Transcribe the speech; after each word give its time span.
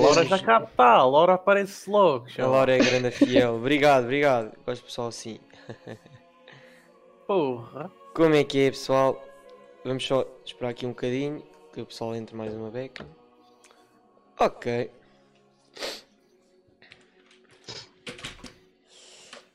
Laura 0.00 0.24
já 0.24 0.38
cá 0.38 0.62
está, 0.62 0.92
a 0.92 1.06
Laura 1.06 1.34
aparece 1.34 1.88
logo. 1.88 2.26
A 2.26 2.28
chama. 2.28 2.48
Laura 2.48 2.74
é 2.74 2.78
grande 2.78 3.10
fiel. 3.10 3.54
Obrigado, 3.56 4.04
obrigado. 4.04 4.52
Gosto 4.66 4.84
pessoal 4.84 5.08
assim. 5.08 5.38
Porra. 7.26 7.90
Como 8.14 8.34
é 8.34 8.42
que 8.42 8.58
é, 8.66 8.70
pessoal? 8.70 9.22
Vamos 9.84 10.06
só 10.06 10.26
esperar 10.44 10.70
aqui 10.70 10.84
um 10.86 10.90
bocadinho 10.90 11.42
que 11.72 11.80
o 11.80 11.86
pessoal 11.86 12.14
entre 12.14 12.34
mais 12.34 12.52
uma 12.52 12.70
beca. 12.70 13.06
Ok. 14.38 14.90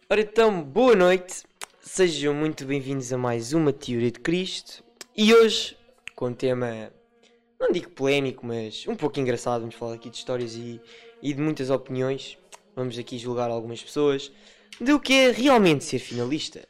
Ora 0.09 0.21
então, 0.21 0.62
boa 0.62 0.96
noite. 0.96 1.43
Sejam 1.82 2.34
muito 2.34 2.66
bem-vindos 2.66 3.12
a 3.12 3.18
mais 3.18 3.54
uma 3.54 3.73
Teoria 3.73 4.12
de 4.12 4.20
Cristo. 4.20 4.84
E 5.16 5.34
hoje, 5.34 5.77
com 6.16 6.27
um 6.27 6.34
tema, 6.34 6.91
não 7.59 7.71
digo 7.71 7.89
polémico, 7.91 8.45
mas 8.45 8.85
um 8.88 8.95
pouco 8.95 9.19
engraçado. 9.19 9.61
Vamos 9.61 9.75
falar 9.75 9.95
aqui 9.95 10.09
de 10.09 10.17
histórias 10.17 10.55
e, 10.55 10.81
e 11.21 11.33
de 11.33 11.41
muitas 11.41 11.70
opiniões. 11.70 12.38
Vamos 12.75 12.97
aqui 12.97 13.17
julgar 13.17 13.49
algumas 13.49 13.81
pessoas 13.81 14.31
do 14.80 14.99
que 14.99 15.13
é 15.13 15.31
realmente 15.31 15.83
ser 15.83 15.99
finalista. 15.99 16.67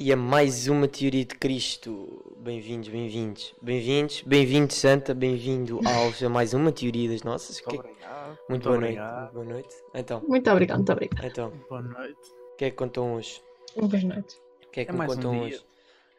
E 0.00 0.12
a 0.12 0.16
mais 0.16 0.68
uma 0.68 0.88
teoria 0.88 1.24
de 1.24 1.34
Cristo. 1.34 2.33
Bem-vindos, 2.44 2.88
bem-vindos, 2.90 3.54
bem-vindos, 3.62 4.22
bem-vindo 4.26 4.70
Santa, 4.74 5.14
bem-vindo 5.14 5.80
Alves 5.88 6.22
a 6.22 6.28
mais 6.28 6.52
uma 6.52 6.70
teoria 6.70 7.08
das 7.08 7.22
nossas. 7.22 7.62
Muito 7.62 7.70
Que- 7.70 7.88
obrigado. 7.88 8.38
Muito 8.50 8.62
boa 8.68 8.74
noite, 8.80 8.98
obrigado. 8.98 9.20
muito 9.22 9.32
boa 9.32 9.44
noite. 9.46 9.76
Então, 9.94 10.20
Muito 10.28 10.50
obrigado, 10.50 10.76
muito 10.76 10.92
obrigado. 10.92 11.24
então, 11.24 11.52
Boa 11.70 11.80
noite. 11.80 12.18
o 12.52 12.56
que 12.58 12.64
é 12.66 12.70
que 12.70 12.76
contam 12.76 13.14
hoje? 13.14 13.42
Boas 13.74 14.04
noites. 14.04 14.36
O 14.66 14.70
que 14.70 14.80
é 14.80 14.84
que 14.84 14.90
É 14.90 14.92
me 14.92 14.98
mais 14.98 15.12
um 15.12 15.14
contam 15.14 15.32
dia. 15.32 15.42
hoje? 15.44 15.64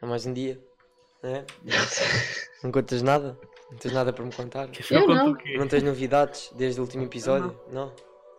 É 0.02 0.06
mais 0.06 0.26
um 0.26 0.32
dia? 0.32 0.60
É? 1.22 1.44
Não 2.64 2.72
contas 2.72 3.02
nada? 3.02 3.38
Não 3.70 3.78
tens 3.78 3.92
nada 3.94 4.12
para 4.12 4.24
me 4.24 4.32
contar? 4.32 4.68
Eu 4.90 5.06
não. 5.08 5.30
o 5.30 5.36
quê? 5.36 5.56
Não 5.56 5.68
tens 5.68 5.82
novidades 5.84 6.50
desde 6.56 6.80
o 6.80 6.84
último 6.84 7.04
episódio? 7.04 7.56
Não? 7.70 7.92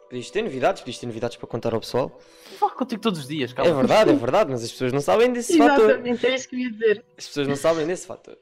Podias 0.09 0.29
ter 0.31 0.41
novidades, 0.41 0.81
podias 0.81 0.97
ter 0.99 1.05
novidades 1.05 1.35
para 1.37 1.47
contar 1.47 1.73
ao 1.73 1.81
pessoal. 1.81 2.17
Falo 2.57 2.71
contigo 2.73 3.01
todos 3.01 3.19
os 3.19 3.27
dias, 3.27 3.51
É 3.51 3.53
calma. 3.55 3.73
verdade, 3.75 4.11
é 4.11 4.13
verdade, 4.15 4.51
mas 4.51 4.63
as 4.63 4.71
pessoas 4.71 4.93
não 4.93 5.01
sabem 5.01 5.33
desse 5.33 5.57
fator. 5.57 5.89
Exatamente, 5.89 6.25
é 6.25 6.35
isso 6.35 6.47
que 6.47 6.55
eu 6.55 6.59
ia 6.59 6.71
dizer. 6.71 7.05
As 7.17 7.27
pessoas 7.27 7.47
não 7.47 7.55
sabem 7.57 7.85
desse 7.85 8.07
fator. 8.07 8.37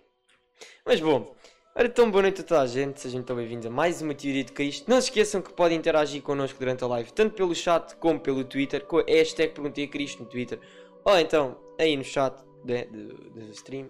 Mas 0.85 0.99
bom, 1.01 1.35
ora 1.75 1.87
então 1.87 2.11
boa 2.11 2.21
noite 2.21 2.41
a 2.41 2.43
toda 2.43 2.61
a 2.61 2.67
gente, 2.67 3.01
sejam 3.01 3.19
então 3.21 3.35
bem-vindos 3.35 3.65
a 3.65 3.69
mais 3.71 3.99
uma 4.01 4.13
Teoria 4.13 4.43
de 4.43 4.51
Cristo. 4.51 4.87
Não 4.87 5.01
se 5.01 5.07
esqueçam 5.07 5.41
que 5.41 5.51
podem 5.53 5.75
interagir 5.77 6.21
connosco 6.21 6.59
durante 6.59 6.83
a 6.83 6.87
live, 6.87 7.11
tanto 7.11 7.33
pelo 7.33 7.55
chat 7.55 7.95
como 7.95 8.19
pelo 8.19 8.43
Twitter, 8.43 8.85
com 8.85 8.99
a 8.99 9.03
hashtag 9.07 9.53
Perguntei 9.53 9.85
a 9.85 9.87
Cristo 9.87 10.21
no 10.23 10.29
Twitter, 10.29 10.59
ou 11.03 11.17
então 11.17 11.57
aí 11.79 11.97
no 11.97 12.03
chat 12.03 12.35
do 12.63 13.51
stream. 13.51 13.89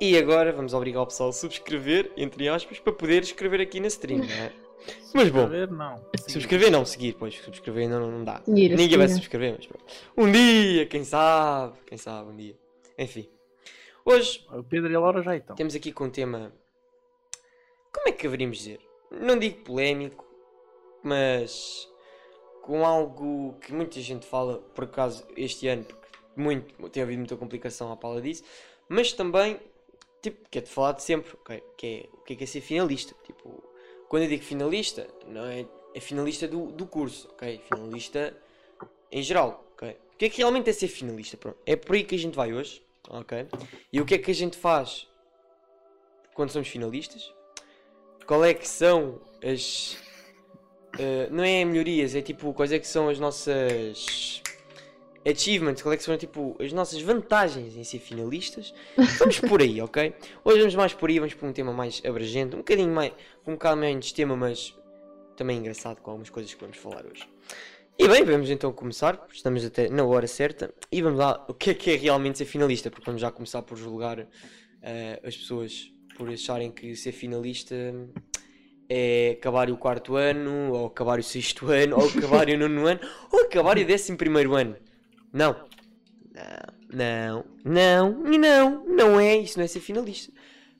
E 0.00 0.16
agora 0.18 0.52
vamos 0.52 0.74
obrigar 0.74 1.02
o 1.02 1.06
pessoal 1.06 1.30
a 1.30 1.32
subscrever, 1.32 2.12
entre 2.16 2.46
aspas, 2.48 2.78
para 2.78 2.92
poder 2.92 3.22
escrever 3.22 3.60
aqui 3.62 3.80
na 3.80 3.88
stream, 3.88 4.18
não 4.18 4.26
é? 4.26 4.52
Mas 5.14 5.28
bom, 5.30 5.40
Subscrever, 5.40 5.70
não. 5.72 6.04
subscrever 6.28 6.70
não, 6.70 6.84
seguir, 6.84 7.14
pois 7.18 7.34
subscrever 7.36 7.88
não, 7.88 8.10
não 8.10 8.24
dá. 8.24 8.40
Seguir, 8.44 8.76
Ninguém 8.76 8.98
vai 8.98 9.08
subscrever, 9.08 9.54
mas 9.56 9.66
pronto. 9.66 9.84
Um 10.16 10.30
dia, 10.30 10.86
quem 10.86 11.04
sabe, 11.04 11.78
quem 11.86 11.98
sabe, 11.98 12.30
um 12.30 12.36
dia. 12.36 12.56
Enfim. 12.96 13.28
Hoje 14.04 14.46
O 14.50 14.62
Pedro 14.62 14.90
e 14.90 14.94
a 14.96 15.00
Laura 15.00 15.22
já 15.22 15.36
estão. 15.36 15.54
temos 15.56 15.74
aqui 15.74 15.92
com 15.92 16.04
um 16.04 16.10
tema. 16.10 16.52
Como 17.92 18.08
é 18.08 18.12
que 18.12 18.26
haveríamos 18.26 18.58
dizer? 18.58 18.80
Não 19.10 19.38
digo 19.38 19.62
polémico, 19.64 20.24
mas 21.02 21.88
com 22.62 22.84
algo 22.84 23.54
que 23.60 23.72
muita 23.72 23.98
gente 24.00 24.26
fala, 24.26 24.58
por 24.74 24.84
acaso, 24.84 25.26
este 25.36 25.66
ano, 25.68 25.84
porque 25.84 26.06
muito, 26.36 26.88
tem 26.90 27.02
havido 27.02 27.18
muita 27.18 27.36
complicação 27.36 27.90
à 27.90 27.96
pala 27.96 28.20
disso, 28.20 28.44
mas 28.88 29.12
também, 29.12 29.58
tipo, 30.22 30.46
que 30.50 30.58
é 30.58 30.60
de 30.62 30.68
falar 30.68 30.92
de 30.92 31.02
sempre, 31.02 31.32
ok? 31.34 31.62
Que 31.76 31.86
é 31.86 32.08
o 32.12 32.22
que 32.22 32.32
é, 32.34 32.36
que 32.36 32.44
é 32.44 32.46
ser 32.46 32.60
finalista. 32.60 33.14
Tipo, 33.24 33.62
quando 34.08 34.22
eu 34.24 34.28
digo 34.28 34.42
finalista, 34.42 35.06
não 35.26 35.44
é, 35.44 35.66
é 35.94 36.00
finalista 36.00 36.48
do, 36.48 36.66
do 36.72 36.86
curso, 36.86 37.28
ok? 37.32 37.60
Finalista 37.68 38.36
em 39.12 39.22
geral, 39.22 39.64
ok? 39.72 39.90
O 39.90 40.16
que 40.18 40.24
é 40.24 40.28
que 40.28 40.38
realmente 40.38 40.68
é 40.70 40.72
ser 40.72 40.88
finalista? 40.88 41.36
Pronto, 41.36 41.58
é 41.64 41.76
por 41.76 41.94
aí 41.94 42.04
que 42.04 42.14
a 42.14 42.18
gente 42.18 42.34
vai 42.34 42.52
hoje, 42.52 42.82
ok? 43.08 43.46
E 43.92 44.00
o 44.00 44.06
que 44.06 44.14
é 44.14 44.18
que 44.18 44.30
a 44.30 44.34
gente 44.34 44.56
faz 44.56 45.06
quando 46.34 46.50
somos 46.50 46.68
finalistas? 46.68 47.32
Qual 48.26 48.44
é 48.44 48.52
que 48.52 48.68
são 48.68 49.20
as. 49.42 49.96
eh, 50.98 51.28
não 51.30 51.44
é 51.44 51.64
melhorias, 51.64 52.14
é 52.14 52.22
tipo 52.22 52.52
quais 52.52 52.72
é 52.72 52.78
que 52.78 52.86
são 52.86 53.08
as 53.08 53.18
nossas 53.18 54.42
achievements, 55.28 55.82
qual 55.82 55.92
é 55.92 55.96
que 55.96 56.02
são 56.02 56.16
tipo 56.16 56.56
as 56.58 56.72
nossas 56.72 57.00
vantagens 57.02 57.76
em 57.76 57.84
ser 57.84 57.98
finalistas. 57.98 58.72
Vamos 59.18 59.38
por 59.40 59.60
aí, 59.60 59.80
ok? 59.80 60.14
Hoje 60.44 60.58
vamos 60.58 60.74
mais 60.74 60.92
por 60.92 61.08
aí, 61.08 61.18
vamos 61.18 61.34
por 61.34 61.48
um 61.48 61.52
tema 61.52 61.72
mais 61.72 62.02
abrangente, 62.04 62.54
um 62.54 62.58
bocadinho 62.58 62.92
mais, 62.92 63.12
um 63.46 63.52
bocado 63.52 63.76
menos 63.76 64.10
tema, 64.12 64.36
mas 64.36 64.74
também 65.36 65.58
engraçado 65.58 66.00
com 66.00 66.10
algumas 66.10 66.30
coisas 66.30 66.52
que 66.52 66.60
vamos 66.60 66.76
falar 66.76 67.04
hoje. 67.06 67.28
E 67.98 68.08
bem, 68.08 68.24
vamos 68.24 68.48
então 68.48 68.72
começar, 68.72 69.26
estamos 69.32 69.64
até 69.64 69.88
na 69.88 70.04
hora 70.04 70.26
certa, 70.26 70.72
e 70.90 71.02
vamos 71.02 71.18
lá, 71.18 71.44
o 71.48 71.54
que 71.54 71.70
é 71.70 71.74
que 71.74 71.90
é 71.90 71.96
realmente 71.96 72.38
ser 72.38 72.44
finalista, 72.44 72.90
porque 72.90 73.06
vamos 73.06 73.20
já 73.20 73.30
começar 73.30 73.60
por 73.62 73.76
julgar 73.76 74.26
eh, 74.82 75.20
as 75.24 75.36
pessoas 75.36 75.92
por 76.16 76.28
acharem 76.28 76.70
que 76.70 76.94
ser 76.96 77.12
finalista 77.12 77.74
é 78.88 79.36
acabar 79.38 79.70
o 79.70 79.76
quarto 79.76 80.16
ano, 80.16 80.72
ou 80.72 80.86
acabar 80.86 81.18
o 81.18 81.22
sexto 81.22 81.66
ano, 81.70 81.96
ou 81.98 82.08
acabar 82.08 82.48
o 82.48 82.56
nono 82.56 82.86
ano, 82.86 83.00
ou 83.30 83.40
acabar 83.42 83.76
o 83.76 83.84
décimo 83.84 84.16
primeiro 84.16 84.54
ano. 84.54 84.76
Não. 85.32 85.56
Não, 86.92 87.44
não, 87.64 88.12
não, 88.14 88.38
não, 88.38 88.84
não 88.86 89.20
é, 89.20 89.36
isso 89.36 89.58
não 89.58 89.64
é 89.64 89.68
ser 89.68 89.80
finalista. 89.80 90.32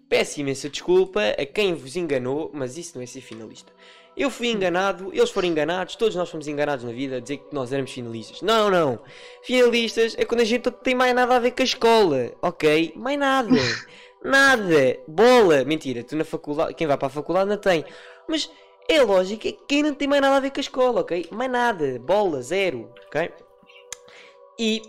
Peço 0.08 0.40
imensa 0.40 0.70
desculpa 0.70 1.20
a 1.20 1.44
quem 1.44 1.74
vos 1.74 1.96
enganou, 1.96 2.50
mas 2.54 2.78
isso 2.78 2.96
não 2.96 3.02
é 3.02 3.06
ser 3.06 3.20
finalista. 3.20 3.72
Eu 4.16 4.30
fui 4.30 4.48
enganado, 4.48 5.10
eles 5.12 5.30
foram 5.30 5.48
enganados, 5.48 5.94
todos 5.94 6.16
nós 6.16 6.28
fomos 6.28 6.48
enganados 6.48 6.84
na 6.84 6.92
vida 6.92 7.16
a 7.16 7.20
dizer 7.20 7.36
que 7.36 7.54
nós 7.54 7.72
éramos 7.72 7.92
finalistas. 7.92 8.42
Não, 8.42 8.70
não. 8.70 8.98
Finalistas 9.42 10.16
é 10.18 10.24
quando 10.24 10.40
a 10.40 10.44
gente 10.44 10.66
não 10.66 10.72
tem 10.72 10.94
mais 10.94 11.14
nada 11.14 11.36
a 11.36 11.38
ver 11.38 11.52
com 11.52 11.62
a 11.62 11.64
escola, 11.64 12.32
ok? 12.42 12.92
Mais 12.96 13.18
nada. 13.18 13.50
Nada. 14.24 14.98
Bola. 15.06 15.64
Mentira, 15.64 16.02
tu 16.02 16.16
na 16.16 16.24
faculdade, 16.24 16.74
quem 16.74 16.88
vai 16.88 16.98
para 16.98 17.06
a 17.06 17.10
faculdade 17.10 17.48
não 17.48 17.56
tem. 17.56 17.84
Mas 18.28 18.50
é 18.88 19.00
lógico 19.00 19.42
que 19.42 19.52
quem 19.52 19.84
não 19.84 19.94
tem 19.94 20.08
mais 20.08 20.20
nada 20.20 20.36
a 20.36 20.40
ver 20.40 20.50
com 20.50 20.58
a 20.58 20.60
escola, 20.60 21.02
ok? 21.02 21.28
Mais 21.30 21.48
nada. 21.48 22.00
Bola, 22.00 22.42
zero, 22.42 22.92
ok? 23.06 23.30
E 24.58 24.82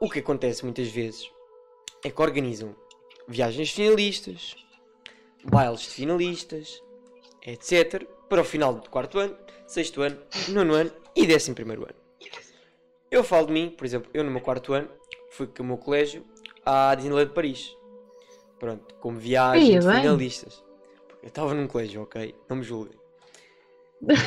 o 0.00 0.08
que 0.08 0.20
acontece 0.20 0.64
muitas 0.64 0.88
vezes 0.88 1.30
é 2.02 2.10
que 2.10 2.22
organizam 2.22 2.74
viagens 3.28 3.68
de 3.68 3.74
finalistas, 3.74 4.54
bailes 5.44 5.80
de 5.80 5.88
finalistas, 5.88 6.82
etc. 7.42 8.06
Para 8.30 8.40
o 8.40 8.44
final 8.44 8.74
do 8.74 8.88
quarto 8.88 9.18
ano, 9.18 9.36
sexto 9.66 10.00
ano, 10.00 10.18
nono 10.48 10.72
ano 10.72 10.90
e 11.14 11.26
décimo 11.26 11.54
primeiro 11.54 11.82
ano. 11.82 11.94
Eu 13.10 13.22
falo 13.22 13.48
de 13.48 13.52
mim, 13.52 13.68
por 13.68 13.84
exemplo, 13.84 14.10
eu 14.14 14.24
no 14.24 14.30
meu 14.30 14.40
quarto 14.40 14.72
ano 14.72 14.88
fui 15.30 15.46
com 15.46 15.62
o 15.62 15.66
meu 15.66 15.76
colégio 15.76 16.24
à 16.64 16.94
Disneyland 16.94 17.28
de 17.28 17.34
Paris. 17.34 17.76
Pronto, 18.58 18.94
como 18.94 19.18
viagem 19.18 19.72
Ia 19.72 19.80
de 19.80 19.86
finalistas. 19.86 20.64
Eu 21.22 21.28
estava 21.28 21.52
num 21.52 21.66
colégio, 21.66 22.02
ok? 22.02 22.34
Não 22.48 22.56
me 22.56 22.62
julguem. 22.62 23.03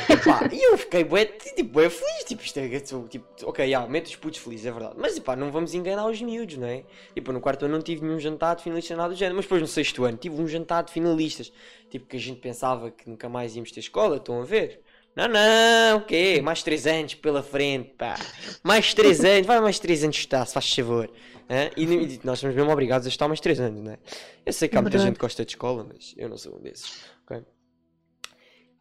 Epá, 0.09 0.49
e 0.51 0.61
eu 0.61 0.77
fiquei 0.77 1.03
bué, 1.03 1.25
tipo, 1.25 1.71
bué 1.71 1.89
feliz, 1.89 2.23
tipo, 2.25 2.43
isto 2.43 2.57
é, 2.59 2.79
tipo, 2.79 3.25
ok, 3.43 3.65
mete 3.88 4.07
os 4.07 4.15
putos 4.15 4.39
felizes, 4.39 4.65
é 4.65 4.71
verdade. 4.71 4.95
Mas, 4.97 5.17
epá, 5.17 5.35
não 5.35 5.51
vamos 5.51 5.73
enganar 5.73 6.07
os 6.07 6.21
miúdos, 6.21 6.57
não 6.57 6.67
é? 6.67 6.83
Tipo, 7.13 7.31
no 7.31 7.39
quarto 7.41 7.65
ano 7.65 7.75
não 7.75 7.81
tive 7.81 8.05
nenhum 8.05 8.19
jantar 8.19 8.55
de 8.55 8.63
finalistas, 8.63 8.97
nada 8.97 9.09
do 9.09 9.16
género, 9.16 9.35
mas 9.35 9.45
depois 9.45 9.61
no 9.61 9.67
sexto 9.67 10.03
ano 10.03 10.17
tive 10.17 10.41
um 10.41 10.47
jantar 10.47 10.83
de 10.83 10.91
finalistas. 10.91 11.51
Tipo, 11.89 12.05
que 12.05 12.17
a 12.17 12.19
gente 12.19 12.39
pensava 12.39 12.91
que 12.91 13.09
nunca 13.09 13.29
mais 13.29 13.55
íamos 13.55 13.72
ter 13.72 13.79
escola, 13.79 14.17
estão 14.17 14.41
a 14.41 14.46
ver? 14.46 14.81
Não, 15.16 15.28
não, 15.28 15.97
o 15.97 16.02
quê? 16.05 16.40
Mais 16.43 16.61
3 16.61 16.85
anos 16.85 17.16
pela 17.16 17.41
frente, 17.41 17.90
pá. 17.97 18.16
Mais 18.63 18.93
3 18.93 19.25
anos, 19.25 19.47
vai 19.47 19.59
mais 19.59 19.79
3 19.79 20.03
anos 20.03 20.16
estar, 20.16 20.46
se 20.46 20.53
faz 20.53 20.72
favor. 20.72 21.09
Hã? 21.49 21.72
E, 21.75 21.84
e 21.84 22.19
nós 22.23 22.40
somos 22.40 22.55
mesmo 22.55 22.72
obrigados 22.72 23.07
a 23.07 23.09
estar 23.09 23.28
mais 23.28 23.40
3 23.40 23.59
anos, 23.59 23.84
não 23.84 23.93
é? 23.93 23.97
Eu 24.46 24.53
sei 24.53 24.67
que 24.67 24.78
há 24.78 24.81
muita 24.81 24.97
Verdade. 24.97 25.09
gente 25.09 25.17
que 25.17 25.22
gosta 25.22 25.43
de 25.43 25.52
escola, 25.52 25.87
mas 25.91 26.13
eu 26.17 26.29
não 26.29 26.37
sou 26.37 26.57
um 26.57 26.61
desses, 26.61 27.03
ok? 27.25 27.43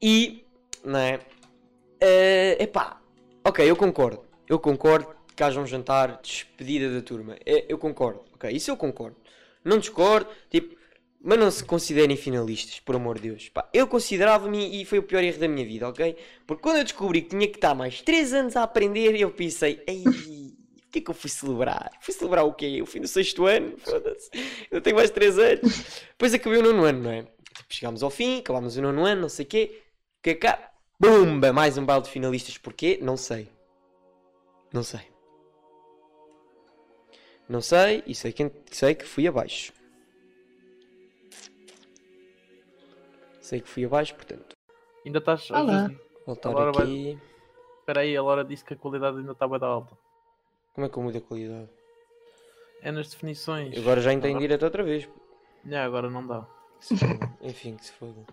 E, 0.02 0.45
não 0.86 0.98
é? 0.98 1.18
Eh, 2.00 2.56
epá, 2.62 3.00
ok, 3.44 3.68
eu 3.68 3.76
concordo. 3.76 4.24
Eu 4.48 4.58
concordo 4.58 5.14
que 5.34 5.42
haja 5.42 5.60
um 5.60 5.66
jantar 5.66 6.20
de 6.22 6.28
despedida 6.30 6.92
da 6.92 7.02
turma. 7.02 7.36
É, 7.44 7.66
eu 7.68 7.76
concordo, 7.76 8.24
ok? 8.34 8.50
Isso 8.50 8.70
eu 8.70 8.76
concordo. 8.76 9.16
Não 9.64 9.78
discordo, 9.78 10.30
tipo, 10.48 10.76
mas 11.20 11.38
não 11.38 11.50
se 11.50 11.64
considerem 11.64 12.16
finalistas, 12.16 12.78
por 12.78 12.94
amor 12.94 13.18
de 13.18 13.30
Deus. 13.30 13.48
Pá, 13.48 13.68
eu 13.74 13.88
considerava-me 13.88 14.80
e 14.80 14.84
foi 14.84 14.98
o 14.98 15.02
pior 15.02 15.24
erro 15.24 15.40
da 15.40 15.48
minha 15.48 15.66
vida, 15.66 15.88
ok? 15.88 16.16
Porque 16.46 16.62
quando 16.62 16.76
eu 16.78 16.84
descobri 16.84 17.22
que 17.22 17.30
tinha 17.30 17.48
que 17.48 17.56
estar 17.56 17.74
mais 17.74 18.00
3 18.00 18.32
anos 18.32 18.56
a 18.56 18.62
aprender, 18.62 19.18
eu 19.20 19.30
pensei, 19.30 19.82
ei, 19.86 20.04
o 20.06 20.90
que 20.90 21.00
é 21.00 21.02
que 21.02 21.10
eu 21.10 21.14
fui 21.14 21.28
celebrar? 21.28 21.90
Fui 22.00 22.14
celebrar 22.14 22.44
o 22.44 22.54
quê? 22.54 22.76
Eu 22.78 22.86
fui 22.86 23.00
no 23.00 23.08
sexto 23.08 23.44
ano, 23.44 23.76
foda-se. 23.78 24.30
Eu 24.70 24.80
tenho 24.80 24.96
mais 24.96 25.10
3 25.10 25.38
anos. 25.38 26.02
Depois 26.10 26.32
acabei 26.32 26.60
o 26.60 26.62
nono 26.62 26.84
ano, 26.84 27.02
não 27.02 27.10
é? 27.10 27.22
Tipo, 27.22 27.74
chegámos 27.74 28.02
ao 28.02 28.10
fim, 28.10 28.38
acabámos 28.38 28.76
o 28.76 28.82
nono 28.82 29.04
ano, 29.04 29.22
não 29.22 29.28
sei 29.28 29.44
o 29.44 29.48
quê. 29.48 29.82
Que 30.22 30.34
cá, 30.36 30.70
bumba! 30.98 31.52
Mais 31.52 31.76
um 31.78 31.84
baile 31.84 32.02
de 32.02 32.10
finalistas. 32.10 32.58
Porquê? 32.58 32.98
Não 33.02 33.16
sei. 33.16 33.48
Não 34.72 34.82
sei. 34.82 35.00
Não 37.48 37.60
sei 37.60 38.02
e 38.06 38.14
sei 38.14 38.32
que, 38.32 38.50
sei 38.70 38.94
que 38.94 39.04
fui 39.04 39.26
abaixo. 39.28 39.72
Sei 43.40 43.60
que 43.60 43.68
fui 43.68 43.84
abaixo, 43.84 44.14
portanto. 44.14 44.56
Ainda 45.04 45.18
estás. 45.18 45.48
Olá. 45.50 45.88
Voltar 46.26 46.50
Agora 46.50 46.72
vai- 46.72 46.82
aqui. 46.82 47.18
Espera 47.78 48.00
aí, 48.00 48.16
a 48.16 48.22
Laura 48.22 48.44
disse 48.44 48.64
que 48.64 48.74
a 48.74 48.76
qualidade 48.76 49.18
ainda 49.18 49.30
estava 49.30 49.60
da 49.60 49.66
alta. 49.68 49.96
Como 50.74 50.84
é 50.86 50.90
que 50.90 50.96
eu 50.98 51.02
mudo 51.04 51.18
a 51.18 51.20
qualidade? 51.20 51.70
É 52.82 52.90
nas 52.90 53.08
definições. 53.08 53.78
Agora 53.78 54.00
já 54.00 54.12
entrei 54.12 54.32
em 54.32 54.34
Agora- 54.34 54.48
direto 54.48 54.64
outra 54.64 54.82
vez. 54.82 55.08
Já, 55.64 55.84
agora 55.84 56.10
não 56.10 56.26
dá. 56.26 56.44
Que 56.80 56.86
se 56.86 56.96
foda. 56.96 57.36
Enfim, 57.40 57.76
que 57.76 57.86
se 57.86 57.92
foda. 57.92 58.26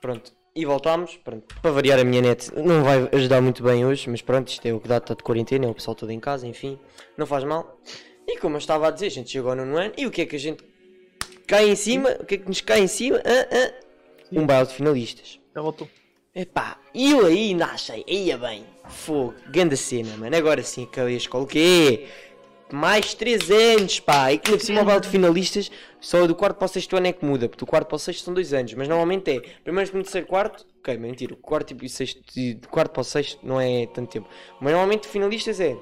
Pronto. 0.00 0.32
E 0.54 0.66
voltámos. 0.66 1.16
Pronto. 1.16 1.54
Para 1.60 1.70
variar 1.70 1.98
a 1.98 2.04
minha 2.04 2.20
net 2.20 2.52
não 2.54 2.84
vai 2.84 3.08
ajudar 3.12 3.40
muito 3.40 3.62
bem 3.62 3.86
hoje, 3.86 4.08
mas 4.10 4.20
pronto, 4.20 4.48
isto 4.48 4.66
é 4.66 4.72
o 4.72 4.80
que 4.80 4.88
dá 4.88 4.98
está 4.98 5.14
de 5.14 5.22
quarentena, 5.22 5.66
é 5.66 5.68
o 5.68 5.74
pessoal 5.74 5.94
todo 5.94 6.10
em 6.10 6.20
casa, 6.20 6.46
enfim. 6.46 6.78
Não 7.16 7.26
faz 7.26 7.44
mal. 7.44 7.78
E 8.26 8.38
como 8.38 8.56
eu 8.56 8.58
estava 8.58 8.88
a 8.88 8.90
dizer, 8.90 9.06
a 9.06 9.10
gente 9.10 9.30
chegou 9.30 9.54
nono 9.54 9.76
ano 9.76 9.94
e 9.96 10.06
o 10.06 10.10
que 10.10 10.22
é 10.22 10.26
que 10.26 10.36
a 10.36 10.38
gente 10.38 10.62
cai 11.46 11.68
em 11.70 11.76
cima? 11.76 12.10
O 12.20 12.24
que 12.26 12.34
é 12.34 12.38
que 12.38 12.46
nos 12.46 12.60
cai 12.60 12.80
em 12.80 12.86
cima? 12.86 13.22
Ah, 13.24 13.48
ah. 13.50 13.72
Um 14.30 14.46
baile 14.46 14.66
de 14.66 14.74
finalistas. 14.74 15.40
Já 15.54 15.62
voltou. 15.62 15.88
Epá, 16.34 16.78
e 16.94 17.10
eu 17.10 17.26
aí 17.26 17.50
ainda 17.50 17.66
achei, 17.66 18.02
ia 18.08 18.38
bem, 18.38 18.64
fogo, 18.88 19.34
grande 19.50 19.76
cena, 19.76 20.16
mano, 20.16 20.34
agora 20.34 20.62
sim 20.62 20.84
acabei 20.84 21.12
a 21.12 21.16
escola, 21.18 21.44
o 21.44 21.46
quê? 21.46 22.08
Mais 22.72 23.14
3 23.14 23.50
anos, 23.50 24.00
pá, 24.00 24.32
e 24.32 24.38
que 24.38 24.50
ainda 24.50 24.58
por 24.58 24.66
cima 24.66 24.82
o 24.82 24.84
baile 24.84 25.00
de 25.00 25.08
finalistas, 25.08 25.70
só 26.00 26.26
do 26.26 26.34
quarto 26.34 26.56
para 26.56 26.66
o 26.66 26.68
sexto 26.68 26.96
ano 26.96 27.06
é 27.06 27.12
que 27.12 27.24
muda, 27.24 27.48
porque 27.48 27.64
do 27.64 27.68
quarto 27.68 27.86
para 27.86 27.96
o 27.96 27.98
sexto 27.98 28.24
são 28.24 28.34
2 28.34 28.52
anos, 28.54 28.74
mas 28.74 28.88
normalmente 28.88 29.30
é, 29.30 29.40
primeiro, 29.62 29.86
segundo, 29.86 30.04
terceiro, 30.04 30.26
quarto, 30.26 30.66
ok, 30.80 30.96
mentira, 30.96 31.34
o 31.34 31.36
quarto 31.36 31.76
e 31.80 31.88
sexto, 31.88 32.22
e 32.36 32.54
do 32.54 32.68
quarto 32.68 32.92
para 32.92 33.00
o 33.00 33.04
sexto 33.04 33.38
não 33.46 33.60
é 33.60 33.86
tanto 33.86 34.10
tempo, 34.10 34.28
mas 34.60 34.72
normalmente 34.72 35.06
finalistas 35.06 35.60
é... 35.60 35.76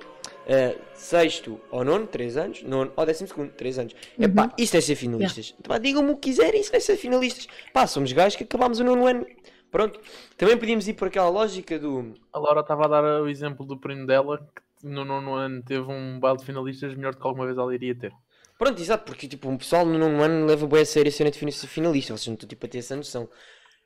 eh, 0.46 0.76
sexto 0.94 1.60
ou 1.70 1.84
nono, 1.84 2.06
3 2.06 2.36
anos, 2.36 2.62
nono 2.62 2.92
ou 2.96 3.06
décimo 3.06 3.28
segundo, 3.28 3.52
3 3.52 3.78
anos. 3.78 3.94
Epá, 4.18 4.52
isto 4.58 4.76
é 4.76 4.80
ser 4.80 4.96
finalistas. 4.96 5.54
Pá, 5.66 5.78
Digam-me 5.78 6.10
o 6.10 6.16
que 6.16 6.30
quiserem, 6.30 6.60
isso 6.60 6.74
é 6.74 6.80
ser 6.80 6.96
finalistas. 6.96 7.46
Pá, 7.72 7.86
somos 7.86 8.12
gajos 8.12 8.36
que 8.36 8.44
acabámos 8.44 8.80
o 8.80 8.84
nono 8.84 9.06
ano. 9.06 9.26
Pronto. 9.70 10.00
Também 10.36 10.56
podíamos 10.58 10.88
ir 10.88 10.94
por 10.94 11.08
aquela 11.08 11.28
lógica 11.28 11.78
do. 11.78 12.14
A 12.32 12.38
Laura 12.38 12.60
estava 12.60 12.84
a 12.86 12.88
dar 12.88 13.04
o 13.22 13.28
exemplo 13.28 13.64
do 13.64 13.78
primo 13.78 14.04
dela, 14.06 14.38
que 14.38 14.62
no 14.82 15.04
nono 15.04 15.34
ano 15.34 15.62
teve 15.62 15.90
um 15.90 16.18
baile 16.18 16.38
de 16.38 16.44
finalistas 16.44 16.94
melhor 16.94 17.14
do 17.14 17.20
que 17.20 17.26
alguma 17.26 17.46
vez 17.46 17.58
ela 17.58 17.74
iria 17.74 17.94
ter. 17.94 18.12
Pronto, 18.58 18.80
exato, 18.80 19.04
porque 19.04 19.26
tipo, 19.26 19.50
o 19.50 19.58
pessoal 19.58 19.86
no 19.86 19.98
nono 19.98 20.22
ano 20.22 20.46
leva 20.46 20.66
bué 20.66 20.82
a 20.82 20.84
sério 20.84 21.08
a 21.08 21.12
cena 21.12 21.30
de 21.30 21.38
finalista. 21.38 22.16
Vocês 22.16 22.26
não 22.26 22.34
estão 22.34 22.48
tipo, 22.48 22.66
a 22.66 22.68
ter 22.68 22.78
essa 22.78 22.94
noção. 22.94 23.28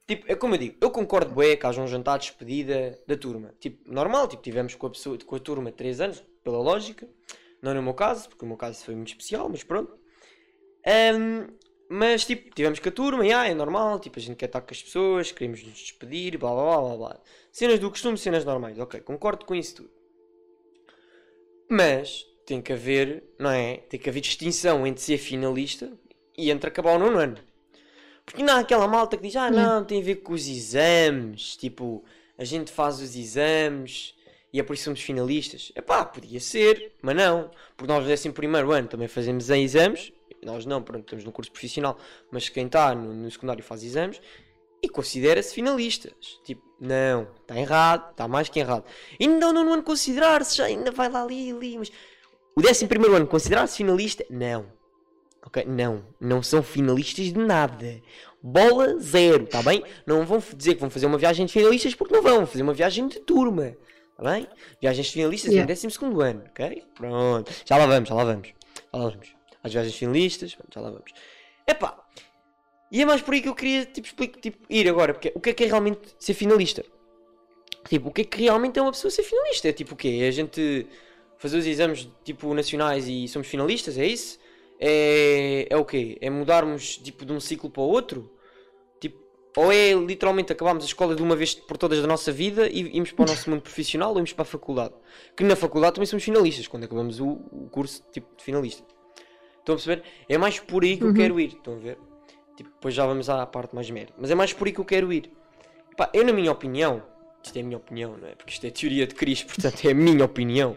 Tipo, 0.06 0.30
é 0.30 0.34
como 0.34 0.54
eu 0.54 0.58
digo, 0.58 0.76
eu 0.80 0.90
concordo 0.90 1.32
bué 1.32 1.56
que 1.56 1.66
haja 1.66 1.80
um 1.80 1.86
jantar 1.86 2.18
de 2.18 2.26
despedida 2.26 2.98
da 3.06 3.16
turma. 3.16 3.54
Tipo, 3.58 3.90
normal, 3.90 4.28
tipo, 4.28 4.42
tivemos 4.42 4.74
com 4.74 4.86
a, 4.86 4.90
pessoa, 4.90 5.16
com 5.24 5.36
a 5.36 5.38
turma 5.38 5.72
3 5.72 6.00
anos, 6.00 6.24
pela 6.42 6.58
lógica. 6.58 7.08
Não 7.62 7.72
no 7.72 7.82
meu 7.82 7.94
caso, 7.94 8.28
porque 8.28 8.44
o 8.44 8.48
meu 8.48 8.56
caso 8.56 8.84
foi 8.84 8.94
muito 8.94 9.08
especial, 9.08 9.48
mas 9.48 9.62
pronto. 9.62 9.96
Ahm, 10.86 11.48
mas 11.88 12.24
tipo, 12.26 12.54
tivemos 12.54 12.78
com 12.78 12.88
a 12.88 12.92
turma, 12.92 13.26
e 13.26 13.32
ah, 13.32 13.46
é 13.46 13.54
normal, 13.54 13.98
tipo, 14.00 14.18
a 14.18 14.22
gente 14.22 14.36
quer 14.36 14.46
estar 14.46 14.60
com 14.60 14.72
as 14.72 14.82
pessoas, 14.82 15.32
queremos 15.32 15.62
nos 15.62 15.72
despedir, 15.72 16.36
blá 16.36 16.52
blá 16.52 16.64
blá 16.64 16.80
blá 16.80 16.96
blá. 16.96 17.20
Cenas 17.52 17.78
do 17.78 17.90
costume, 17.90 18.18
cenas 18.18 18.44
normais, 18.44 18.78
ok, 18.78 19.00
concordo 19.00 19.46
com 19.46 19.54
isso 19.54 19.76
tudo. 19.76 20.03
Mas 21.68 22.26
tem 22.46 22.60
que 22.60 22.72
haver, 22.72 23.24
não 23.38 23.50
é? 23.50 23.78
Tem 23.88 23.98
que 23.98 24.08
haver 24.08 24.20
distinção 24.20 24.86
entre 24.86 25.02
ser 25.02 25.18
finalista 25.18 25.92
e 26.36 26.50
entre 26.50 26.68
acabar 26.68 26.96
o 26.96 26.98
nono 26.98 27.18
ano. 27.18 27.38
Porque 28.24 28.42
não 28.42 28.54
há 28.54 28.60
aquela 28.60 28.88
malta 28.88 29.16
que 29.16 29.22
diz, 29.22 29.36
ah 29.36 29.50
não, 29.50 29.84
tem 29.84 30.00
a 30.00 30.04
ver 30.04 30.16
com 30.16 30.32
os 30.32 30.48
exames, 30.48 31.56
tipo, 31.56 32.04
a 32.38 32.44
gente 32.44 32.72
faz 32.72 33.00
os 33.00 33.14
exames 33.14 34.14
e 34.52 34.60
é 34.60 34.62
por 34.62 34.74
isso 34.74 34.84
somos 34.84 35.00
finalistas. 35.00 35.72
Epá, 35.74 36.04
podia 36.04 36.40
ser, 36.40 36.92
mas 37.02 37.16
não. 37.16 37.50
Porque 37.76 37.92
nós 37.92 38.02
no 38.02 38.08
décimo 38.08 38.32
primeiro 38.32 38.72
ano 38.72 38.88
também 38.88 39.08
fazemos 39.08 39.50
em 39.50 39.62
exames, 39.62 40.12
nós 40.42 40.64
não, 40.64 40.82
pronto, 40.82 41.04
estamos 41.04 41.24
no 41.24 41.32
curso 41.32 41.50
profissional, 41.50 41.98
mas 42.30 42.48
quem 42.48 42.66
está 42.66 42.94
no, 42.94 43.12
no 43.12 43.30
secundário 43.30 43.64
faz 43.64 43.82
exames 43.82 44.20
e 44.82 44.88
considera-se 44.88 45.54
finalistas. 45.54 46.38
Tipo, 46.44 46.62
não, 46.84 47.26
está 47.40 47.58
errado, 47.58 48.10
está 48.10 48.28
mais 48.28 48.48
que 48.48 48.60
errado. 48.60 48.84
E 49.18 49.26
não 49.26 49.52
no 49.52 49.72
ano 49.72 49.82
considerar-se, 49.82 50.56
já 50.56 50.64
ainda 50.64 50.90
vai 50.90 51.08
lá 51.08 51.22
ali, 51.22 51.50
ali, 51.50 51.78
mas 51.78 51.90
o 52.56 52.62
décimo 52.62 52.88
primeiro 52.88 53.16
ano 53.16 53.26
considerar-se 53.26 53.76
finalista? 53.76 54.24
Não. 54.30 54.66
Ok? 55.44 55.64
Não. 55.66 56.04
Não 56.20 56.42
são 56.42 56.62
finalistas 56.62 57.26
de 57.26 57.38
nada. 57.38 58.00
Bola 58.42 58.98
zero, 58.98 59.46
tá 59.46 59.62
bem? 59.62 59.82
Não 60.06 60.24
vão 60.24 60.42
dizer 60.54 60.74
que 60.74 60.80
vão 60.80 60.90
fazer 60.90 61.06
uma 61.06 61.18
viagem 61.18 61.46
de 61.46 61.52
finalistas 61.52 61.94
porque 61.94 62.14
não 62.14 62.22
vão. 62.22 62.36
Vão 62.36 62.46
fazer 62.46 62.62
uma 62.62 62.74
viagem 62.74 63.08
de 63.08 63.20
turma. 63.20 63.76
Tá 64.16 64.30
bem? 64.30 64.46
Viagens 64.80 65.06
de 65.06 65.12
finalistas 65.12 65.50
Yeah. 65.50 65.66
décimo 65.66 65.90
segundo 65.90 66.20
ano, 66.20 66.44
ok? 66.50 66.84
Pronto. 66.94 67.50
Já 67.64 67.76
lá 67.76 67.86
vamos, 67.86 68.08
já 68.08 68.14
lá 68.14 68.24
vamos. 68.24 68.48
Já 68.48 68.98
lá 68.98 69.08
vamos. 69.08 69.34
As 69.62 69.72
viagens 69.72 69.96
finalistas, 69.96 70.56
já 70.72 70.80
lá 70.80 70.90
vamos. 70.90 71.12
Epá. 71.66 72.03
E 72.94 73.02
é 73.02 73.04
mais 73.04 73.20
por 73.20 73.34
aí 73.34 73.42
que 73.42 73.48
eu 73.48 73.56
queria 73.56 73.84
tipo, 73.84 74.06
explicar, 74.06 74.40
tipo, 74.40 74.56
ir 74.70 74.88
agora. 74.88 75.12
Porque 75.12 75.32
o 75.34 75.40
que 75.40 75.50
é 75.50 75.52
que 75.52 75.64
é 75.64 75.66
realmente 75.66 76.14
ser 76.16 76.32
finalista? 76.32 76.84
Tipo, 77.88 78.08
o 78.08 78.12
que 78.12 78.22
é 78.22 78.24
que 78.24 78.42
realmente 78.42 78.78
é 78.78 78.82
uma 78.82 78.92
pessoa 78.92 79.10
ser 79.10 79.24
finalista? 79.24 79.68
É 79.68 79.72
tipo 79.72 79.94
o 79.94 79.96
quê? 79.96 80.20
É 80.22 80.28
a 80.28 80.30
gente 80.30 80.86
fazer 81.36 81.58
os 81.58 81.66
exames 81.66 82.08
tipo 82.24 82.54
nacionais 82.54 83.08
e 83.08 83.26
somos 83.26 83.48
finalistas? 83.48 83.98
É 83.98 84.06
isso? 84.06 84.38
É, 84.78 85.66
é 85.68 85.76
o 85.76 85.84
quê? 85.84 86.16
É 86.20 86.30
mudarmos 86.30 86.96
tipo 86.98 87.24
de 87.26 87.32
um 87.32 87.40
ciclo 87.40 87.68
para 87.68 87.82
o 87.82 87.86
outro? 87.86 88.30
Tipo, 89.00 89.18
ou 89.56 89.72
é 89.72 89.92
literalmente 89.92 90.52
acabarmos 90.52 90.84
a 90.84 90.86
escola 90.86 91.16
de 91.16 91.22
uma 91.22 91.34
vez 91.34 91.52
por 91.52 91.76
todas 91.76 92.00
da 92.00 92.06
nossa 92.06 92.30
vida 92.30 92.68
e 92.68 92.96
irmos 92.96 93.10
para 93.10 93.24
o 93.24 93.26
nosso 93.26 93.50
mundo 93.50 93.62
profissional 93.62 94.10
ou 94.12 94.18
irmos 94.18 94.32
para 94.32 94.42
a 94.42 94.46
faculdade? 94.46 94.94
Que 95.36 95.42
na 95.42 95.56
faculdade 95.56 95.94
também 95.94 96.06
somos 96.06 96.22
finalistas, 96.22 96.68
quando 96.68 96.84
acabamos 96.84 97.18
o, 97.18 97.26
o 97.26 97.68
curso 97.72 98.04
tipo 98.12 98.36
de 98.36 98.44
finalista. 98.44 98.84
Estão 99.58 99.74
a 99.74 99.78
perceber? 99.78 100.04
É 100.28 100.38
mais 100.38 100.60
por 100.60 100.84
aí 100.84 100.96
que 100.96 101.02
eu 101.06 101.08
Uhum. 101.08 101.14
quero 101.14 101.40
ir. 101.40 101.48
Estão 101.48 101.74
a 101.74 101.78
ver? 101.78 101.98
Tipo, 102.56 102.70
depois 102.70 102.94
já 102.94 103.04
vamos 103.06 103.28
à 103.28 103.44
parte 103.46 103.74
mais 103.74 103.90
merda. 103.90 104.12
Mas 104.18 104.30
é 104.30 104.34
mais 104.34 104.52
por 104.52 104.66
aí 104.66 104.72
que 104.72 104.80
eu 104.80 104.84
quero 104.84 105.12
ir. 105.12 105.30
Pá, 105.96 106.10
eu 106.12 106.24
na 106.24 106.32
minha 106.32 106.50
opinião, 106.50 107.02
isto 107.42 107.56
é 107.56 107.60
a 107.60 107.64
minha 107.64 107.76
opinião, 107.76 108.16
não 108.16 108.28
é? 108.28 108.34
Porque 108.34 108.52
isto 108.52 108.66
é 108.66 108.70
teoria 108.70 109.06
de 109.06 109.14
Cristo, 109.14 109.46
portanto 109.54 109.84
é 109.84 109.90
a 109.90 109.94
minha 109.94 110.24
opinião. 110.24 110.76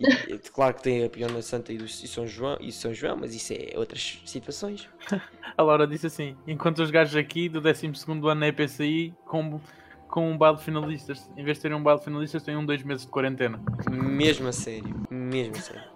E, 0.00 0.34
e, 0.34 0.38
claro 0.38 0.74
que 0.74 0.82
tem 0.82 1.02
a 1.02 1.06
opinião 1.06 1.30
da 1.30 1.42
Santa 1.42 1.72
e 1.72 1.76
do 1.76 1.84
e 1.84 1.88
São 1.88 2.26
João, 2.26 2.56
e 2.58 2.72
São 2.72 2.94
João, 2.94 3.18
mas 3.18 3.34
isso 3.34 3.52
é 3.52 3.78
outras 3.78 4.22
situações. 4.24 4.88
A 5.56 5.62
Laura 5.62 5.86
disse 5.86 6.06
assim: 6.06 6.36
enquanto 6.46 6.78
os 6.80 6.90
gajos 6.90 7.14
aqui 7.16 7.48
do 7.48 7.60
12 7.60 7.92
ano 8.08 8.34
na 8.34 8.48
EPCI 8.48 9.14
com, 9.26 9.60
com 10.08 10.30
um 10.30 10.38
baile 10.38 10.56
de 10.56 10.64
finalistas, 10.64 11.30
em 11.36 11.44
vez 11.44 11.58
de 11.58 11.62
terem 11.62 11.76
um 11.76 11.82
baile 11.82 11.98
de 11.98 12.06
finalistas, 12.06 12.42
têm 12.42 12.56
um 12.56 12.64
dois 12.64 12.82
meses 12.82 13.04
de 13.04 13.10
quarentena. 13.10 13.62
Mesmo 13.90 14.48
a 14.48 14.52
sério, 14.52 15.02
mesmo 15.10 15.56
a 15.56 15.60
sério. 15.60 15.94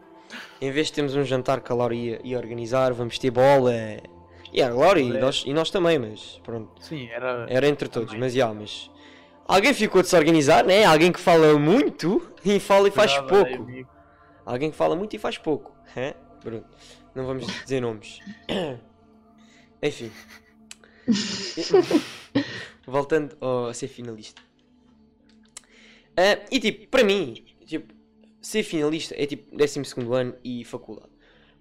Em 0.60 0.70
vez 0.70 0.88
de 0.88 0.92
termos 0.92 1.16
um 1.16 1.24
jantar 1.24 1.60
que 1.62 1.72
a 1.72 1.74
Laura 1.74 1.94
ia, 1.94 2.20
ia 2.22 2.36
organizar, 2.36 2.92
vamos 2.92 3.18
ter 3.18 3.30
bola. 3.30 3.72
E 4.52 4.62
a 4.62 4.68
Laura 4.72 5.00
e 5.00 5.10
É. 5.16 5.20
nós, 5.20 5.44
e 5.46 5.52
nós 5.52 5.70
também, 5.70 5.98
mas 5.98 6.40
pronto. 6.44 6.70
Sim, 6.82 7.08
era. 7.08 7.46
Era 7.48 7.68
entre 7.68 7.88
todos, 7.88 8.14
mas 8.14 8.32
já, 8.32 8.52
mas. 8.52 8.90
Alguém 9.46 9.72
ficou 9.74 10.02
de 10.02 10.08
se 10.08 10.16
organizar, 10.16 10.64
né? 10.64 10.84
Alguém 10.84 11.10
que 11.12 11.20
fala 11.20 11.58
muito 11.58 12.20
e 12.44 12.58
fala 12.60 12.88
e 12.88 12.90
faz 12.90 13.12
aí, 13.12 13.26
pouco. 13.26 13.54
amigo. 13.62 13.88
Alguém 14.44 14.70
que 14.70 14.76
fala 14.76 14.94
muito 14.96 15.14
e 15.16 15.18
faz 15.18 15.38
pouco. 15.38 15.74
Hã? 15.96 16.12
Pronto. 16.40 16.66
Não 17.14 17.26
vamos 17.26 17.46
dizer 17.46 17.80
nomes. 17.80 18.20
Enfim. 19.82 20.10
Voltando 22.86 23.36
ao- 23.40 23.66
a 23.68 23.74
ser 23.74 23.88
finalista. 23.88 24.40
Ah, 26.16 26.38
e 26.50 26.58
tipo, 26.58 26.88
para 26.88 27.04
mim, 27.04 27.44
tipo, 27.64 27.92
ser 28.40 28.62
finalista 28.62 29.14
é 29.16 29.26
tipo 29.26 29.56
12 29.56 29.80
ano 30.12 30.34
e 30.42 30.64
faculdade. 30.64 31.10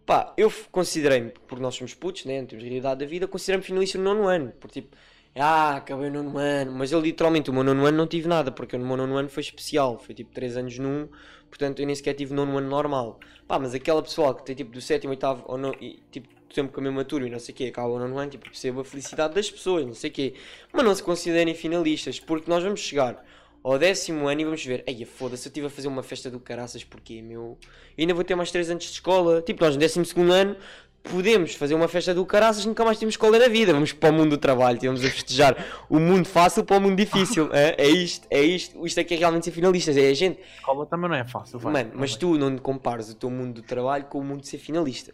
Pá, 0.07 0.33
eu 0.37 0.49
considerei-me, 0.71 1.31
porque 1.47 1.61
nós 1.61 1.75
somos 1.75 1.93
putos, 1.93 2.23
né? 2.23 2.39
Não 2.39 2.47
temos 2.47 2.63
realidade 2.63 3.01
da 3.01 3.05
vida, 3.05 3.27
considerei-me 3.27 3.61
finalista 3.65 3.97
no 3.97 4.05
nono 4.05 4.25
ano. 4.25 4.53
Porque 4.57 4.81
tipo, 4.81 4.95
ah, 5.35 5.75
acabei 5.75 6.07
o 6.07 6.13
nono 6.13 6.37
ano. 6.37 6.71
Mas 6.71 6.93
eu 6.93 7.01
literalmente, 7.01 7.49
o 7.49 7.53
meu 7.53 7.61
nono 7.61 7.85
ano 7.85 7.97
não 7.97 8.07
tive 8.07 8.25
nada, 8.25 8.49
porque 8.49 8.77
o 8.77 8.79
meu 8.79 8.95
nono 8.95 9.17
ano 9.17 9.27
foi 9.27 9.41
especial. 9.43 9.99
Foi 9.99 10.15
tipo 10.15 10.33
3 10.33 10.55
anos 10.55 10.79
num, 10.79 11.09
portanto 11.49 11.81
eu 11.81 11.85
nem 11.85 11.93
sequer 11.93 12.13
tive 12.13 12.33
nono 12.33 12.57
ano 12.57 12.69
normal. 12.69 13.19
Pá, 13.45 13.59
mas 13.59 13.73
aquela 13.73 14.01
pessoa 14.01 14.33
que 14.33 14.45
tem 14.45 14.55
tipo 14.55 14.71
do 14.71 14.79
sétimo, 14.79 15.11
oitavo, 15.11 15.43
ou 15.45 15.57
não, 15.57 15.73
e, 15.73 16.01
tipo, 16.09 16.29
sempre 16.53 16.71
com 16.71 16.79
a 16.79 16.83
mesma 16.83 17.03
turma 17.03 17.27
e 17.27 17.29
não 17.29 17.39
sei 17.39 17.53
o 17.53 17.57
quê, 17.57 17.65
acaba 17.65 17.89
o 17.89 17.99
nono 17.99 18.17
ano, 18.17 18.31
tipo, 18.31 18.45
percebo 18.45 18.79
a 18.79 18.85
felicidade 18.85 19.35
das 19.35 19.51
pessoas, 19.51 19.85
não 19.85 19.93
sei 19.93 20.09
o 20.09 20.13
quê. 20.13 20.33
Mas 20.71 20.85
não 20.85 20.95
se 20.95 21.03
considerem 21.03 21.53
finalistas, 21.53 22.17
porque 22.17 22.49
nós 22.49 22.63
vamos 22.63 22.79
chegar 22.79 23.25
ao 23.71 23.77
décimo 23.77 24.29
ano 24.29 24.39
e 24.39 24.43
vamos 24.45 24.65
ver, 24.65 24.81
ei, 24.87 25.03
foda-se, 25.03 25.45
eu 25.45 25.49
estive 25.49 25.67
a 25.67 25.69
fazer 25.69 25.89
uma 25.89 26.01
festa 26.01 26.31
do 26.31 26.39
caraças, 26.39 26.85
porquê, 26.85 27.21
meu? 27.21 27.57
E 27.97 28.01
ainda 28.01 28.13
vou 28.13 28.23
ter 28.23 28.33
mais 28.33 28.49
3 28.49 28.69
anos 28.69 28.85
de 28.85 28.91
escola. 28.91 29.41
Tipo, 29.41 29.65
nós 29.65 29.73
no 29.73 29.79
décimo 29.79 30.05
segundo 30.05 30.31
ano 30.31 30.55
podemos 31.03 31.53
fazer 31.53 31.73
uma 31.73 31.87
festa 31.89 32.13
do 32.13 32.25
caraças, 32.25 32.65
nunca 32.65 32.85
mais 32.85 32.97
temos 32.97 33.13
escola 33.13 33.37
na 33.37 33.49
vida. 33.49 33.73
Vamos 33.73 33.91
para 33.91 34.09
o 34.09 34.13
mundo 34.13 34.31
do 34.31 34.37
trabalho, 34.37 34.79
temos 34.79 35.03
a 35.03 35.09
festejar 35.09 35.65
o 35.89 35.99
mundo 35.99 36.25
fácil 36.27 36.63
para 36.63 36.77
o 36.77 36.81
mundo 36.81 36.95
difícil. 36.95 37.49
é, 37.53 37.75
é 37.77 37.89
isto, 37.89 38.25
é 38.29 38.41
isto, 38.41 38.85
isto 38.85 38.99
é 38.99 39.03
que 39.03 39.15
é 39.15 39.17
realmente 39.17 39.43
ser 39.43 39.51
finalistas, 39.51 39.97
é 39.97 40.07
a 40.07 40.13
gente. 40.13 40.39
A 40.39 40.59
escola 40.59 40.85
também 40.85 41.09
não 41.09 41.17
é 41.17 41.25
fácil. 41.25 41.59
vai, 41.59 41.73
Mano, 41.73 41.91
mas 41.93 42.15
tu 42.15 42.37
não 42.37 42.57
compares 42.57 43.09
o 43.09 43.15
teu 43.15 43.29
mundo 43.29 43.55
do 43.55 43.63
trabalho 43.63 44.05
com 44.05 44.19
o 44.19 44.23
mundo 44.23 44.41
de 44.41 44.47
ser 44.47 44.59
finalista. 44.59 45.13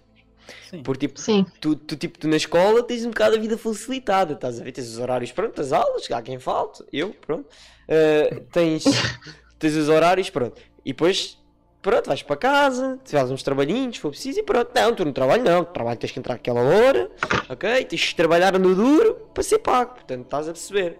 Sim. 0.69 0.83
Porque 0.83 1.07
tipo, 1.07 1.19
Sim. 1.19 1.45
tu, 1.59 1.75
tu, 1.75 1.95
tipo, 1.95 2.17
tu 2.17 2.27
na 2.27 2.37
escola 2.37 2.83
tens 2.83 3.05
um 3.05 3.09
bocado 3.09 3.35
a 3.35 3.39
vida 3.39 3.57
facilitada, 3.57 4.33
estás 4.33 4.59
a 4.59 4.63
ver? 4.63 4.71
Tens 4.71 4.87
os 4.87 4.99
horários, 4.99 5.31
pronto, 5.31 5.59
as 5.61 5.71
aulas, 5.71 6.09
há 6.11 6.21
quem 6.21 6.39
falte, 6.39 6.83
eu, 6.91 7.13
pronto. 7.21 7.47
Uh, 7.87 8.39
tens, 8.51 8.83
tens 9.59 9.75
os 9.75 9.89
horários, 9.89 10.29
pronto. 10.29 10.61
E 10.85 10.91
depois, 10.91 11.37
pronto, 11.81 12.07
vais 12.07 12.23
para 12.23 12.35
casa, 12.35 12.99
fazes 13.05 13.31
uns 13.31 13.43
trabalhinhos, 13.43 13.95
se 13.95 14.01
for 14.01 14.09
preciso, 14.09 14.39
e 14.39 14.43
pronto. 14.43 14.71
Não, 14.73 14.93
tu 14.95 15.05
no 15.05 15.13
trabalho 15.13 15.43
não, 15.43 15.63
trabalho 15.63 15.97
tens 15.97 16.11
que 16.11 16.19
entrar 16.19 16.35
aquela 16.35 16.61
hora, 16.61 17.09
ok? 17.49 17.85
Tens 17.85 18.09
que 18.09 18.15
trabalhar 18.15 18.57
no 18.57 18.75
duro 18.75 19.15
para 19.33 19.43
ser 19.43 19.59
pago, 19.59 19.95
portanto, 19.95 20.23
estás 20.23 20.47
a 20.47 20.51
perceber. 20.51 20.99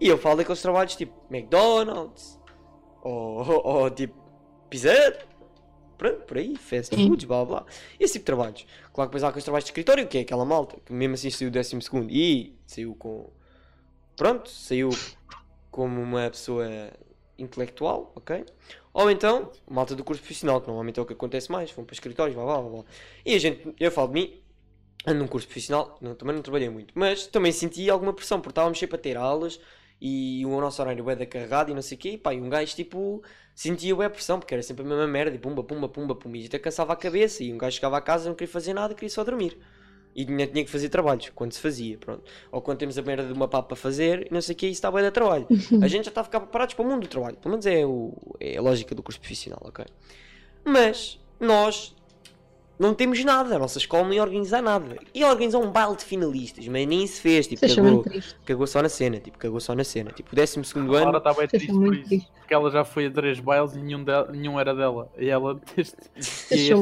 E 0.00 0.08
eu 0.08 0.18
falo 0.18 0.36
daqueles 0.36 0.60
trabalhos 0.60 0.94
tipo 0.94 1.14
McDonald's, 1.30 2.38
ou, 3.02 3.46
ou, 3.48 3.66
ou 3.66 3.90
tipo 3.90 4.14
Pizza, 4.68 5.16
pronto, 5.96 6.22
por 6.22 6.38
aí, 6.38 6.56
fast 6.56 6.94
foods, 6.94 7.24
blá 7.24 7.44
blá. 7.44 7.66
Esse 7.98 8.14
tipo 8.14 8.22
de 8.22 8.26
trabalhos. 8.26 8.66
Claro 8.92 9.10
que 9.10 9.12
depois 9.12 9.24
há 9.24 9.28
aqueles 9.28 9.44
trabalhos 9.44 9.64
de 9.64 9.70
escritório, 9.70 10.06
que 10.06 10.18
é 10.18 10.20
aquela 10.22 10.44
malta, 10.44 10.76
que 10.84 10.92
mesmo 10.92 11.14
assim 11.14 11.30
saiu 11.30 11.50
décimo 11.50 11.82
segundo 11.82 12.10
e 12.10 12.54
saiu 12.66 12.94
com. 12.94 13.30
Pronto, 14.16 14.48
saiu 14.48 14.90
como 15.70 16.00
uma 16.00 16.30
pessoa 16.30 16.66
intelectual, 17.38 18.12
ok? 18.14 18.44
Ou 18.92 19.10
então, 19.10 19.52
malta 19.68 19.94
do 19.94 20.02
curso 20.02 20.22
profissional, 20.22 20.60
que 20.60 20.68
normalmente 20.68 20.98
é 20.98 21.02
o 21.02 21.06
que 21.06 21.12
acontece 21.12 21.52
mais, 21.52 21.70
vão 21.70 21.84
para 21.84 21.92
escritórios, 21.92 22.34
blá 22.34 22.44
blá 22.44 22.60
blá. 22.62 22.70
blá. 22.70 22.84
E 23.24 23.34
a 23.34 23.38
gente, 23.38 23.74
eu 23.78 23.90
falo 23.90 24.08
de 24.08 24.14
mim, 24.14 24.40
ando 25.06 25.18
num 25.18 25.28
curso 25.28 25.46
profissional, 25.46 25.98
não, 26.00 26.14
também 26.14 26.34
não 26.34 26.42
trabalhei 26.42 26.70
muito, 26.70 26.92
mas 26.94 27.26
também 27.26 27.52
senti 27.52 27.90
alguma 27.90 28.12
pressão, 28.12 28.40
porque 28.40 28.52
estávamos 28.52 28.78
sempre 28.78 28.96
a 28.96 28.98
ter 28.98 29.16
aulas 29.16 29.60
e 30.00 30.44
o 30.44 30.60
nosso 30.60 30.80
horário 30.82 31.08
é 31.10 31.16
da 31.16 31.26
carregado 31.26 31.70
e 31.70 31.74
não 31.74 31.82
sei 31.82 31.96
o 31.96 32.00
quê, 32.00 32.10
e 32.10 32.18
pá, 32.18 32.34
e 32.34 32.40
um 32.40 32.48
gajo 32.48 32.74
tipo 32.74 33.22
sentia 33.54 33.94
bué 33.94 34.08
pressão, 34.08 34.38
porque 34.38 34.52
era 34.52 34.62
sempre 34.62 34.84
a 34.84 34.86
mesma 34.86 35.06
merda, 35.06 35.34
e 35.34 35.38
pumba, 35.38 35.64
pumba, 35.64 35.88
pumba, 35.88 36.14
pumba, 36.14 36.36
e 36.36 36.46
até 36.46 36.58
cansava 36.58 36.92
a 36.92 36.96
cabeça, 36.96 37.42
e 37.42 37.52
um 37.52 37.58
gajo 37.58 37.76
chegava 37.76 37.96
a 37.96 38.00
casa 38.00 38.28
não 38.28 38.36
queria 38.36 38.52
fazer 38.52 38.74
nada, 38.74 38.94
queria 38.94 39.08
só 39.08 39.24
dormir. 39.24 39.58
E 40.14 40.24
tinha, 40.24 40.46
tinha 40.46 40.64
que 40.64 40.70
fazer 40.70 40.88
trabalhos, 40.88 41.30
quando 41.34 41.52
se 41.52 41.60
fazia, 41.60 41.98
pronto. 41.98 42.22
Ou 42.50 42.62
quando 42.62 42.78
temos 42.78 42.96
a 42.96 43.02
merda 43.02 43.26
de 43.26 43.32
uma 43.32 43.48
pá 43.48 43.62
para 43.62 43.76
fazer, 43.76 44.26
e 44.30 44.32
não 44.32 44.40
sei 44.40 44.54
o 44.54 44.56
que, 44.56 44.66
isso 44.66 44.74
está 44.74 44.90
bem 44.90 45.02
de 45.02 45.10
trabalho. 45.10 45.46
A 45.82 45.88
gente 45.88 46.04
já 46.04 46.10
está 46.10 46.22
a 46.22 46.24
ficar 46.24 46.40
preparados 46.40 46.74
para 46.74 46.84
o 46.84 46.88
mundo 46.88 47.02
do 47.02 47.08
trabalho, 47.08 47.36
pelo 47.36 47.50
menos 47.50 47.66
é, 47.66 47.84
o, 47.84 48.14
é 48.40 48.56
a 48.56 48.62
lógica 48.62 48.94
do 48.94 49.02
curso 49.02 49.20
profissional, 49.20 49.60
ok? 49.62 49.84
Mas, 50.64 51.18
nós 51.38 51.94
não 52.78 52.94
temos 52.94 53.22
nada, 53.24 53.56
a 53.56 53.58
nossa 53.58 53.78
escola 53.78 54.04
não 54.04 54.12
ia 54.12 54.22
organizar 54.22 54.60
nada. 54.62 54.98
Ia 55.14 55.28
organizar 55.28 55.58
um 55.58 55.70
baile 55.70 55.96
de 55.96 56.04
finalistas, 56.04 56.68
mas 56.68 56.86
nem 56.86 57.06
se 57.06 57.20
fez, 57.20 57.46
tipo, 57.46 57.66
cagou, 57.66 58.04
cagou 58.44 58.66
só 58.66 58.82
na 58.82 58.88
cena, 58.88 59.18
tipo, 59.18 59.38
cagou 59.38 59.60
só 59.60 59.74
na 59.74 59.82
cena. 59.84 60.10
Tipo, 60.10 60.32
o 60.32 60.36
décimo 60.36 60.64
segundo 60.64 60.94
Agora 60.94 61.08
ano, 61.08 61.18
está 61.18 61.32
bem 61.32 61.44
é 61.44 61.46
triste 61.46 61.72
por 61.72 61.94
isso. 61.94 62.08
triste. 62.08 62.30
Porque 62.38 62.54
ela 62.54 62.70
já 62.70 62.84
foi 62.84 63.06
a 63.06 63.10
três 63.10 63.40
bailes 63.40 63.74
e 63.74 63.78
nenhum, 63.80 64.04
de- 64.04 64.32
nenhum 64.32 64.60
era 64.60 64.74
dela. 64.74 65.10
E 65.18 65.28
ela, 65.28 65.60
este, 65.76 65.96
este, 66.14 66.72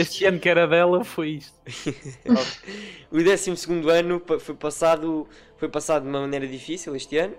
este 0.00 0.24
ano 0.24 0.40
que 0.40 0.48
era 0.48 0.66
dela, 0.66 1.04
foi 1.04 1.28
isto. 1.30 1.54
O 3.10 3.22
12 3.22 3.50
ano 3.90 4.22
foi 4.40 4.54
passado, 4.54 5.28
foi 5.58 5.68
passado 5.68 6.04
de 6.04 6.08
uma 6.08 6.20
maneira 6.22 6.46
difícil 6.48 6.96
este 6.96 7.18
ano. 7.18 7.34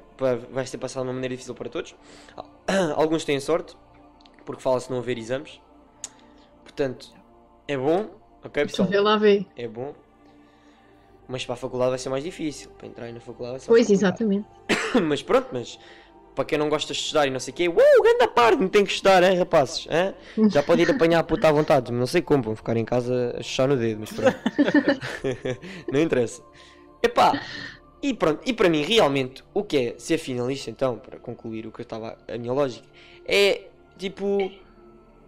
Vai 0.51 0.67
ser 0.67 0.77
passado 0.77 1.03
de 1.03 1.07
uma 1.09 1.13
maneira 1.15 1.33
difícil 1.33 1.55
para 1.55 1.67
todos. 1.67 1.95
Alguns 2.95 3.25
têm 3.25 3.39
sorte, 3.39 3.75
porque 4.45 4.61
fala-se 4.61 4.91
não 4.91 4.99
haver 4.99 5.17
exames. 5.17 5.59
Portanto, 6.63 7.11
é 7.67 7.77
bom, 7.77 8.09
ok 8.43 8.65
pessoal? 8.65 8.87
vê 8.87 8.99
lá 8.99 9.17
ver. 9.17 9.45
É 9.55 9.67
bom. 9.67 9.93
Mas 11.27 11.45
para 11.45 11.53
a 11.53 11.57
faculdade 11.57 11.89
vai 11.89 11.99
ser 11.99 12.09
mais 12.09 12.23
difícil. 12.23 12.69
Para 12.71 12.87
entrar 12.87 13.05
aí 13.05 13.13
na 13.13 13.19
faculdade 13.19 13.51
vai 13.53 13.59
ser 13.59 13.67
Pois, 13.67 13.89
exatamente. 13.89 14.47
mas 15.01 15.23
pronto, 15.23 15.47
mas 15.51 15.79
para 16.35 16.45
quem 16.45 16.57
não 16.57 16.69
gosta 16.69 16.93
de 16.93 16.99
estudar 16.99 17.27
e 17.27 17.29
não 17.29 17.39
sei 17.39 17.53
o 17.53 17.55
quê, 17.55 17.67
uou, 17.69 18.03
grande 18.03 18.27
parte, 18.33 18.59
não 18.59 18.67
tem 18.67 18.83
que 18.83 18.91
estudar, 18.91 19.23
hein, 19.23 19.37
rapazes? 19.37 19.87
Hã? 19.89 20.13
Já 20.49 20.63
pode 20.63 20.81
ir 20.81 20.91
apanhar 20.91 21.19
a 21.19 21.23
puta 21.23 21.47
à 21.47 21.51
vontade, 21.51 21.91
mas 21.91 21.99
não 21.99 22.07
sei 22.07 22.21
como, 22.21 22.43
vão 22.43 22.55
ficar 22.55 22.75
em 22.75 22.85
casa 22.85 23.35
a 23.37 23.43
chuchar 23.43 23.67
no 23.67 23.77
dedo, 23.77 23.99
mas 23.99 24.11
pronto. 24.11 24.37
não 25.91 25.99
interessa. 25.99 26.43
Epá, 27.01 27.39
e 28.01 28.13
pronto, 28.13 28.41
e 28.45 28.53
para 28.53 28.69
mim, 28.69 28.81
realmente, 28.81 29.43
o 29.53 29.63
que 29.63 29.77
é 29.77 29.95
ser 29.97 30.17
finalista, 30.17 30.69
então, 30.69 30.97
para 30.97 31.19
concluir 31.19 31.67
o 31.67 31.71
que 31.71 31.81
eu 31.81 31.83
estava, 31.83 32.17
a 32.27 32.37
minha 32.37 32.51
lógica, 32.51 32.87
é 33.25 33.67
tipo, 33.97 34.51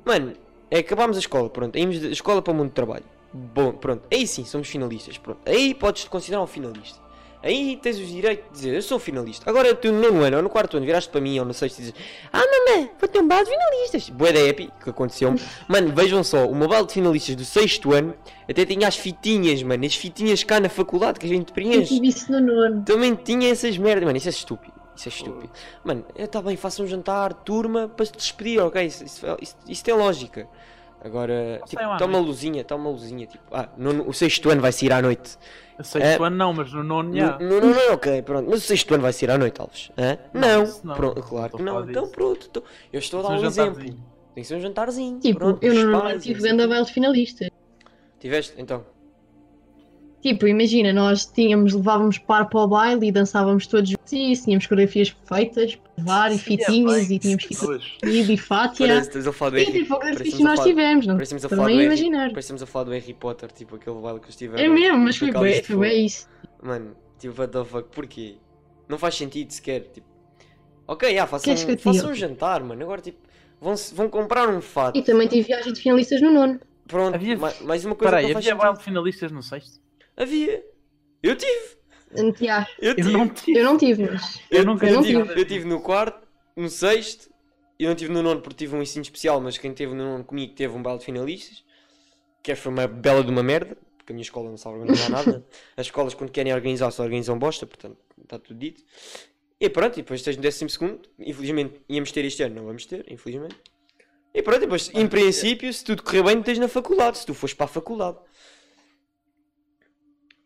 mano, 0.04 0.34
é 0.76 0.80
acabarmos 0.80 1.18
a 1.18 1.20
escola, 1.20 1.50
pronto, 1.50 1.78
ímos 1.78 2.00
da 2.00 2.08
escola 2.10 2.42
para 2.42 2.52
o 2.52 2.56
mundo 2.56 2.70
do 2.70 2.74
trabalho. 2.74 3.06
Bom, 3.34 3.72
pronto, 3.72 4.04
aí 4.12 4.26
sim 4.28 4.46
somos 4.46 4.68
finalistas, 4.68 5.18
pronto, 5.18 5.40
aí 5.46 5.74
podes-te 5.74 6.10
considerar 6.10 6.42
um 6.42 6.48
finalista. 6.48 7.04
Aí 7.44 7.78
tens 7.80 8.00
os 8.00 8.08
direitos 8.08 8.46
de 8.48 8.54
dizer, 8.56 8.74
eu 8.74 8.82
sou 8.82 8.98
finalista. 8.98 9.48
Agora 9.48 9.76
tu 9.76 9.92
no 9.92 10.02
nono 10.02 10.24
ano 10.24 10.38
ou 10.38 10.44
no 10.44 10.50
quarto 10.50 10.78
ano 10.78 10.86
viraste 10.86 11.12
para 11.12 11.22
mim 11.22 11.38
ou 11.38 11.46
no 11.46 11.54
sexto 11.54 11.78
e 11.78 11.82
dizes, 11.82 11.96
ah 12.34 12.40
mamãe, 12.40 12.90
vou 13.00 13.08
ter 13.08 13.20
um 13.20 13.28
balde 13.28 13.52
de 13.52 13.56
finalistas. 13.56 14.10
Boa 14.10 14.34
da 14.34 14.40
épica 14.40 14.74
que 14.84 14.90
aconteceu-me. 14.90 15.40
Mano, 15.70 15.94
vejam 15.94 16.24
só, 16.24 16.48
o 16.48 16.56
meu 16.56 16.68
balde 16.68 16.88
de 16.88 16.94
finalistas 16.96 17.36
do 17.36 17.46
sexto 17.46 17.94
ano 17.94 18.16
até 18.50 18.66
tinha 18.66 18.88
as 18.88 18.96
fitinhas, 18.96 19.62
mano, 19.62 19.86
as 19.86 19.94
fitinhas 19.96 20.44
cá 20.44 20.60
na 20.60 20.70
faculdade 20.70 21.20
que 21.20 21.26
a 21.28 21.30
gente 21.30 21.50
Eu 21.50 21.54
preenche. 21.54 21.94
tive 21.96 22.08
isso 22.08 22.32
no 22.32 22.40
nono. 22.42 22.84
Também 22.84 23.14
tinha 23.14 23.52
essas 23.52 23.78
merdas, 23.78 24.06
mano, 24.06 24.18
isso 24.18 24.28
é 24.28 24.32
estúpido. 24.32 24.74
Isso 24.96 25.10
é 25.10 25.12
estúpido. 25.12 25.52
Mano, 25.84 26.06
está 26.16 26.42
bem, 26.42 26.56
faça 26.56 26.82
um 26.82 26.88
jantar, 26.88 27.34
turma, 27.34 27.88
para 27.90 28.06
se 28.06 28.14
despedir, 28.14 28.60
ok? 28.62 28.84
Isso, 28.86 29.04
isso, 29.04 29.26
isso- 29.42 29.58
isso 29.68 29.84
tem 29.84 29.94
lógica. 29.94 30.48
Agora, 31.04 31.62
tipo, 31.68 31.82
à 31.84 31.94
está 31.94 32.06
uma 32.06 32.18
luzinha, 32.18 32.62
está 32.62 32.76
uma 32.76 32.90
luzinha, 32.90 33.28
tipo, 33.28 33.44
ah, 33.52 33.70
no, 33.78 34.10
o 34.10 34.14
sexto 34.14 34.50
ano 34.50 34.62
vai 34.62 34.72
sair 34.72 34.92
à 34.92 35.02
noite. 35.02 35.38
O 35.78 35.84
sexto 35.84 36.24
É. 36.24 36.28
ano 36.28 36.36
não, 36.36 36.54
mas 36.54 36.72
no 36.74 36.84
nono 36.84 37.16
já. 37.16 37.38
Não, 37.38 37.60
não, 37.62 37.70
não, 37.74 37.94
ok, 37.94 38.22
pronto. 38.24 38.50
Mas 38.50 38.64
o 38.64 38.66
sexto 38.66 38.92
ano 38.94 39.04
vai 39.04 39.14
ser 39.14 39.30
à 39.30 39.38
noite, 39.38 39.62
Alves. 39.62 39.92
Hã? 39.98 40.18
Não, 40.34 40.64
isso 40.64 40.82
não. 40.88 40.96
pronto, 40.96 41.20
Não 41.20 41.28
claro 41.28 41.58
que 41.58 41.62
não. 41.64 41.90
Então 41.90 42.08
pronto, 42.10 42.48
então, 42.50 42.64
eu 42.92 43.00
estou 43.00 43.20
a 43.20 43.24
dar 43.24 43.30
Um 43.30 43.32
um 43.34 43.46
exemplo. 43.46 43.74
jantarzinho. 43.76 44.04
Tem 44.34 44.42
que 44.44 44.48
ser 44.48 44.56
um 44.56 44.62
jantarzinho. 44.62 45.20
Tipo, 45.20 45.40
pronto, 45.40 45.64
eu 45.64 45.74
no 45.76 45.92
nono 45.92 46.20
tive 46.20 46.34
não 46.34 46.42
sei 46.42 46.68
grande 46.68 46.86
de 46.88 46.94
finalistas. 46.94 47.50
Tiveste? 48.20 48.54
Então. 48.58 48.84
Tipo, 50.26 50.48
imagina, 50.48 50.92
nós 50.92 51.24
tínhamos, 51.24 51.72
levávamos 51.74 52.18
par 52.18 52.50
para 52.50 52.60
o 52.62 52.68
baile 52.68 53.10
e 53.10 53.12
dançávamos 53.12 53.68
todos 53.68 53.92
juntos 53.92 54.12
e 54.12 54.34
tínhamos 54.34 54.66
coreografias 54.66 55.12
perfeitas, 55.12 55.78
levar 55.96 56.32
e 56.32 56.38
fitinhas 56.40 57.12
e 57.12 57.20
tínhamos 57.20 57.46
que 57.46 57.54
ir 57.54 57.58
Duas. 57.60 57.84
vestido 58.02 58.32
e 58.32 58.38
fátia. 58.38 58.88
Parece 58.88 59.30
a 59.30 59.32
falar 59.32 59.52
do 59.52 59.58
E 59.60 59.64
Harry 59.66 59.80
tipo, 59.84 60.00
parecemos 60.00 60.34
que 60.34 60.42
a 60.42 60.46
nós 60.46 60.56
falar- 60.58 60.68
tivemos, 60.68 61.06
não 61.06 61.16
Parecemos 61.16 61.46
a 61.46 61.50
falar 61.50 61.62
do 61.62 61.68
a 61.68 61.72
Harry 61.74 61.86
imaginar. 61.86 62.30
Parecemos 62.32 62.64
a 62.64 62.66
falar 62.66 62.86
do 62.86 62.92
Harry 62.92 63.14
Potter, 63.14 63.52
tipo 63.52 63.76
aquele 63.76 64.00
baile 64.02 64.20
que 64.20 64.26
eles 64.26 64.36
tiveram. 64.36 64.64
É 64.64 64.68
mesmo, 64.68 64.98
mas 64.98 65.20
com 65.20 65.32
foi 65.32 65.42
bem, 65.44 65.62
foi 65.64 65.76
bem 65.78 66.06
isso. 66.08 66.28
Mano, 66.64 66.96
tipo, 67.20 67.40
what 67.40 67.54
the 67.54 67.64
fuck, 67.64 67.90
porquê? 67.96 68.38
Não 68.90 68.98
faz 68.98 69.14
sentido 69.14 69.52
sequer, 69.52 69.82
tipo. 69.94 70.08
Ok, 70.88 71.20
ah, 71.20 71.28
façam, 71.28 71.54
eu 71.54 71.76
te 71.76 71.84
façam 71.84 72.10
um 72.10 72.16
jantar, 72.16 72.64
mano. 72.64 72.82
Agora, 72.82 73.00
tipo, 73.00 73.20
vão, 73.62 73.76
vão 73.94 74.10
comprar 74.10 74.50
um 74.50 74.60
fato. 74.60 74.98
E 74.98 75.04
também 75.04 75.28
tive 75.28 75.44
viagem 75.50 75.72
de 75.72 75.80
finalistas 75.80 76.20
no 76.20 76.32
nono. 76.34 76.60
Pronto, 76.88 77.14
Havia- 77.14 77.38
ma- 77.38 77.54
mais 77.64 77.86
uma 77.86 77.94
coisa 77.94 78.10
Espera 78.10 78.18
que 78.22 78.26
aí, 78.26 78.34
não 78.34 78.34
faz 78.34 78.46
havia 78.48 78.56
baile 78.56 78.70
sentido. 78.76 78.80
de 78.80 78.86
finalistas 78.86 79.32
no 79.32 79.44
sexto? 79.44 79.85
Havia. 80.18 80.64
Eu 81.22 81.36
tive. 81.36 81.76
Já, 82.40 82.68
Eu 82.80 82.92
Eu 82.92 82.96
tive. 82.96 83.12
não 83.12 83.30
tive. 83.30 83.60
eu 83.60 83.64
não 83.64 83.78
tive, 83.78 84.04
mas. 84.10 84.40
Eu 84.50 84.66
nunca 84.66 84.88
eu 84.88 85.02
tive. 85.02 85.24
tive, 85.24 85.42
eu 85.42 85.46
tive 85.46 85.66
no 85.66 85.82
quarto, 85.82 86.26
no 86.56 86.70
sexto, 86.70 87.30
e 87.78 87.86
não 87.86 87.96
tive 87.96 88.12
no 88.14 88.22
nono 88.24 88.42
porque 88.42 88.56
tive 88.66 88.76
um 88.76 88.82
ensino 88.82 89.02
especial, 89.02 89.42
mas 89.42 89.58
quem 89.58 89.74
teve 89.74 89.94
no 89.94 90.04
nono 90.04 90.24
comigo 90.24 90.54
teve 90.54 90.74
um 90.74 90.82
baile 90.82 91.00
de 91.00 91.06
finalistas, 91.06 91.64
que 92.42 92.56
foi 92.56 92.72
uma 92.72 92.88
bela 92.88 93.24
de 93.24 93.30
uma 93.30 93.44
merda, 93.44 93.78
porque 93.98 94.14
a 94.14 94.16
minha 94.16 94.24
escola 94.24 94.50
não 94.50 94.58
sabe 94.58 94.78
organizar 94.78 95.10
nada. 95.10 95.46
As 95.76 95.88
escolas 95.88 96.14
quando 96.14 96.32
querem 96.32 96.54
organizar 96.54 96.90
só 96.92 97.04
organizam 97.04 97.38
bosta, 97.38 97.66
portanto 97.66 97.98
está 98.24 98.40
tudo 98.40 98.58
dito. 98.58 98.82
E 99.60 99.70
pronto, 99.70 99.94
e 99.98 100.02
depois 100.02 100.22
tens 100.22 100.38
no 100.38 100.42
décimo 100.44 100.70
segundo, 100.70 101.02
infelizmente 101.20 101.82
íamos 101.90 102.12
ter 102.12 102.24
este 102.24 102.44
ano, 102.44 102.56
não 102.56 102.66
vamos 102.66 102.86
ter, 102.86 103.06
infelizmente. 103.12 103.56
E 104.34 104.42
pronto, 104.42 104.58
e 104.58 104.62
depois, 104.62 104.92
em 104.94 105.08
princípio, 105.08 105.72
se 105.74 105.84
tudo 105.84 106.04
correr 106.04 106.22
bem, 106.24 106.42
tens 106.44 106.60
na 106.60 106.68
faculdade, 106.68 107.18
se 107.18 107.26
tu 107.26 107.34
fores 107.34 107.54
para 107.54 107.66
a 107.66 107.70
faculdade. 107.70 108.18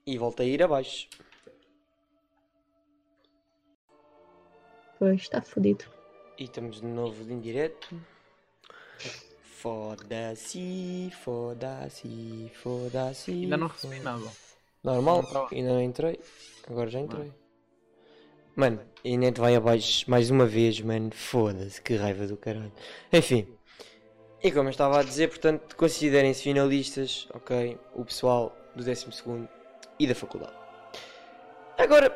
E 0.09 0.17
volta 0.17 0.41
a 0.41 0.45
ir 0.47 0.63
abaixo. 0.63 1.07
Pois, 4.97 5.21
está 5.21 5.39
fodido. 5.39 5.85
E 6.35 6.45
estamos 6.45 6.81
de 6.81 6.87
novo 6.87 7.31
em 7.31 7.39
direto. 7.39 7.95
Foda-se, 9.43 11.11
foda-se, 11.23 12.51
foda-se. 12.55 13.29
Ainda 13.29 13.55
não 13.55 13.67
recebi 13.67 13.99
nada. 13.99 14.25
Normal, 14.83 15.29
Não 15.31 15.47
ainda 15.51 15.73
não 15.73 15.81
entrei. 15.83 16.19
Agora 16.67 16.89
já 16.89 17.01
entrei. 17.01 17.31
Mano, 18.55 18.81
e 19.03 19.15
net 19.15 19.39
vai 19.39 19.55
abaixo 19.55 20.09
mais 20.09 20.31
uma 20.31 20.47
vez, 20.47 20.81
mano. 20.81 21.11
Foda-se, 21.11 21.79
que 21.79 21.93
raiva 21.95 22.25
do 22.25 22.35
caralho. 22.35 22.73
Enfim. 23.13 23.47
E 24.41 24.51
como 24.51 24.69
eu 24.69 24.71
estava 24.71 25.01
a 25.01 25.03
dizer, 25.03 25.29
portanto, 25.29 25.75
considerem-se 25.75 26.41
finalistas, 26.41 27.27
ok? 27.31 27.77
O 27.93 28.03
pessoal 28.03 28.57
do 28.75 28.83
12 28.83 29.05
e 29.99 30.07
da 30.07 30.15
faculdade. 30.15 30.53
Agora, 31.77 32.15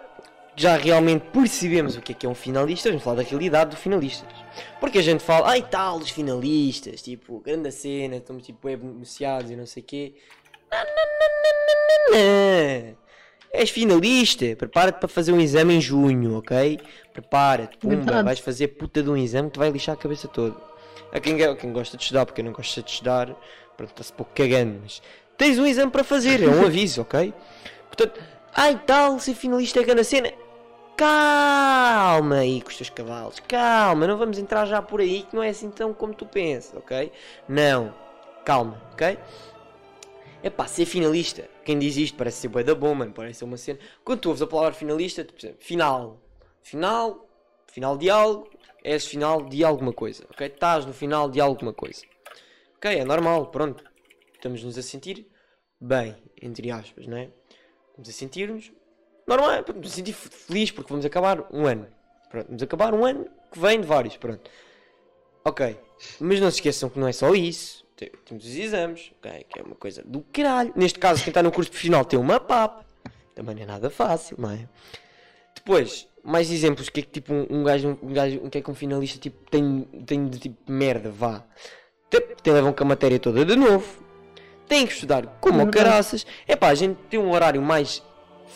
já 0.55 0.77
realmente 0.77 1.25
percebemos 1.31 1.95
o 1.95 2.01
que 2.01 2.11
é 2.11 2.15
que 2.15 2.25
é 2.25 2.29
um 2.29 2.35
finalista, 2.35 2.89
vamos 2.89 3.03
falar 3.03 3.17
da 3.17 3.29
realidade 3.29 3.71
do 3.71 3.77
finalistas. 3.77 4.29
Porque 4.79 4.99
a 4.99 5.01
gente 5.01 5.23
fala, 5.23 5.49
ai 5.49 5.61
tal, 5.61 5.97
os 5.97 6.09
finalistas, 6.09 7.01
tipo, 7.01 7.39
grande 7.39 7.71
cena, 7.71 8.17
estamos 8.17 8.45
tipo 8.45 8.67
web 8.67 8.83
beneficiados 8.83 9.49
e 9.49 9.55
não 9.55 9.65
sei 9.65 9.81
o 9.81 9.85
quê. 9.85 10.13
Não, 10.71 10.79
não, 10.79 10.85
não, 10.85 11.29
não, 11.43 12.11
não, 12.11 12.89
não. 12.89 13.03
És 13.53 13.69
finalista, 13.69 14.55
prepara-te 14.55 14.99
para 14.99 15.07
fazer 15.07 15.31
um 15.31 15.39
exame 15.39 15.75
em 15.75 15.81
junho, 15.81 16.37
ok? 16.37 16.79
Prepara-te, 17.13 17.77
pumba, 17.77 18.23
vais 18.23 18.39
fazer 18.39 18.69
puta 18.69 19.03
de 19.03 19.09
um 19.09 19.15
exame 19.15 19.49
que 19.49 19.53
te 19.53 19.59
vai 19.59 19.69
lixar 19.69 19.93
a 19.93 19.97
cabeça 19.97 20.27
toda. 20.27 20.55
A 21.11 21.19
quem, 21.19 21.41
a 21.43 21.55
quem 21.55 21.71
gosta 21.71 21.95
de 21.95 22.01
estudar, 22.01 22.25
porque 22.25 22.41
eu 22.41 22.45
não 22.45 22.51
gosto 22.51 22.81
de 22.81 22.89
estudar, 22.89 23.27
pronto, 23.77 23.91
está-se 23.91 24.11
pouco 24.11 24.31
cagando, 24.33 24.79
mas 24.81 25.01
tens 25.37 25.59
um 25.59 25.67
exame 25.67 25.91
para 25.91 26.03
fazer, 26.03 26.41
é 26.41 26.47
um 26.47 26.65
aviso, 26.65 27.03
ok? 27.03 27.31
Portanto, 27.95 28.19
ai 28.55 28.81
tal, 28.85 29.19
ser 29.19 29.35
finalista 29.35 29.79
é 29.79 29.83
grande 29.83 30.03
cena. 30.03 30.33
Calma 30.97 32.37
aí 32.37 32.61
com 32.61 32.69
os 32.69 32.77
teus 32.77 32.89
cavalos, 32.89 33.39
calma, 33.47 34.05
não 34.05 34.17
vamos 34.17 34.37
entrar 34.37 34.65
já 34.65 34.81
por 34.81 34.99
aí 34.99 35.23
que 35.23 35.35
não 35.35 35.41
é 35.41 35.49
assim 35.49 35.71
tão 35.71 35.91
como 35.93 36.13
tu 36.13 36.25
pensas, 36.25 36.75
ok? 36.75 37.11
Não, 37.47 37.93
calma, 38.45 38.79
ok? 38.93 39.17
É 40.43 40.49
pá, 40.49 40.67
ser 40.67 40.85
finalista, 40.85 41.49
quem 41.65 41.79
diz 41.79 41.97
isto 41.97 42.15
parece 42.15 42.41
ser 42.41 42.47
bué 42.47 42.63
da 42.63 42.75
bom, 42.75 42.93
mano, 42.93 43.11
parece 43.11 43.39
ser 43.39 43.45
uma 43.45 43.57
cena. 43.57 43.79
Quando 44.03 44.19
tu 44.19 44.29
ouves 44.29 44.41
a 44.41 44.47
palavra 44.47 44.73
finalista, 44.73 45.23
tu 45.23 45.33
percebes, 45.33 45.65
final, 45.65 46.21
final, 46.61 47.27
final 47.71 47.97
de 47.97 48.09
algo, 48.09 48.49
és 48.83 49.05
final 49.05 49.43
de 49.45 49.63
alguma 49.63 49.93
coisa, 49.93 50.25
ok? 50.29 50.45
Estás 50.45 50.85
no 50.85 50.93
final 50.93 51.27
de 51.27 51.41
alguma 51.41 51.73
coisa. 51.73 52.03
Ok, 52.77 52.95
é 52.95 53.03
normal, 53.03 53.47
pronto. 53.47 53.83
Estamos-nos 54.35 54.77
a 54.77 54.81
sentir 54.83 55.27
bem, 55.79 56.15
entre 56.41 56.69
aspas, 56.69 57.07
não 57.07 57.17
é? 57.17 57.29
Estamos 57.93 58.09
a 58.09 58.11
sentir-nos 58.11 58.71
normal, 59.27 59.59
estamos 59.59 59.87
a 59.91 59.95
sentir 59.95 60.13
feliz 60.13 60.71
porque 60.71 60.89
vamos 60.89 61.05
acabar 61.05 61.45
um 61.53 61.65
ano. 61.65 61.87
Pronto, 62.29 62.47
vamos 62.47 62.63
acabar 62.63 62.93
um 62.93 63.05
ano 63.05 63.27
que 63.51 63.59
vem 63.59 63.79
de 63.79 63.85
vários, 63.87 64.17
pronto. 64.17 64.49
Ok, 65.45 65.77
mas 66.19 66.39
não 66.39 66.49
se 66.49 66.57
esqueçam 66.57 66.89
que 66.89 66.97
não 66.99 67.07
é 67.07 67.11
só 67.11 67.33
isso. 67.35 67.85
Te- 67.95 68.11
Temos 68.25 68.43
os 68.45 68.55
exames, 68.55 69.11
ok? 69.19 69.45
Que 69.47 69.59
é 69.59 69.63
uma 69.63 69.75
coisa 69.75 70.01
do 70.03 70.21
caralho. 70.33 70.73
Neste 70.75 70.97
caso, 70.97 71.21
quem 71.23 71.29
está 71.29 71.43
no 71.43 71.51
curso 71.51 71.69
profissional 71.69 72.03
tem 72.03 72.17
uma 72.19 72.39
PAP. 72.39 72.83
Também 73.35 73.55
não 73.55 73.61
é 73.61 73.65
nada 73.65 73.89
fácil, 73.89 74.35
não 74.39 74.49
é? 74.49 74.67
Depois, 75.55 76.07
mais 76.23 76.49
exemplos, 76.51 76.89
que 76.89 77.01
é 77.01 77.03
que 77.03 77.09
tipo 77.09 77.33
um, 77.33 77.45
um 77.49 77.63
gajo, 77.63 77.97
um 78.01 78.13
gajo, 78.13 78.39
um 78.43 78.49
que 78.49 78.57
é 78.57 78.61
que 78.61 78.71
um 78.71 78.75
finalista 78.75 79.19
tipo, 79.19 79.49
tem, 79.49 79.81
tem 80.05 80.27
de 80.27 80.39
tipo 80.39 80.71
merda, 80.71 81.11
vá. 81.11 81.43
Tem, 82.09 82.21
tem 82.41 82.53
levam 82.53 82.73
com 82.73 82.83
a 82.83 82.87
matéria 82.87 83.19
toda 83.19 83.45
de 83.45 83.55
novo. 83.55 84.02
Tem 84.67 84.85
que 84.87 84.93
estudar 84.93 85.25
como 85.41 85.61
É 85.61 85.65
verdade. 85.65 85.85
caraças. 85.85 86.25
É 86.47 86.55
pá, 86.55 86.69
a 86.69 86.75
gente 86.75 86.97
tem 87.09 87.19
um 87.19 87.31
horário 87.31 87.61
mais 87.61 88.01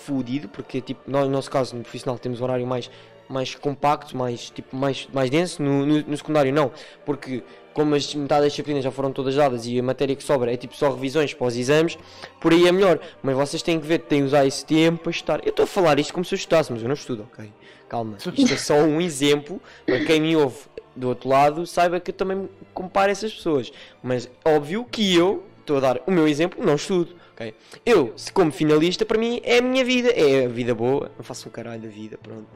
fudido, 0.05 0.47
porque 0.47 0.81
tipo, 0.81 1.01
nós, 1.09 1.25
no 1.25 1.31
nosso 1.31 1.49
caso, 1.51 1.75
no 1.75 1.81
profissional, 1.83 2.17
temos 2.17 2.39
um 2.39 2.43
horário 2.43 2.65
mais, 2.65 2.89
mais 3.27 3.53
compacto, 3.55 4.15
mais, 4.15 4.49
tipo, 4.49 4.75
mais, 4.75 5.07
mais 5.13 5.29
denso. 5.29 5.61
No, 5.61 5.85
no, 5.85 6.01
no 6.01 6.17
secundário, 6.17 6.53
não, 6.53 6.71
porque 7.05 7.43
como 7.73 7.93
as 7.93 8.11
metade 8.15 8.41
das 8.41 8.53
disciplinas 8.53 8.83
já 8.83 8.89
foram 8.89 9.11
todas 9.11 9.35
dadas 9.35 9.67
e 9.67 9.77
a 9.77 9.83
matéria 9.83 10.15
que 10.15 10.23
sobra 10.23 10.51
é 10.51 10.57
tipo 10.57 10.75
só 10.75 10.89
revisões 10.89 11.33
para 11.35 11.45
os 11.45 11.55
exames, 11.55 11.95
por 12.41 12.51
aí 12.51 12.67
é 12.67 12.71
melhor. 12.71 12.99
Mas 13.21 13.35
vocês 13.35 13.61
têm 13.61 13.79
que 13.79 13.85
ver, 13.85 13.99
têm 13.99 14.21
que 14.21 14.25
usar 14.25 14.47
esse 14.47 14.65
tempo 14.65 15.03
para 15.03 15.11
estudar. 15.11 15.41
Eu 15.43 15.49
estou 15.51 15.63
a 15.63 15.67
falar 15.67 15.99
isto 15.99 16.11
como 16.11 16.25
se 16.25 16.33
eu 16.33 16.37
estudasse, 16.37 16.71
mas 16.71 16.81
eu 16.81 16.87
não 16.87 16.95
estudo, 16.95 17.27
ok? 17.31 17.51
Calma, 17.87 18.17
isto 18.35 18.53
é 18.53 18.57
só 18.57 18.73
um 18.79 18.99
exemplo 18.99 19.61
para 19.85 20.03
quem 20.03 20.19
me 20.19 20.35
ouve 20.35 20.57
do 20.95 21.09
outro 21.09 21.29
lado 21.29 21.67
saiba 21.67 21.99
que 21.99 22.09
eu 22.09 22.15
também 22.15 22.49
comparo 22.73 23.11
essas 23.11 23.31
pessoas. 23.31 23.71
Mas 24.01 24.27
óbvio 24.43 24.83
que 24.83 25.15
eu 25.15 25.43
estou 25.67 25.77
a 25.77 25.79
dar 25.81 26.01
o 26.07 26.11
meu 26.11 26.27
exemplo, 26.27 26.63
não 26.65 26.75
estudo. 26.75 27.13
ok? 27.33 27.53
Eu, 27.85 28.13
se 28.15 28.31
como 28.31 28.51
finalista, 28.51 29.05
para 29.05 29.17
mim 29.17 29.41
é 29.43 29.57
a 29.57 29.61
minha 29.61 29.83
vida, 29.83 30.09
é 30.09 30.45
a 30.45 30.47
vida 30.47 30.73
boa, 30.73 31.11
não 31.17 31.23
faço 31.23 31.49
um 31.49 31.51
caralho 31.51 31.81
da 31.81 31.89
vida, 31.89 32.17
pronto. 32.21 32.47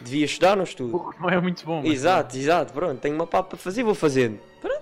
Devia 0.00 0.24
estudar, 0.24 0.56
não 0.56 0.62
estudo. 0.64 0.96
O 0.96 1.10
que 1.12 1.20
Não 1.20 1.28
é 1.28 1.40
muito 1.40 1.64
bom. 1.66 1.82
Exato, 1.84 2.36
exato, 2.36 2.72
pronto, 2.72 3.00
tenho 3.00 3.14
uma 3.16 3.26
papa 3.26 3.50
para 3.50 3.58
fazer, 3.58 3.82
vou 3.82 3.94
fazendo. 3.96 4.38
Pronto, 4.60 4.80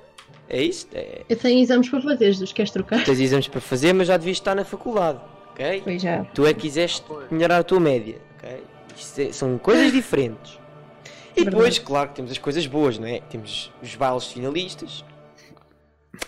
é 0.48 0.62
isto, 0.62 0.94
é... 0.94 1.22
Eu 1.28 1.36
tenho 1.36 1.60
exames 1.62 1.88
para 1.88 2.02
fazer, 2.02 2.36
dos 2.36 2.52
queres 2.52 2.70
trocar? 2.70 3.02
tens 3.04 3.18
exames 3.18 3.48
para 3.48 3.60
fazer, 3.62 3.92
mas 3.94 4.08
já 4.08 4.16
devias 4.18 4.36
estar 4.36 4.54
na 4.54 4.64
faculdade, 4.64 5.18
ok? 5.52 5.80
Pois 5.82 6.02
já. 6.02 6.24
Tu 6.34 6.44
é 6.46 6.52
que 6.52 6.60
quiseste 6.60 7.04
melhorar 7.30 7.58
a 7.60 7.64
tua 7.64 7.80
média, 7.80 8.18
ok? 8.36 8.62
Isto 8.96 9.20
é- 9.22 9.32
são 9.32 9.56
coisas 9.56 9.90
diferentes. 9.90 10.58
E 11.36 11.44
depois, 11.44 11.62
Verdade. 11.76 11.80
claro 11.80 12.08
que 12.10 12.16
temos 12.16 12.30
as 12.32 12.38
coisas 12.38 12.66
boas, 12.66 12.98
não 12.98 13.06
é? 13.06 13.20
Temos 13.20 13.72
os 13.82 13.94
bailes 13.94 14.26
finalistas 14.26 15.04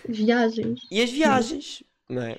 Viagens. 0.08 0.80
e 0.90 1.02
as 1.02 1.10
viagens, 1.10 1.82
não 2.08 2.22
é? 2.22 2.38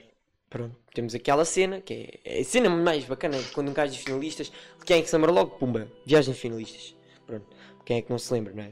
Pronto, 0.49 0.75
temos 0.93 1.15
aquela 1.15 1.45
cena 1.45 1.81
que 1.81 2.19
é, 2.23 2.37
é 2.37 2.41
a 2.41 2.43
cena 2.43 2.69
mais 2.69 3.03
bacana 3.05 3.37
quando 3.53 3.69
um 3.69 3.73
gajo 3.73 3.93
de 3.93 3.99
finalistas, 3.99 4.51
quem 4.85 4.99
é 4.99 5.01
que 5.01 5.09
se 5.09 5.15
lembra 5.15 5.31
logo? 5.31 5.51
Pumba, 5.57 5.87
viagem 6.05 6.33
de 6.33 6.39
finalistas. 6.39 6.95
Pronto, 7.25 7.45
quem 7.85 7.97
é 7.97 8.01
que 8.01 8.09
não 8.11 8.19
se 8.19 8.31
lembra, 8.31 8.53
não 8.53 8.63
é? 8.63 8.69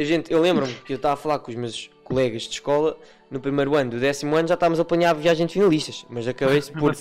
A 0.00 0.04
gente, 0.04 0.32
eu 0.32 0.40
lembro-me 0.40 0.72
que 0.74 0.92
eu 0.92 0.96
estava 0.96 1.14
a 1.14 1.16
falar 1.16 1.40
com 1.40 1.50
os 1.50 1.56
meus 1.56 1.90
colegas 2.04 2.42
de 2.42 2.50
escola 2.50 2.96
no 3.28 3.40
primeiro 3.40 3.74
ano, 3.74 3.90
do 3.90 3.98
décimo 3.98 4.36
ano 4.36 4.46
já 4.46 4.54
estávamos 4.54 4.78
a 4.78 4.84
planear 4.84 5.10
a 5.10 5.18
viagem 5.18 5.44
de 5.46 5.52
finalistas, 5.54 6.06
mas 6.08 6.28
acabei-se 6.28 6.70
por 6.70 6.94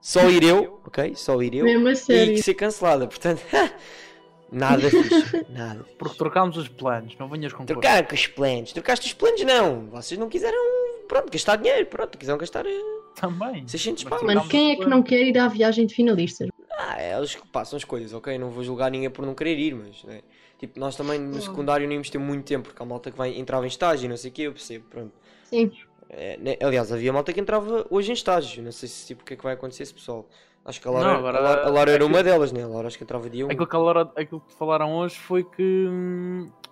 só 0.00 0.30
ir 0.30 0.42
eu, 0.44 0.80
ok? 0.86 1.14
Só 1.14 1.42
ir 1.42 1.54
eu 1.56 1.64
Mesmo 1.66 1.88
a 1.88 1.92
e 1.92 1.96
sério. 1.96 2.34
que 2.34 2.42
ser 2.42 2.54
cancelada, 2.54 3.06
portanto, 3.06 3.42
nada 4.50 4.82
fixe, 4.90 5.46
nada 5.50 5.84
fixe. 5.84 5.96
Porque 5.96 6.18
trocámos 6.18 6.56
os 6.56 6.68
planos, 6.68 7.16
não 7.18 7.28
venhas 7.28 7.52
com 7.52 7.58
coisas. 7.58 7.74
Trocaram 7.74 8.06
com 8.06 8.14
os 8.14 8.26
planos, 8.26 8.72
trocaste 8.72 9.06
os 9.06 9.12
planos 9.12 9.42
não, 9.42 9.86
vocês 9.90 10.18
não 10.18 10.28
quiseram, 10.28 10.58
pronto, 11.06 11.30
gastar 11.30 11.56
dinheiro, 11.56 11.86
pronto, 11.86 12.16
quiseram 12.18 12.38
gastar 12.38 12.66
eh, 12.66 12.82
Também. 13.14 13.66
600 13.66 14.04
Mas 14.04 14.22
Mano, 14.22 14.48
quem 14.48 14.72
é 14.72 14.76
que 14.76 14.86
não 14.86 15.02
quer 15.02 15.22
ir 15.22 15.38
à 15.38 15.48
viagem 15.48 15.86
de 15.86 15.94
finalistas? 15.94 16.48
Ah, 16.78 17.00
é, 17.00 17.16
eles 17.16 17.36
passam 17.52 17.76
escolhas, 17.76 18.12
ok? 18.12 18.38
Não 18.38 18.50
vou 18.50 18.62
julgar 18.62 18.90
ninguém 18.90 19.10
por 19.10 19.26
não 19.26 19.34
querer 19.34 19.58
ir, 19.58 19.74
mas 19.74 20.04
né? 20.04 20.20
tipo, 20.58 20.78
nós 20.78 20.94
também 20.96 21.18
no 21.18 21.40
secundário 21.40 21.86
não 21.86 21.92
íamos 21.92 22.08
ter 22.08 22.18
muito 22.18 22.44
tempo, 22.44 22.68
porque 22.68 22.82
há 22.82 22.86
malta 22.86 23.10
que 23.10 23.18
vai, 23.18 23.36
entrava 23.36 23.64
em 23.64 23.68
estágio 23.68 24.06
e 24.06 24.08
não 24.08 24.16
sei 24.16 24.30
o 24.30 24.34
que, 24.34 24.42
eu 24.42 24.52
percebo, 24.52 24.84
pronto. 24.88 25.12
Sim. 25.44 25.72
É, 26.08 26.36
né, 26.38 26.56
Aliás, 26.62 26.90
havia 26.90 27.12
malta 27.12 27.32
que 27.32 27.40
entrava 27.40 27.86
hoje 27.90 28.10
em 28.10 28.14
estágio, 28.14 28.62
não 28.62 28.72
sei 28.72 28.88
se 28.88 29.06
tipo, 29.08 29.22
o 29.22 29.24
que 29.24 29.34
é 29.34 29.36
que 29.36 29.42
vai 29.42 29.54
acontecer 29.54 29.82
esse 29.82 29.94
pessoal. 29.94 30.28
Acho 30.64 30.80
que 30.82 30.88
a 30.88 30.90
Laura, 30.90 31.08
Não, 31.12 31.18
agora- 31.18 31.38
a 31.38 31.40
Laura, 31.40 31.60
a 31.62 31.70
Laura 31.70 31.90
era 31.92 32.04
aquilo- 32.04 32.08
uma 32.08 32.22
delas, 32.22 32.52
né? 32.52 32.62
A 32.62 32.66
Laura 32.66 32.88
acho 32.88 32.98
que 32.98 33.04
entrava 33.04 33.30
dia 33.30 33.46
1. 33.46 33.50
Aquilo 33.50 33.66
que, 33.66 33.76
a 33.76 33.78
Laura- 33.78 34.12
aquilo 34.16 34.40
que 34.40 34.52
falaram 34.54 34.94
hoje 34.96 35.18
foi 35.18 35.42
que 35.44 35.88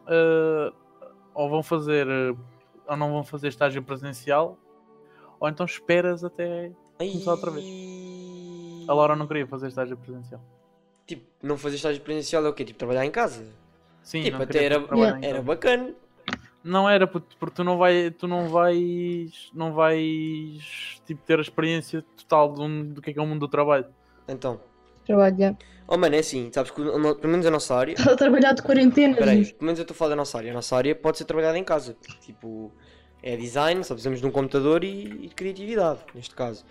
ah, 0.06 0.72
ou 1.34 1.48
vão 1.48 1.62
fazer 1.62 2.06
ah, 2.08 2.34
ou 2.92 2.96
não 2.96 3.10
vão 3.12 3.24
fazer 3.24 3.48
estágio 3.48 3.82
presencial 3.82 4.56
ou 5.40 5.48
então 5.48 5.64
esperas 5.66 6.22
até 6.24 6.70
começar 6.98 7.30
outra 7.32 7.50
vez. 7.50 7.64
a 8.88 8.92
Laura 8.94 9.16
não 9.16 9.26
queria 9.26 9.46
fazer 9.46 9.68
estágio 9.68 9.96
presencial. 9.96 10.40
Tipo, 11.06 11.24
não 11.42 11.56
fazer 11.56 11.76
estágio 11.76 12.02
presencial 12.02 12.44
é 12.44 12.48
o 12.48 12.52
quê? 12.52 12.64
Tipo, 12.64 12.78
trabalhar 12.78 13.04
em 13.06 13.10
casa? 13.10 13.46
Sim, 14.02 14.22
tipo, 14.22 14.36
não 14.36 14.44
até 14.44 14.52
queria 14.52 14.66
era, 14.66 14.76
era 15.22 15.32
casa. 15.34 15.42
bacana. 15.42 15.94
Não 16.66 16.88
era 16.88 17.06
porque, 17.06 17.28
tu 17.54 17.62
não 17.62 17.78
vai, 17.78 18.10
tu 18.10 18.26
não 18.26 18.48
vais, 18.48 19.50
não 19.54 19.72
vais 19.72 21.00
tipo 21.06 21.22
ter 21.24 21.38
a 21.38 21.42
experiência 21.42 22.02
total 22.16 22.52
do, 22.52 22.84
do 22.86 23.00
que 23.00 23.10
é 23.10 23.12
que 23.12 23.18
é 23.18 23.22
o 23.22 23.26
mundo 23.26 23.40
do 23.40 23.48
trabalho. 23.48 23.86
Então, 24.28 24.60
Trabalhar. 25.04 25.56
oh 25.86 25.96
mano, 25.96 26.16
é 26.16 26.18
assim, 26.18 26.50
sabes 26.52 26.72
que 26.72 26.80
o- 26.80 27.14
pelo 27.14 27.30
menos 27.30 27.46
a 27.46 27.50
nossa 27.52 27.74
área. 27.76 27.92
Estás 27.96 28.08
a 28.14 28.16
trabalhar 28.16 28.52
de 28.52 28.62
quarentena. 28.62 29.14
Peraí, 29.16 29.44
gente. 29.44 29.54
pelo 29.54 29.66
menos 29.66 29.78
eu 29.78 29.82
estou 29.82 29.94
a 29.94 29.96
falar 29.98 30.10
da 30.10 30.16
nossa 30.16 30.36
área. 30.38 30.50
A 30.50 30.54
nossa 30.54 30.76
área 30.76 30.94
pode 30.94 31.18
ser 31.18 31.24
trabalhada 31.24 31.56
em 31.56 31.62
casa. 31.64 31.96
Tipo, 32.20 32.72
é 33.22 33.36
design, 33.36 33.84
só 33.84 33.94
precisamos 33.94 34.20
de 34.20 34.26
um 34.26 34.32
computador 34.32 34.82
e, 34.82 35.04
e 35.04 35.28
de 35.28 35.34
criatividade, 35.36 36.00
neste 36.14 36.34
caso. 36.34 36.64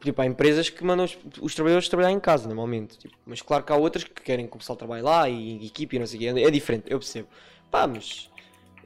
Tipo, 0.00 0.22
há 0.22 0.26
empresas 0.26 0.70
que 0.70 0.84
mandam 0.84 1.04
os, 1.04 1.18
os 1.40 1.54
trabalhadores 1.56 1.88
trabalhar 1.88 2.12
em 2.12 2.20
casa, 2.20 2.46
normalmente. 2.46 2.96
Tipo, 2.96 3.16
mas 3.26 3.42
claro 3.42 3.64
que 3.64 3.72
há 3.72 3.76
outras 3.76 4.04
que 4.04 4.22
querem 4.22 4.46
começar 4.46 4.72
o 4.72 4.76
trabalho 4.76 5.04
lá 5.04 5.28
e 5.28 5.50
em 5.50 5.66
equipe 5.66 5.96
e 5.96 5.98
não 5.98 6.06
sei 6.06 6.16
o 6.16 6.34
quê. 6.34 6.40
É 6.42 6.50
diferente, 6.52 6.84
eu 6.86 7.00
percebo. 7.00 7.26
Pá, 7.68 7.86
mas. 7.88 8.29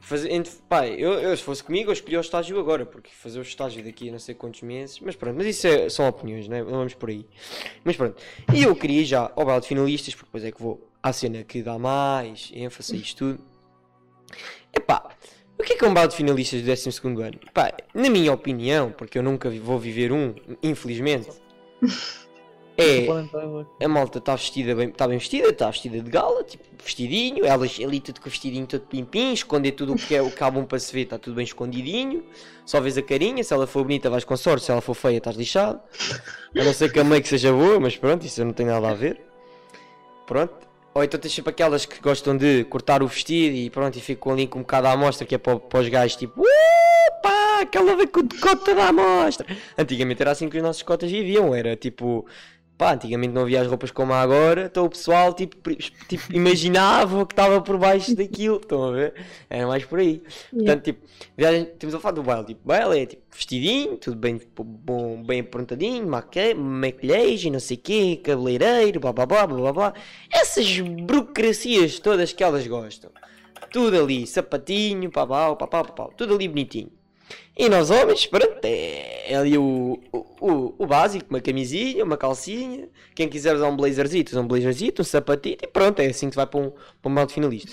Fazer, 0.04 0.30
entre, 0.32 0.52
pá, 0.68 0.86
eu, 0.86 1.14
eu, 1.14 1.34
se 1.34 1.42
fosse 1.42 1.64
comigo, 1.64 1.88
eu 1.88 1.94
escolhi 1.94 2.18
o 2.18 2.20
estágio 2.20 2.60
agora, 2.60 2.84
porque 2.84 3.10
fazer 3.10 3.38
o 3.38 3.42
estágio 3.42 3.82
daqui 3.82 4.10
a 4.10 4.12
não 4.12 4.18
sei 4.18 4.34
quantos 4.34 4.60
meses. 4.60 5.00
Mas 5.00 5.16
pronto, 5.16 5.34
mas 5.34 5.46
isso 5.46 5.66
é, 5.66 5.88
são 5.88 6.06
opiniões, 6.06 6.46
né? 6.46 6.62
Não 6.62 6.72
vamos 6.72 6.92
por 6.92 7.08
aí. 7.08 7.26
Mas 7.82 7.96
pronto. 7.96 8.20
E 8.52 8.64
eu 8.64 8.76
queria 8.76 9.02
já 9.02 9.32
ao 9.34 9.46
baile 9.46 9.62
de 9.62 9.68
finalistas, 9.68 10.14
porque 10.14 10.26
depois 10.26 10.44
é 10.44 10.52
que 10.52 10.62
vou 10.62 10.86
à 11.02 11.10
cena 11.10 11.42
que 11.42 11.62
dá 11.62 11.78
mais 11.78 12.50
ênfase 12.54 12.94
a 12.94 12.98
isto 12.98 13.16
tudo. 13.16 13.44
Epá, 14.74 15.08
o 15.58 15.62
que 15.62 15.72
é 15.72 15.76
que 15.76 15.84
é 15.86 15.88
um 15.88 15.94
baile 15.94 16.10
de 16.10 16.16
finalistas 16.16 16.60
do 16.60 16.66
12 16.66 17.22
ano? 17.22 17.40
Pá, 17.54 17.72
na 17.94 18.10
minha 18.10 18.30
opinião, 18.30 18.92
porque 18.92 19.16
eu 19.16 19.22
nunca 19.22 19.48
vou 19.48 19.78
viver 19.78 20.12
um, 20.12 20.34
infelizmente, 20.62 21.30
é 22.76 23.84
a 23.84 23.88
malta 23.88 24.18
está 24.18 24.34
vestida 24.34 24.74
bem, 24.74 24.88
está 24.88 25.06
bem 25.06 25.18
vestida, 25.18 25.48
está 25.48 25.70
vestida 25.70 26.00
de 26.00 26.10
gala, 26.10 26.42
tipo, 26.42 26.64
vestidinho, 26.82 27.44
elas 27.44 27.78
ali 27.82 28.00
tudo 28.00 28.20
com 28.20 28.28
o 28.28 28.30
vestidinho 28.30 28.66
todo 28.66 28.82
pimpim, 28.82 29.32
esconder 29.32 29.72
tudo 29.72 29.92
o 29.92 29.96
que 29.96 30.14
é 30.14 30.20
o 30.20 30.30
que 30.30 30.42
há 30.42 30.50
bom 30.50 30.64
para 30.64 30.78
se 30.78 30.92
ver, 30.92 31.02
está 31.02 31.18
tudo 31.18 31.34
bem 31.34 31.44
escondidinho, 31.44 32.24
só 32.66 32.80
vês 32.80 32.98
a 32.98 33.02
carinha, 33.02 33.44
se 33.44 33.52
ela 33.52 33.66
for 33.66 33.82
bonita 33.84 34.10
vais 34.10 34.24
com 34.24 34.36
sorte, 34.36 34.64
se 34.64 34.72
ela 34.72 34.80
for 34.80 34.94
feia 34.94 35.18
estás 35.18 35.36
lixado. 35.36 35.80
A 36.58 36.64
não 36.64 36.72
ser 36.72 36.92
que 36.92 36.98
a 36.98 37.04
make 37.04 37.28
seja 37.28 37.52
boa, 37.52 37.78
mas 37.78 37.96
pronto, 37.96 38.24
isso 38.26 38.44
não 38.44 38.52
tem 38.52 38.66
nada 38.66 38.88
a 38.88 38.94
ver. 38.94 39.20
Pronto. 40.26 40.64
Ou 40.94 41.02
então 41.02 41.18
tens 41.18 41.34
sempre 41.34 41.50
aquelas 41.50 41.84
que 41.84 42.00
gostam 42.00 42.36
de 42.36 42.64
cortar 42.64 43.02
o 43.02 43.08
vestido 43.08 43.56
e 43.56 43.68
pronto, 43.68 43.98
e 43.98 44.00
ficam 44.00 44.32
ali 44.32 44.46
com 44.46 44.60
um 44.60 44.62
bocado 44.62 44.86
à 44.86 44.92
amostra, 44.92 45.26
que 45.26 45.34
é 45.34 45.38
para, 45.38 45.58
para 45.58 45.80
os 45.80 45.88
gajos 45.88 46.16
tipo, 46.16 46.40
opa, 46.40 47.62
aquela 47.62 47.96
vem 47.96 48.06
com 48.06 48.20
o 48.20 48.22
decote 48.22 48.70
à 48.70 48.88
amostra. 48.88 49.44
Antigamente 49.76 50.22
era 50.22 50.30
assim 50.30 50.48
que 50.48 50.56
os 50.56 50.62
nossos 50.62 50.84
cotas 50.84 51.10
viviam, 51.10 51.52
era 51.52 51.74
tipo, 51.74 52.24
pá, 52.76 52.94
antigamente 52.94 53.32
não 53.32 53.42
havia 53.42 53.60
as 53.60 53.68
roupas 53.68 53.90
como 53.90 54.12
há 54.12 54.20
agora, 54.20 54.66
então 54.66 54.84
o 54.84 54.90
pessoal 54.90 55.32
tipo, 55.32 55.56
tipo 56.08 56.32
imaginava 56.32 57.24
que 57.24 57.32
estava 57.32 57.60
por 57.60 57.78
baixo 57.78 58.14
daquilo, 58.16 58.56
estão 58.56 58.84
a 58.84 58.92
ver? 58.92 59.14
Era 59.48 59.66
mais 59.66 59.84
por 59.84 60.00
aí. 60.00 60.22
Yeah. 60.52 60.52
Portanto, 60.52 60.84
tipo, 60.84 61.06
viagem, 61.36 61.64
temos 61.78 61.94
a 61.94 62.00
falar 62.00 62.12
do 62.12 62.22
baile, 62.22 62.46
tipo, 62.46 62.60
baile 62.66 63.00
é 63.00 63.06
tipo 63.06 63.22
vestidinho, 63.30 63.96
tudo 63.96 64.16
bem, 64.16 64.38
tipo, 64.38 64.64
bom, 64.64 65.22
bem 65.22 65.40
aprontadinho, 65.40 66.06
maquilhagem, 66.06 67.50
não 67.52 67.60
sei 67.60 67.76
o 67.76 67.80
quê, 67.80 68.20
cabeleireiro, 68.22 69.00
blá 69.00 69.12
blá 69.12 69.26
blá 69.26 69.46
blá 69.46 69.56
blá 69.56 69.72
blá. 69.72 69.94
Essas 70.30 70.80
burocracias 70.80 71.98
todas 71.98 72.32
que 72.32 72.42
elas 72.42 72.66
gostam. 72.66 73.10
Tudo 73.72 74.00
ali, 74.00 74.26
sapatinho, 74.26 75.10
pá 75.10 75.26
pá 75.26 75.54
pá 75.56 75.66
pá 75.66 75.84
pá, 75.84 75.92
pá, 75.92 76.08
tudo 76.16 76.34
ali 76.34 76.48
bonitinho. 76.48 76.90
E 77.56 77.68
nós 77.68 77.88
homens, 77.90 78.26
pronto, 78.26 78.58
é, 78.64 79.32
é 79.32 79.36
ali 79.36 79.56
o, 79.56 80.00
o, 80.12 80.74
o, 80.76 80.86
básico, 80.86 81.26
uma 81.30 81.40
camisinha, 81.40 82.02
uma 82.04 82.16
calcinha. 82.16 82.88
Quem 83.14 83.28
quiser 83.28 83.54
usar 83.54 83.68
um 83.68 83.76
blazerzito, 83.76 84.32
usa 84.32 84.40
um 84.40 84.46
blazerzito, 84.48 85.02
um 85.02 85.04
sapatito 85.04 85.64
e 85.64 85.68
pronto, 85.68 86.00
é 86.00 86.06
assim 86.06 86.28
que 86.30 86.36
vai 86.36 86.46
para 86.46 86.58
um, 86.60 86.70
para 86.70 87.10
um 87.10 87.14
balde 87.14 87.32
finalista. 87.32 87.72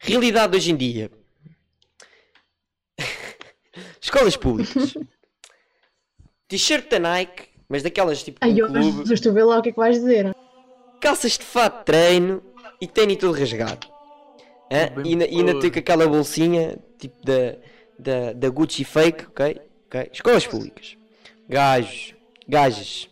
Realidade 0.00 0.56
hoje 0.56 0.72
em 0.72 0.76
dia. 0.76 1.10
Escolas 4.00 4.36
públicas. 4.36 4.94
T-shirt 6.48 6.88
da 6.88 6.98
Nike, 6.98 7.48
mas 7.68 7.82
daquelas 7.82 8.22
tipo 8.22 8.38
Ai, 8.40 8.52
um 8.54 8.58
eu, 8.58 8.66
clube. 8.68 9.04
mas 9.08 9.20
tu 9.20 9.32
vê 9.32 9.42
lá 9.44 9.58
o 9.58 9.62
que 9.62 9.68
é 9.70 9.72
que 9.72 9.78
vais 9.78 9.96
dizer. 9.96 10.34
Calças 11.00 11.32
de 11.32 11.44
fato 11.44 11.80
de 11.80 11.84
treino 11.84 12.42
e 12.80 12.86
tênis 12.86 13.16
todo 13.18 13.36
rasgado. 13.38 13.86
Bem 14.70 15.04
E 15.04 15.08
ainda- 15.32 15.56
e 15.56 15.60
tem 15.60 15.70
com 15.70 15.78
aquela 15.78 16.08
bolsinha 16.08 16.78
tipo 16.98 17.16
da, 17.24 17.56
da, 17.98 18.32
da 18.32 18.48
Gucci 18.48 18.84
fake, 18.84 19.26
ok? 19.26 19.60
ok? 19.86 20.10
Escolas 20.12 20.46
públicas. 20.46 20.96
Gajos, 21.48 22.14
gajas. 22.48 23.08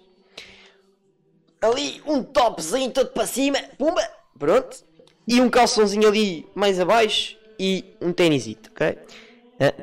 Ali 1.60 2.02
um 2.06 2.22
topzinho 2.22 2.90
todo 2.90 3.10
para 3.10 3.26
cima, 3.26 3.58
pumba, 3.78 4.02
pronto. 4.38 4.84
E 5.26 5.40
um 5.40 5.48
calçãozinho 5.48 6.06
ali 6.06 6.46
mais 6.54 6.78
abaixo 6.78 7.38
e 7.58 7.96
um 8.00 8.12
ténisito, 8.12 8.70
ok? 8.70 8.98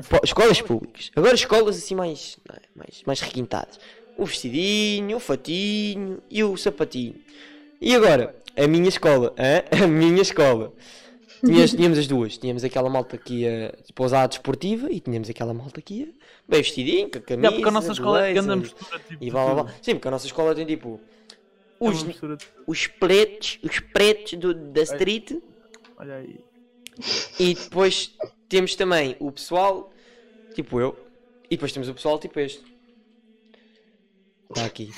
Pô, 0.09 0.19
escolas 0.23 0.61
públicas. 0.61 1.09
Agora 1.15 1.33
escolas 1.33 1.77
assim 1.77 1.95
mais, 1.95 2.37
é? 2.49 2.59
mais, 2.75 3.03
mais 3.05 3.21
requintadas. 3.21 3.79
O 4.17 4.25
vestidinho, 4.25 5.17
o 5.17 5.19
fatinho 5.19 6.21
e 6.29 6.43
o 6.43 6.55
sapatinho. 6.57 7.15
E 7.79 7.95
agora, 7.95 8.35
a 8.55 8.67
minha 8.67 8.89
escola, 8.89 9.33
hã? 9.37 9.63
a 9.83 9.87
minha 9.87 10.21
escola. 10.21 10.73
Tínhamos, 11.43 11.71
tínhamos 11.75 11.97
as 11.97 12.07
duas. 12.07 12.37
Tínhamos 12.37 12.63
aquela 12.63 12.89
malta 12.89 13.17
que 13.17 13.41
ia 13.41 13.73
para 13.95 14.05
usar 14.05 14.23
a 14.23 14.27
desportiva 14.27 14.91
e 14.91 14.99
tínhamos 14.99 15.29
aquela 15.29 15.53
malta 15.53 15.81
que 15.81 15.93
ia 15.95 16.05
bem 16.47 16.61
vestidinho, 16.61 17.09
com 17.09 17.17
a 17.17 17.21
camisa, 17.21 17.47
É 17.47 17.51
porque 17.51 17.67
a 17.67 17.71
nossa 17.71 17.91
escola 17.91 18.25
é 18.27 18.33
blazer, 18.33 18.55
mistura 18.57 18.99
tipo. 18.99 19.23
e 19.23 19.31
blá 19.31 19.45
blá 19.53 19.63
blá. 19.63 19.73
Sim, 19.81 19.93
porque 19.95 20.07
a 20.07 20.11
nossa 20.11 20.25
escola 20.25 20.53
tem 20.55 20.65
tipo 20.65 20.99
É 21.79 21.89
os, 21.89 22.03
de- 22.03 22.15
os 22.67 22.87
pretos, 22.87 23.59
os 23.63 23.79
pretos 23.79 24.33
do- 24.33 24.53
da 24.53 24.81
street 24.83 25.33
Olha 25.97 26.15
aí. 26.17 26.39
e 27.39 27.53
depois 27.55 28.13
temos 28.49 28.75
também 28.75 29.15
o 29.19 29.31
pessoal, 29.31 29.91
tipo 30.53 30.79
eu, 30.79 30.97
e 31.49 31.55
depois 31.55 31.71
temos 31.71 31.87
o 31.89 31.93
pessoal 31.93 32.19
tipo 32.19 32.39
este. 32.39 32.63
Está 34.49 34.65
aqui. 34.65 34.91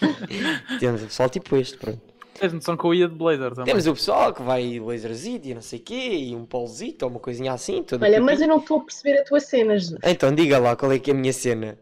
temos 0.78 1.02
o 1.02 1.06
pessoal 1.06 1.30
tipo 1.30 1.56
este, 1.56 1.78
pronto. 1.78 2.11
Tens 2.38 2.52
noção 2.52 2.76
que 2.76 2.84
eu 2.84 2.94
ia 2.94 3.08
de 3.08 3.14
blazer 3.14 3.50
também. 3.50 3.66
Temos 3.66 3.86
o 3.86 3.94
pessoal 3.94 4.32
que 4.32 4.42
vai 4.42 4.78
laserzito 4.80 5.48
e 5.48 5.54
não 5.54 5.62
sei 5.62 5.78
o 5.78 5.82
quê, 5.82 5.94
e 5.94 6.34
um 6.34 6.44
polzito 6.44 7.04
ou 7.04 7.10
uma 7.10 7.20
coisinha 7.20 7.52
assim. 7.52 7.84
Olha, 7.92 8.08
pipi. 8.10 8.20
mas 8.20 8.40
eu 8.40 8.48
não 8.48 8.58
estou 8.58 8.78
a 8.78 8.84
perceber 8.84 9.18
a 9.20 9.24
tua 9.24 9.38
cena. 9.40 9.78
Jesus. 9.78 9.98
Então 10.04 10.34
diga 10.34 10.58
lá 10.58 10.74
qual 10.74 10.90
é 10.92 10.98
que 10.98 11.10
é 11.10 11.14
a 11.14 11.16
minha 11.16 11.32
cena. 11.32 11.78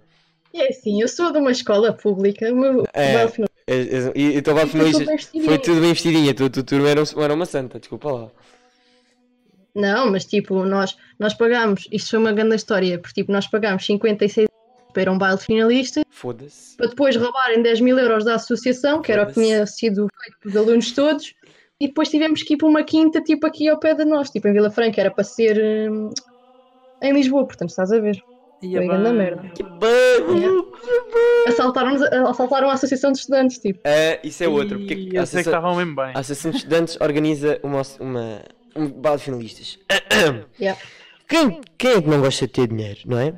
É 0.53 0.69
assim, 0.69 1.01
eu 1.01 1.09
sou 1.09 1.33
de 1.33 1.39
uma 1.39 1.53
escola 1.53 1.93
pública, 1.93 2.53
o 2.53 2.57
meu 2.57 2.85
É. 2.93 3.25
Eu- 3.67 3.85
eu- 3.85 4.13
E 4.17 4.35
então 4.37 4.55
vestidinha. 4.55 5.45
Foi 5.45 5.59
tudo 5.59 5.81
bem 5.81 5.93
vestidinha, 5.93 6.35
tu, 6.35 6.51
tu, 6.51 6.65
tu 6.65 6.75
era, 6.87 7.01
um- 7.01 7.23
era 7.23 7.33
uma 7.33 7.47
santa, 7.47 7.79
desculpa 7.79 8.11
lá. 8.11 8.31
Não, 9.75 10.11
mas 10.11 10.25
tipo, 10.25 10.65
nós, 10.65 10.97
nós 11.19 11.35
pagámos, 11.35 11.87
isto 11.93 12.11
foi 12.11 12.19
uma 12.19 12.33
grande 12.33 12.57
história, 12.57 12.99
porque 12.99 13.21
tipo, 13.21 13.31
nós 13.31 13.47
pagámos 13.47 13.87
56 13.87 14.49
para 14.91 15.11
a 15.11 15.15
um 15.15 15.19
baile 15.19 15.39
finalista, 15.39 16.03
Foda-se. 16.11 16.77
para 16.77 16.89
depois 16.89 17.17
roubarem 17.17 17.63
10 17.63 17.81
mil 17.81 17.99
euros 17.99 18.25
da 18.25 18.35
associação, 18.35 19.01
que 19.03 19.11
era 19.13 19.23
o 19.23 19.27
que 19.27 19.35
tinha 19.35 19.67
sido 19.67 20.09
feito 20.23 20.39
pelos 20.41 20.57
alunos 20.57 20.93
todos, 20.93 21.35
e 21.81 21.89
depois 21.89 22.09
tivemos 22.11 22.43
que 22.43 22.55
ir 22.55 22.57
para 22.57 22.69
uma 22.69 22.83
quinta, 22.83 23.21
tipo 23.23 23.47
aqui 23.47 23.69
ao 23.69 23.79
pé 23.79 23.95
de 23.95 24.05
nós, 24.05 24.31
tipo 24.31 24.47
em 24.49 24.53
Vila 24.53 24.71
Franca, 24.71 25.01
era 25.01 25.11
para 25.11 25.25
ser 25.25 25.91
hum, 25.91 26.11
em 27.03 27.13
Lisboa, 27.13 27.47
portanto 27.47 27.71
estás 27.71 27.91
a 27.93 27.99
ver. 27.99 28.23
Grande 28.63 29.05
bem. 29.05 29.13
merda. 29.15 29.49
Que 29.55 29.63
bem! 29.63 30.65
Assaltaram, 31.47 31.95
assaltaram 32.29 32.69
a 32.69 32.75
associação 32.75 33.11
de 33.11 33.19
estudantes, 33.19 33.59
tipo. 33.59 33.81
É, 33.85 34.21
isso 34.23 34.45
é 34.45 34.49
outra, 34.49 34.77
Ih, 34.77 34.81
porque 34.87 34.95
a 34.95 34.97
eu 34.97 35.01
sei 35.01 35.11
que 35.11 35.19
Associação, 35.19 35.53
estavam 35.53 35.77
mesmo 35.77 35.97
bem. 35.97 36.05
a 36.15 36.19
Associação 36.19 36.51
de 36.51 36.57
Estudantes 36.59 36.99
organiza 37.01 37.59
uma, 37.63 37.83
uma, 37.99 38.43
um 38.77 38.87
baile 38.89 39.19
de 39.19 39.25
finalistas. 39.25 39.79
Yeah. 40.61 40.79
Quem, 41.27 41.61
quem 41.79 41.91
é 41.93 42.03
que 42.03 42.09
não 42.09 42.21
gosta 42.21 42.47
de 42.47 42.53
ter 42.53 42.67
dinheiro, 42.69 43.01
não 43.07 43.19
é? 43.19 43.33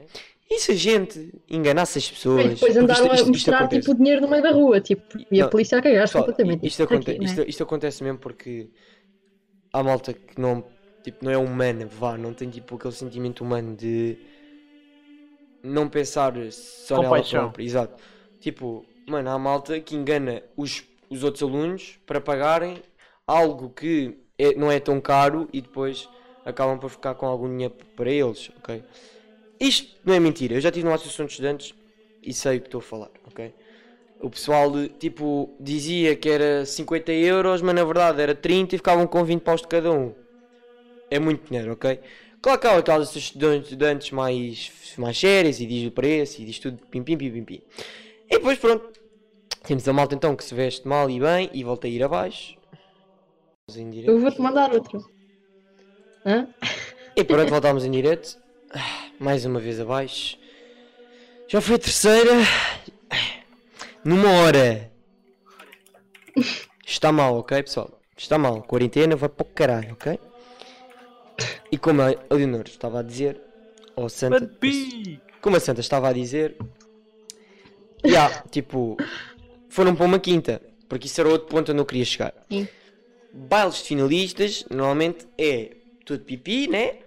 E 0.55 0.59
se 0.61 0.73
a 0.73 0.75
gente 0.75 1.33
enganasse 1.49 1.99
as 1.99 2.11
pessoas. 2.11 2.45
E 2.45 2.49
depois 2.51 2.77
andaram 2.77 3.05
isto- 3.05 3.05
isto- 3.05 3.13
a 3.13 3.15
isto 3.17 3.29
mostrar 3.29 3.59
acontece. 3.59 3.81
tipo, 3.81 3.93
o 3.93 3.95
dinheiro 3.97 4.21
no 4.21 4.29
meio 4.29 4.43
da 4.43 4.51
rua, 4.51 4.81
tipo, 4.81 5.03
e 5.31 5.41
a 5.41 5.45
Não, 5.45 5.51
polícia 5.51 5.79
a 5.79 5.83
cagar 5.83 6.11
completamente. 6.11 6.67
isto, 6.67 6.83
aconte- 6.83 7.11
aqui, 7.11 7.25
isto- 7.25 7.41
né? 7.41 7.45
isto 7.49 7.63
acontece 7.63 8.03
mesmo 8.05 8.19
porque 8.19 8.69
há 9.73 9.83
malta 9.83 10.13
que 10.13 10.41
não, 10.41 10.65
tipo, 11.03 11.25
não 11.25 11.31
é 11.33 11.39
humana, 11.39 11.87
vá, 11.87 12.17
não 12.19 12.33
tem 12.35 12.49
tipo 12.51 12.75
aquele 12.77 12.93
sentimento 12.95 13.43
humano 13.43 13.75
de 13.77 14.19
não 15.63 15.89
pensar 15.89 16.33
só 16.51 16.97
nela 16.97 17.09
Compaixão. 17.09 17.41
própria. 17.45 17.65
Exato. 17.65 18.03
Tipo, 18.41 18.85
mano, 19.07 19.31
há 19.31 19.39
malta 19.39 19.79
que 19.81 19.95
engana 19.95 20.43
os, 20.57 20.85
os 21.09 21.23
outros 21.23 21.43
alunos 21.43 21.99
para 22.07 22.21
pagarem 22.21 22.83
algo 23.27 23.71
que 23.71 24.19
é- 24.39 24.55
não 24.55 24.71
é 24.71 24.81
tão 24.81 25.01
caro 25.01 25.49
e 25.53 25.61
depois 25.61 26.09
acabam 26.45 26.79
por 26.79 26.91
ficar 26.91 27.15
com 27.15 27.27
algum 27.27 27.49
dinheiro 27.49 27.75
para 27.97 28.11
eles, 28.11 28.51
ok? 28.59 28.83
Isto 29.63 29.97
não 30.05 30.13
é 30.13 30.19
mentira, 30.19 30.55
eu 30.55 30.61
já 30.61 30.71
estive 30.71 30.85
numa 30.85 30.97
associação 30.97 31.25
de 31.25 31.33
estudantes 31.33 31.73
e 32.21 32.35
sei 32.35 32.57
o 32.57 32.61
que 32.61 32.67
estou 32.67 32.81
a 32.81 32.83
falar, 32.83 33.11
ok? 33.29 33.55
O 34.21 34.29
pessoal, 34.29 34.73
tipo, 34.99 35.55
dizia 35.61 36.17
que 36.17 36.29
era 36.29 36.67
50 36.67 37.13
euros, 37.13 37.63
mas 37.63 37.73
na 37.73 37.85
verdade 37.85 38.21
era 38.21 38.35
30 38.35 38.75
e 38.75 38.79
ficavam 38.79 39.07
com 39.07 39.25
20 39.25 39.41
paus 39.41 39.61
de 39.61 39.69
cada 39.69 39.93
um. 39.93 40.13
É 41.09 41.21
muito 41.21 41.49
dinheiro, 41.49 41.75
ok? 41.75 42.01
Claro 42.41 42.61
que 42.61 42.67
há 42.67 42.77
aquelas 42.77 43.15
estudantes, 43.15 43.69
estudantes 43.69 44.11
mais, 44.11 44.73
mais 44.99 45.17
sérias 45.17 45.61
e 45.61 45.67
diz 45.67 45.87
o 45.87 45.93
preço 45.93 46.43
e 46.43 46.45
diz 46.45 46.59
tudo 46.59 46.79
pim 46.89 47.05
pim 47.05 47.17
pim 47.17 47.31
pim 47.31 47.45
pim. 47.45 47.63
E 48.29 48.39
depois 48.39 48.59
pronto, 48.59 48.91
temos 49.63 49.87
a 49.87 49.93
malta 49.93 50.17
então 50.17 50.35
que 50.35 50.43
se 50.43 50.57
veste 50.57 50.89
mal 50.89 51.09
e 51.09 51.21
bem 51.21 51.49
e 51.53 51.63
volta 51.63 51.87
a 51.87 51.91
ir 51.91 52.03
abaixo. 52.03 52.57
Eu 54.09 54.19
vou-te 54.19 54.41
mandar 54.41 54.73
outro. 54.73 54.99
Hã? 56.27 56.49
E 57.17 57.23
pronto, 57.23 57.49
voltámos 57.49 57.85
em 57.85 57.93
direto. 57.93 58.43
Mais 59.19 59.45
uma 59.45 59.61
vez 59.61 59.81
abaixo. 59.81 60.39
Já 61.49 61.61
foi 61.61 61.77
a 61.77 61.79
terceira. 61.79 62.33
Numa 64.05 64.31
hora. 64.31 64.91
Está 66.87 67.13
mal, 67.13 67.39
ok, 67.39 67.63
pessoal? 67.63 68.01
Está 68.17 68.39
mal. 68.39 68.63
Quarentena 68.63 69.17
vai 69.17 69.29
para 69.29 69.43
o 69.43 69.47
caralho, 69.47 69.93
ok? 69.93 70.19
E 71.71 71.79
como 71.79 72.03
a 72.03 72.35
Leonor 72.35 72.65
estava 72.67 73.01
a 73.01 73.03
dizer, 73.03 73.41
ou 73.97 74.09
Santa, 74.09 74.51
como 75.41 75.57
a 75.57 75.61
Santa 75.61 75.81
estava 75.81 76.09
a 76.09 76.13
dizer, 76.13 76.57
já, 78.05 78.43
tipo, 78.51 78.97
foram 79.69 79.95
para 79.95 80.05
uma 80.05 80.19
quinta, 80.19 80.61
porque 80.89 81.07
isso 81.07 81.21
era 81.21 81.31
outro 81.31 81.49
ponto 81.49 81.73
onde 81.73 81.81
eu 81.81 81.87
queria 81.87 82.05
chegar. 82.05 82.35
Sim. 82.51 82.69
Bailes 83.33 83.77
de 83.77 83.85
finalistas, 83.85 84.65
normalmente 84.71 85.27
é 85.39 85.71
tudo 86.05 86.25
pipi, 86.25 86.69
né? 86.69 86.99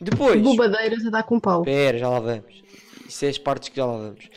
Depois, 0.00 0.40
Bobadeiras 0.42 1.04
a 1.06 1.10
dar 1.10 1.22
com 1.22 1.38
pau. 1.40 1.60
Espera, 1.62 1.98
já 1.98 2.08
lá 2.08 2.20
vamos. 2.20 2.62
Isso 3.08 3.24
é 3.24 3.28
as 3.28 3.38
partes 3.38 3.68
que 3.68 3.76
já 3.76 3.86
lá 3.86 3.96
vamos. 3.96 4.28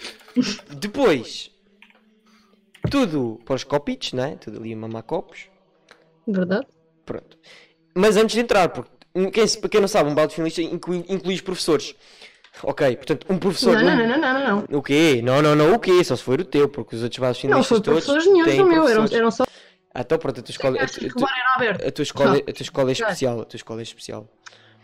Depois, 0.78 1.52
tudo 2.90 3.40
para 3.46 3.56
os 3.56 3.64
copitos, 3.64 4.14
né? 4.14 4.38
Tudo 4.40 4.60
ali 4.60 4.74
a 4.74 4.78
mamar 4.78 5.04
copos. 5.04 5.48
Verdade? 6.28 6.68
Pronto. 7.06 7.38
Mas 7.94 8.16
antes 8.18 8.36
de 8.36 8.42
entrar, 8.42 8.70
porque 8.70 8.92
quem, 9.32 9.48
para 9.60 9.70
quem 9.70 9.82
não 9.82 9.88
sabe, 9.88 10.10
um 10.10 10.16
balde 10.16 10.30
de 10.30 10.36
finalista 10.36 10.62
inclui, 10.62 11.04
inclui 11.10 11.36
os 11.36 11.42
professores. 11.42 11.96
Ok, 12.64 12.96
portanto, 12.98 13.26
um 13.30 13.38
professor. 13.38 13.74
Não, 13.76 13.96
não, 13.96 14.08
não, 14.08 14.20
não, 14.20 14.34
não, 14.34 14.68
não. 14.70 14.78
O 14.80 14.84
quê? 14.84 15.22
Não, 15.24 15.42
não, 15.42 15.56
não, 15.56 15.74
o 15.74 15.80
quê? 15.80 16.04
Só 16.04 16.16
se 16.16 16.24
for 16.24 16.40
o 16.40 16.46
teu, 16.46 16.68
porque 16.68 16.96
os 16.96 17.04
outros 17.04 17.20
baldes 17.20 17.38
Não 17.44 17.50
finalistas 17.50 17.68
foi 17.68 17.82
todos. 17.82 18.06
professores 18.06 18.26
nenhum 18.32 18.64
do 18.64 18.70
meu, 18.70 18.88
eram, 18.88 19.06
eram 19.12 19.32
só. 19.32 19.46
Ah, 19.94 20.02
então 20.02 20.18
pronto, 20.18 20.40
a 20.40 20.44
tua 20.44 20.52
escola. 20.52 20.78
A, 20.80 20.84
o 20.86 20.88
tua 21.92 22.04
escola, 22.04 22.30
Não. 22.32 22.38
a 22.38 22.54
tua 22.54 22.62
escola 22.62 22.90
é 22.90 22.94
especial. 22.94 23.42
A 23.42 23.46
tua 23.46 23.58
escola 23.58 23.82
é 23.82 23.84
especial. 23.84 24.30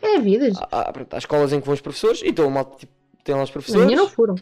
É 0.01 0.19
vidas. 0.19 0.57
Há, 0.57 0.81
há, 0.81 0.93
pronto, 0.93 1.13
há 1.13 1.17
escolas 1.17 1.53
em 1.53 1.59
que 1.59 1.65
vão 1.65 1.73
os 1.73 1.81
professores, 1.81 2.21
então 2.23 2.49
mal, 2.49 2.65
tipo, 2.77 2.91
tem 3.23 3.35
lá 3.35 3.43
os 3.43 3.51
professores. 3.51 3.85
minha 3.85 3.97
não 3.97 4.07
foram. 4.09 4.35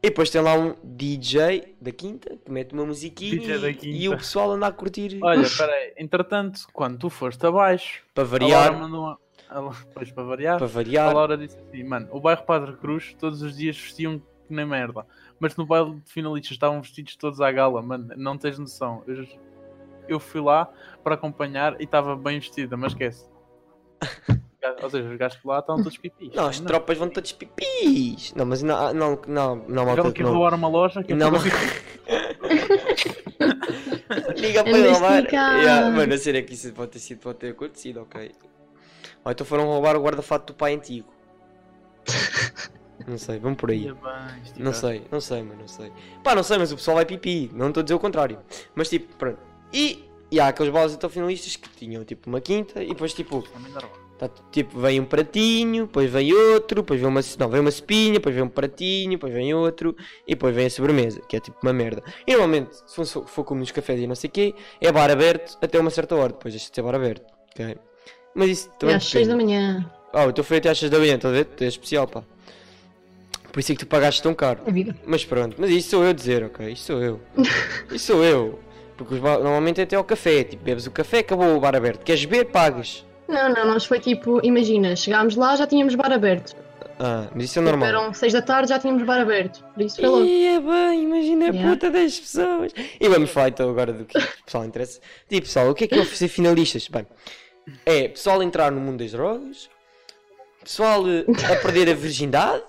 E 0.00 0.10
depois 0.10 0.30
tem 0.30 0.40
lá 0.40 0.54
um 0.54 0.76
DJ 0.84 1.74
da 1.80 1.90
quinta 1.90 2.36
que 2.36 2.50
mete 2.50 2.72
uma 2.72 2.86
musiquinha 2.86 3.40
DJ 3.40 3.58
da 3.58 3.70
e, 3.70 3.74
quinta. 3.74 3.96
e 3.96 4.08
o 4.08 4.16
pessoal 4.16 4.52
anda 4.52 4.68
a 4.68 4.72
curtir 4.72 5.18
Olha, 5.20 5.48
peraí, 5.56 5.92
entretanto, 5.96 6.60
quando 6.72 6.98
tu 6.98 7.10
foste 7.10 7.44
abaixo, 7.44 8.02
para 8.14 8.22
a 8.22 8.26
variar. 8.26 8.72
uma. 8.72 9.18
a 9.50 9.72
Pois, 9.92 10.12
para 10.12 10.22
variar, 10.22 10.56
Para 10.56 10.66
a 10.66 10.70
variar. 10.70 11.12
Laura 11.12 11.36
disse 11.36 11.58
assim: 11.58 11.82
Mano, 11.82 12.06
o 12.12 12.20
bairro 12.20 12.44
Padre 12.44 12.76
Cruz 12.76 13.16
todos 13.18 13.42
os 13.42 13.56
dias 13.56 13.76
vestiam 13.76 14.20
que 14.20 14.54
nem 14.54 14.64
merda, 14.64 15.04
mas 15.40 15.56
no 15.56 15.66
baile 15.66 15.96
de 15.96 16.12
finalistas 16.12 16.52
estavam 16.52 16.80
vestidos 16.80 17.16
todos 17.16 17.40
à 17.40 17.50
gala, 17.50 17.82
mano, 17.82 18.14
não 18.16 18.38
tens 18.38 18.56
noção. 18.56 19.02
Eu, 19.04 19.26
eu 20.06 20.20
fui 20.20 20.40
lá 20.40 20.70
para 21.02 21.16
acompanhar 21.16 21.80
e 21.80 21.84
estava 21.84 22.14
bem 22.14 22.38
vestida, 22.38 22.76
mas 22.76 22.92
esquece. 22.92 23.28
Ou 24.82 24.90
seja, 24.90 25.08
os 25.08 25.16
gajos 25.16 25.38
lá 25.44 25.60
estavam 25.60 25.82
todos 25.82 25.96
pipis. 25.98 26.34
Não, 26.34 26.46
as 26.46 26.58
tropas 26.60 26.98
vão 26.98 27.08
todos 27.08 27.30
pipis. 27.32 28.34
Não, 28.34 28.44
mas 28.44 28.62
não, 28.62 28.92
não, 28.92 29.20
não, 29.26 29.56
não, 29.56 29.84
malta 29.84 30.02
Tiveram 30.02 30.12
que 30.12 30.22
não. 30.22 30.32
roubar 30.32 30.54
uma 30.54 30.68
loja 30.68 31.02
que 31.04 31.14
Não, 31.14 31.30
não, 31.30 31.38
Liga 34.36 34.64
para 34.64 34.90
roubar. 34.92 35.14
explicar. 35.18 35.58
Yeah, 35.58 35.90
mano, 35.90 36.14
a 36.14 36.18
sério 36.18 36.38
é 36.38 36.42
que 36.42 36.54
isso 36.54 36.72
pode 36.72 36.90
ter 36.92 36.98
sido, 36.98 37.18
pode 37.20 37.38
ter 37.38 37.50
acontecido, 37.50 38.00
ok. 38.02 38.32
Ou 39.24 39.32
então 39.32 39.46
foram 39.46 39.64
roubar 39.66 39.96
o 39.96 40.02
guarda-fato 40.02 40.52
do 40.52 40.56
pai 40.56 40.74
antigo. 40.74 41.08
Não 43.06 43.18
sei, 43.18 43.38
vamos 43.38 43.58
por 43.58 43.70
aí. 43.70 43.92
Não 44.56 44.72
sei, 44.72 45.02
não 45.10 45.20
sei, 45.20 45.42
mas 45.42 45.58
não 45.58 45.68
sei. 45.68 45.92
Pá, 46.24 46.34
não 46.34 46.42
sei, 46.42 46.58
mas 46.58 46.72
o 46.72 46.76
pessoal 46.76 46.96
vai 46.96 47.04
pipi, 47.04 47.50
não 47.54 47.68
estou 47.68 47.80
a 47.80 47.84
dizer 47.84 47.94
o 47.94 47.98
contrário. 47.98 48.38
Mas 48.74 48.88
tipo, 48.88 49.14
pronto. 49.16 49.38
E, 49.72 50.04
e 50.30 50.40
há 50.40 50.48
aqueles 50.48 50.72
balas 50.72 50.94
então 50.94 51.08
finalistas 51.10 51.56
que 51.56 51.68
tinham 51.70 52.04
tipo 52.04 52.28
uma 52.28 52.40
quinta 52.40 52.82
e 52.82 52.88
depois 52.88 53.12
tipo. 53.14 53.44
Tá, 54.18 54.28
tipo, 54.50 54.78
vem 54.78 55.00
um 55.00 55.04
pratinho, 55.04 55.86
depois 55.86 56.10
vem 56.10 56.32
outro, 56.32 56.82
depois 56.82 57.00
vem 57.00 57.08
uma, 57.08 57.20
não, 57.38 57.48
vem 57.48 57.60
uma 57.60 57.68
espinha, 57.68 58.14
depois 58.14 58.34
vem 58.34 58.44
um 58.44 58.48
pratinho, 58.48 59.12
depois 59.12 59.32
vem 59.32 59.54
outro 59.54 59.96
e 60.26 60.34
depois 60.34 60.54
vem 60.54 60.66
a 60.66 60.70
sobremesa, 60.70 61.20
que 61.28 61.36
é 61.36 61.40
tipo 61.40 61.58
uma 61.62 61.72
merda. 61.72 62.02
E 62.26 62.32
normalmente, 62.32 62.76
se 62.86 62.94
for, 62.94 63.26
for 63.26 63.44
como 63.44 63.60
nos 63.60 63.70
cafés 63.70 64.00
e 64.00 64.06
não 64.06 64.14
sei 64.14 64.28
o 64.28 64.32
quê, 64.32 64.54
é 64.80 64.90
bar 64.90 65.10
aberto 65.10 65.56
até 65.62 65.78
uma 65.78 65.90
certa 65.90 66.16
hora, 66.16 66.32
depois 66.32 66.52
deixa 66.52 66.68
de 66.68 66.74
ser 66.74 66.82
bar 66.82 66.94
aberto, 66.94 67.24
ok? 67.52 67.76
Mas 68.34 68.50
isso 68.50 68.68
É 68.74 68.78
também 68.78 68.94
às 68.96 69.04
6 69.04 69.28
da 69.28 69.36
manhã. 69.36 69.90
Oh, 70.12 70.24
o 70.24 70.32
teu 70.32 70.42
foi 70.44 70.58
até 70.58 70.68
às 70.70 70.78
6 70.78 70.90
da 70.90 70.98
manhã, 70.98 71.14
estás 71.14 71.32
a 71.34 71.36
ver? 71.36 71.48
És 71.60 71.74
especial, 71.74 72.06
pá. 72.06 72.22
Por 73.52 73.60
isso 73.60 73.72
é 73.72 73.74
que 73.74 73.80
tu 73.80 73.86
pagaste 73.86 74.22
tão 74.22 74.34
caro. 74.34 74.60
A 74.66 74.70
vida. 74.70 74.94
Mas 75.06 75.24
pronto, 75.24 75.56
mas 75.58 75.70
isto 75.70 75.90
sou 75.90 76.04
eu 76.04 76.12
dizer, 76.12 76.44
ok? 76.44 76.70
Isto 76.70 76.86
sou 76.86 77.02
eu. 77.02 77.20
Isto 77.90 78.06
sou 78.06 78.24
eu. 78.24 78.58
Porque 78.96 79.14
normalmente 79.14 79.80
é 79.80 79.84
até 79.84 79.96
ao 79.96 80.04
café, 80.04 80.42
tipo, 80.44 80.62
bebes 80.64 80.86
o 80.86 80.90
café, 80.90 81.20
acabou 81.20 81.56
o 81.56 81.60
bar 81.60 81.74
aberto. 81.74 82.02
Queres 82.04 82.24
beber, 82.24 82.46
pagas. 82.46 83.06
Não, 83.28 83.48
não, 83.52 83.66
nós 83.66 83.84
foi 83.84 84.00
tipo, 84.00 84.40
imagina, 84.44 84.96
chegámos 84.96 85.36
lá, 85.36 85.54
já 85.54 85.66
tínhamos 85.66 85.94
bar 85.94 86.10
aberto. 86.12 86.56
Ah, 86.98 87.28
mas 87.34 87.44
isso 87.44 87.58
é 87.58 87.62
Tipo, 87.62 87.70
normal. 87.76 87.88
Eram 87.88 88.12
6 88.14 88.32
da 88.32 88.42
tarde, 88.42 88.70
já 88.70 88.78
tínhamos 88.78 89.02
bar 89.04 89.20
aberto. 89.20 89.62
Por 89.74 89.82
isso 89.82 89.96
foi 89.96 90.08
logo. 90.08 90.24
Ia 90.24 90.60
bem, 90.60 91.02
imagina 91.04 91.44
a 91.46 91.48
Yeah. 91.50 91.70
puta 91.70 91.90
das 91.90 92.18
pessoas. 92.18 92.72
E 93.00 93.08
vamos 93.08 93.30
falar 93.30 93.48
então 93.50 93.68
agora 93.70 93.92
do 93.92 94.04
que 94.04 94.18
o 94.18 94.44
pessoal 94.44 94.64
interessa. 94.64 94.98
Tipo, 95.28 95.42
pessoal, 95.46 95.68
o 95.70 95.74
que 95.74 95.84
é 95.84 95.86
que 95.86 95.94
é 95.94 96.00
oferecer 96.00 96.28
finalistas? 96.28 96.88
Bem, 96.88 97.06
é 97.86 98.08
pessoal 98.08 98.42
entrar 98.42 98.72
no 98.72 98.80
mundo 98.80 98.98
das 98.98 99.12
drogas, 99.12 99.68
pessoal 100.64 101.04
eh, 101.08 101.24
a 101.52 101.56
perder 101.56 101.88
a 101.90 101.94
virgindade, 101.94 102.62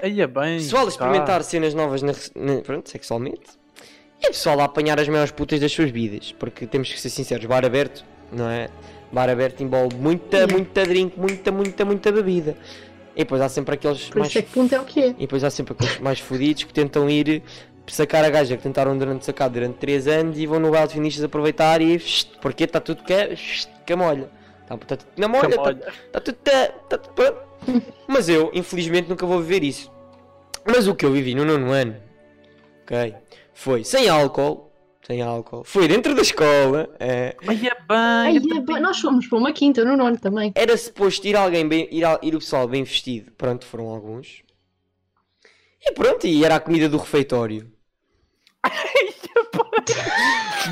Aí 0.00 0.20
é 0.20 0.26
bem. 0.26 0.56
pessoal 0.58 0.82
a 0.82 0.86
tá. 0.86 0.90
experimentar 0.92 1.42
cenas 1.42 1.74
novas 1.74 2.00
na, 2.00 2.12
na- 2.36 2.62
pronto, 2.62 2.88
sexualmente 2.88 3.58
e 4.22 4.26
pessoal 4.28 4.60
a 4.60 4.64
apanhar 4.64 4.98
as 5.00 5.08
maiores 5.08 5.32
putas 5.32 5.60
das 5.60 5.70
suas 5.72 5.90
vidas. 5.90 6.32
Porque 6.38 6.66
temos 6.66 6.90
que 6.92 6.98
ser 7.00 7.10
sinceros, 7.10 7.44
bar 7.44 7.64
aberto, 7.64 8.04
não 8.32 8.48
é? 8.48 8.68
Bar 9.12 9.28
aberto 9.28 9.62
envolve 9.62 9.96
muita, 9.96 10.36
Yeah. 10.38 10.52
muita 10.52 10.86
drink, 10.86 11.18
muita, 11.18 11.50
muita, 11.50 11.84
muita 11.84 12.12
bebida. 12.12 12.56
E 13.14 13.20
depois 13.24 13.40
há 13.42 13.48
sempre 13.48 13.74
aqueles 13.74 14.08
Por 14.08 14.20
mais 14.20 14.34
é 14.36 14.42
que 14.42 14.50
ponto 14.52 14.72
é 14.74 14.80
o 14.80 14.84
que 14.84 15.00
é. 15.00 15.08
e 15.08 15.12
depois 15.14 15.42
há 15.42 15.50
sempre 15.50 15.74
aqueles 15.74 15.98
mais 15.98 16.20
fodidos 16.20 16.62
que 16.64 16.72
tentam 16.72 17.10
ir 17.10 17.42
sacar 17.88 18.24
a 18.24 18.30
gaja 18.30 18.56
que 18.56 18.62
tentaram 18.62 18.96
durante 18.96 19.24
sacar 19.26 19.50
durante 19.50 19.74
3 19.78 20.06
anos 20.06 20.38
e 20.38 20.46
vão 20.46 20.60
no 20.60 20.70
baile 20.70 20.86
de 20.86 20.94
finistas 20.94 21.24
aproveitar 21.24 21.82
e 21.82 22.00
porque 22.40 22.62
está 22.64 22.80
tudo 22.80 23.02
que 23.02 23.12
é 23.12 23.34
que 23.84 23.96
molha. 23.96 24.30
Está 24.62 24.76
tá 24.76 24.96
tudo 24.96 25.08
na 25.16 25.26
molha, 25.26 25.48
está 25.48 25.74
tá 26.12 26.20
tudo, 26.20 26.36
tá, 26.36 26.98
tá. 26.98 27.34
Mas 28.06 28.28
eu, 28.28 28.50
infelizmente, 28.54 29.08
nunca 29.08 29.26
vou 29.26 29.40
viver 29.40 29.64
isso. 29.64 29.90
Mas 30.64 30.86
o 30.86 30.94
que 30.94 31.04
eu 31.04 31.10
vivi 31.10 31.34
no 31.34 31.44
nono 31.44 31.72
ano, 31.72 31.96
ok, 32.84 33.14
foi 33.52 33.82
sem 33.82 34.08
álcool, 34.08 34.69
sem 35.10 35.22
álcool, 35.22 35.64
foi 35.64 35.88
dentro 35.88 36.14
da 36.14 36.22
escola, 36.22 36.88
é, 37.00 37.34
Aí 37.44 37.66
é 37.66 37.76
Ai, 37.88 38.38
bem. 38.38 38.58
é 38.58 38.60
bem, 38.60 38.80
nós 38.80 39.00
fomos 39.00 39.26
para 39.26 39.38
uma 39.38 39.52
quinta 39.52 39.84
no 39.84 39.96
nono 39.96 40.16
também. 40.16 40.52
era 40.54 40.76
suposto 40.76 41.26
ir 41.26 41.34
alguém 41.34 41.66
bem, 41.66 41.88
ir, 41.90 42.04
ir 42.22 42.36
o 42.36 42.38
pessoal 42.38 42.68
bem 42.68 42.84
vestido, 42.84 43.32
pronto, 43.32 43.66
foram 43.66 43.88
alguns. 43.88 44.44
E 45.82 45.92
pronto, 45.92 46.28
e 46.28 46.44
era 46.44 46.54
a 46.56 46.60
comida 46.60 46.88
do 46.88 46.96
refeitório. 46.96 47.72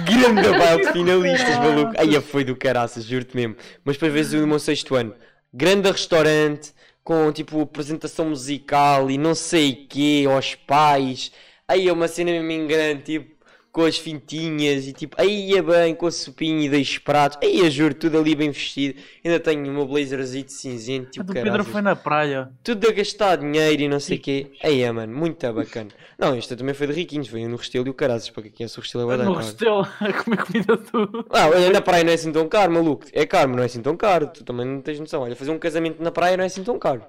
Grande 0.04 0.58
baile 0.58 0.84
de 0.84 0.92
finalistas, 0.92 1.58
maluco. 1.58 1.92
Aí 1.98 2.20
foi 2.20 2.44
do 2.44 2.54
caraças, 2.54 3.04
juro-te 3.04 3.34
mesmo. 3.34 3.56
Mas 3.84 3.96
depois 3.96 4.12
vezes 4.12 4.40
o 4.40 4.46
meu 4.46 4.58
sexto 4.58 4.94
ano. 4.94 5.14
Grande 5.52 5.90
restaurante, 5.90 6.72
com 7.02 7.32
tipo 7.32 7.62
apresentação 7.62 8.28
musical 8.28 9.10
e 9.10 9.16
não 9.16 9.34
sei 9.34 9.72
o 9.72 9.88
quê, 9.88 10.24
aos 10.30 10.54
pais. 10.54 11.32
Aí 11.66 11.88
é 11.88 11.92
uma 11.92 12.06
cena 12.06 12.30
mesmo 12.30 12.50
em 12.50 12.66
grande, 12.66 13.02
tipo, 13.02 13.37
com 13.70 13.84
as 13.84 13.96
fintinhas 13.96 14.86
e 14.86 14.92
tipo, 14.92 15.14
aí 15.20 15.54
é 15.54 15.62
bem, 15.62 15.94
com 15.94 16.06
a 16.06 16.10
sopinha 16.10 16.66
e 16.66 16.68
dois 16.68 16.98
pratos. 16.98 17.38
Aí 17.42 17.60
eu 17.60 17.70
juro, 17.70 17.94
tudo 17.94 18.18
ali 18.18 18.34
bem 18.34 18.50
vestido. 18.50 18.98
Ainda 19.24 19.38
tenho 19.38 19.68
o 19.70 19.72
meu 19.72 19.86
blazerzito 19.86 20.52
cinzento, 20.52 21.08
A 21.08 21.10
tipo, 21.10 21.24
do 21.26 21.32
Pedro 21.32 21.64
foi 21.64 21.82
na 21.82 21.94
praia. 21.94 22.50
Tudo 22.64 22.88
a 22.88 22.92
gastar 22.92 23.36
dinheiro 23.36 23.82
e 23.82 23.88
não 23.88 24.00
sei 24.00 24.16
o 24.16 24.20
quê. 24.20 24.50
Aí 24.62 24.82
é, 24.82 24.90
mano, 24.90 25.16
muito 25.16 25.52
bacana. 25.52 25.90
Não, 26.18 26.36
isto 26.36 26.56
também 26.56 26.74
foi 26.74 26.86
de 26.88 26.94
riquinhos, 26.94 27.28
veio 27.28 27.48
no 27.48 27.56
Restelo 27.56 27.86
e 27.86 27.90
o 27.90 27.94
caraças, 27.94 28.30
para 28.30 28.42
quem 28.42 28.52
conhece 28.52 28.78
o 28.78 28.82
Restelo 28.82 29.12
é 29.12 29.16
da 29.16 29.24
No. 29.24 29.34
Restelo 29.34 29.82
a 30.00 30.12
comer 30.12 30.44
comida 30.44 30.76
tudo. 30.76 31.26
Ah, 31.30 31.48
olha, 31.48 31.70
na 31.70 31.80
praia 31.80 32.02
não 32.02 32.10
é 32.10 32.14
assim 32.14 32.32
tão 32.32 32.48
caro, 32.48 32.72
maluco. 32.72 33.06
É 33.12 33.24
caro, 33.26 33.48
mas 33.48 33.56
não 33.56 33.62
é 33.62 33.66
assim 33.66 33.82
tão 33.82 33.96
caro. 33.96 34.26
Tu 34.28 34.42
também 34.44 34.66
não 34.66 34.80
tens 34.80 34.98
noção. 34.98 35.22
Olha, 35.22 35.36
fazer 35.36 35.50
um 35.50 35.58
casamento 35.58 36.02
na 36.02 36.10
praia 36.10 36.36
não 36.36 36.44
é 36.44 36.46
assim 36.46 36.64
tão 36.64 36.78
caro. 36.78 37.02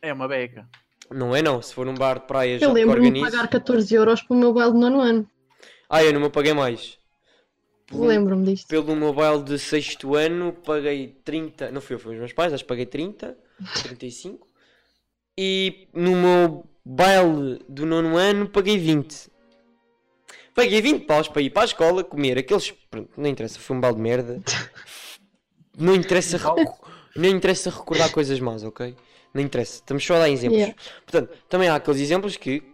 É 0.00 0.12
uma 0.12 0.28
beca. 0.28 0.66
Não 1.10 1.34
é 1.34 1.42
não, 1.42 1.60
se 1.62 1.74
for 1.74 1.86
num 1.86 1.94
bar 1.94 2.20
de 2.20 2.26
praia 2.26 2.58
já 2.58 2.66
Eu 2.66 2.70
que 2.70 2.74
lembro-me 2.74 3.10
de 3.10 3.20
pagar 3.20 3.48
14 3.48 3.94
euros 3.94 4.22
para 4.22 4.36
o 4.36 4.38
meu 4.38 4.52
baile 4.52 4.72
de 4.72 4.78
nono 4.78 5.00
ano. 5.00 5.28
Ah, 5.88 6.04
eu 6.04 6.12
não 6.12 6.20
me 6.20 6.30
paguei 6.30 6.52
mais. 6.52 6.98
Lembro-me 7.90 8.44
disto. 8.44 8.68
Pelo 8.68 8.94
mobile 8.94 9.42
de 9.42 9.58
sexto 9.58 10.14
ano 10.14 10.52
paguei 10.52 11.16
30, 11.24 11.70
não 11.70 11.80
fui 11.80 11.96
eu, 11.96 12.00
foi 12.00 12.12
os 12.12 12.18
meus 12.18 12.32
pais, 12.32 12.52
acho 12.52 12.64
que 12.64 12.68
paguei 12.68 12.84
30, 12.84 13.36
35. 13.82 14.46
E 15.38 15.88
no 15.94 16.16
meu 16.16 16.66
baile 16.84 17.60
do 17.68 17.86
nono 17.86 18.16
ano 18.16 18.48
paguei 18.48 18.76
20. 18.76 19.30
Paguei 20.54 20.82
20 20.82 21.06
paus 21.06 21.28
para 21.28 21.40
ir 21.40 21.50
para 21.50 21.62
a 21.62 21.64
escola 21.64 22.04
comer 22.04 22.36
aqueles. 22.36 22.72
Pronto, 22.90 23.10
não 23.16 23.28
interessa, 23.28 23.58
foi 23.58 23.76
um 23.76 23.80
balde 23.80 23.96
de 23.96 24.02
merda. 24.02 24.42
Não 25.80 25.94
interessa, 25.94 26.40
não 27.14 27.28
interessa 27.28 27.70
recordar 27.70 28.10
coisas 28.10 28.40
más, 28.40 28.64
ok? 28.64 28.96
Não 29.32 29.40
interessa, 29.40 29.74
estamos 29.74 30.04
só 30.04 30.16
a 30.16 30.18
dar 30.18 30.28
exemplos. 30.28 30.58
Yeah. 30.58 30.76
Portanto, 31.06 31.38
também 31.48 31.68
há 31.68 31.76
aqueles 31.76 32.00
exemplos 32.00 32.36
que, 32.36 32.64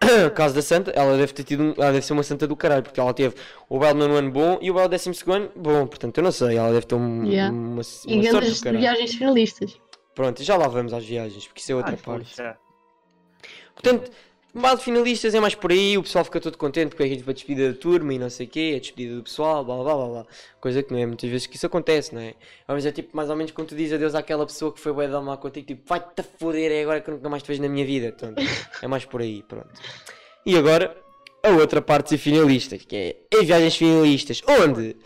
caso 0.34 0.54
da 0.54 0.62
Santa, 0.62 0.90
ela 0.90 1.16
deve 1.16 1.32
ter 1.32 1.42
tido, 1.44 1.62
um- 1.62 1.74
ela 1.76 1.92
deve 1.92 2.04
ser 2.04 2.12
uma 2.12 2.22
Santa 2.22 2.46
do 2.46 2.54
caralho, 2.56 2.82
porque 2.82 3.00
ela 3.00 3.12
teve 3.14 3.34
o 3.68 3.78
Belo 3.78 3.98
nono 3.98 4.14
ano 4.14 4.30
bom 4.30 4.58
e 4.60 4.70
o 4.70 4.74
Belo 4.74 4.88
décimo 4.88 5.14
segundo 5.14 5.36
ano 5.36 5.50
bom, 5.56 5.86
portanto, 5.86 6.18
eu 6.18 6.24
não 6.24 6.32
sei, 6.32 6.56
ela 6.56 6.72
deve 6.72 6.86
ter 6.86 6.94
um, 6.94 7.24
Yeah. 7.24 7.52
uma, 7.52 7.72
uma 7.72 7.80
E 7.80 8.30
sorte 8.30 8.50
do 8.50 8.60
caralho. 8.60 8.78
viagens 8.80 9.14
finalistas. 9.14 9.80
Pronto, 10.14 10.42
já 10.42 10.56
lá 10.56 10.68
vamos 10.68 10.92
às 10.92 11.04
viagens, 11.04 11.46
porque 11.46 11.60
isso 11.60 11.72
é 11.72 11.74
outra 11.74 11.92
Ai, 11.92 11.96
parte. 12.02 12.30
poxa. 12.36 12.56
Portanto, 13.74 14.10
de 14.56 14.82
finalistas 14.82 15.34
é 15.34 15.40
mais 15.40 15.54
por 15.54 15.70
aí, 15.70 15.98
o 15.98 16.02
pessoal 16.02 16.24
fica 16.24 16.40
todo 16.40 16.56
contente 16.56 16.88
porque 16.88 17.02
é 17.02 17.06
a 17.06 17.32
despedida 17.32 17.72
da 17.72 17.78
turma 17.78 18.14
e 18.14 18.18
não 18.18 18.30
sei 18.30 18.46
o 18.46 18.48
quê, 18.48 18.74
a 18.76 18.80
despedida 18.80 19.16
do 19.16 19.22
pessoal, 19.22 19.64
blá 19.64 19.76
blá 19.76 19.94
blá 19.94 20.06
blá. 20.06 20.26
Coisa 20.60 20.82
que 20.82 20.92
não 20.92 20.98
é 20.98 21.04
muitas 21.04 21.28
vezes 21.28 21.46
que 21.46 21.56
isso 21.56 21.66
acontece, 21.66 22.14
não 22.14 22.22
é? 22.22 22.34
Mas 22.66 22.86
é 22.86 22.92
tipo 22.92 23.14
mais 23.16 23.28
ou 23.28 23.36
menos 23.36 23.52
quando 23.52 23.68
tu 23.68 23.76
dizes 23.76 23.92
adeus 23.92 24.14
àquela 24.14 24.46
pessoa 24.46 24.72
que 24.72 24.80
foi 24.80 24.92
bué 24.92 25.08
dar 25.08 25.20
mal 25.20 25.36
contigo, 25.38 25.66
tipo, 25.66 25.82
vai-te 25.86 26.22
foder, 26.38 26.72
é 26.72 26.82
agora 26.82 27.00
que 27.00 27.10
nunca 27.10 27.28
mais 27.28 27.42
te 27.42 27.48
vejo 27.48 27.62
na 27.62 27.68
minha 27.68 27.84
vida. 27.84 28.12
Portanto, 28.12 28.42
é 28.82 28.86
mais 28.86 29.04
por 29.04 29.20
aí, 29.20 29.42
pronto. 29.42 29.68
E 30.44 30.56
agora, 30.56 30.96
a 31.42 31.50
outra 31.50 31.82
parte 31.82 32.10
de 32.10 32.18
finalistas, 32.18 32.84
que 32.84 32.96
é 32.96 33.38
as 33.38 33.46
viagens 33.46 33.76
finalistas, 33.76 34.42
onde 34.48 34.96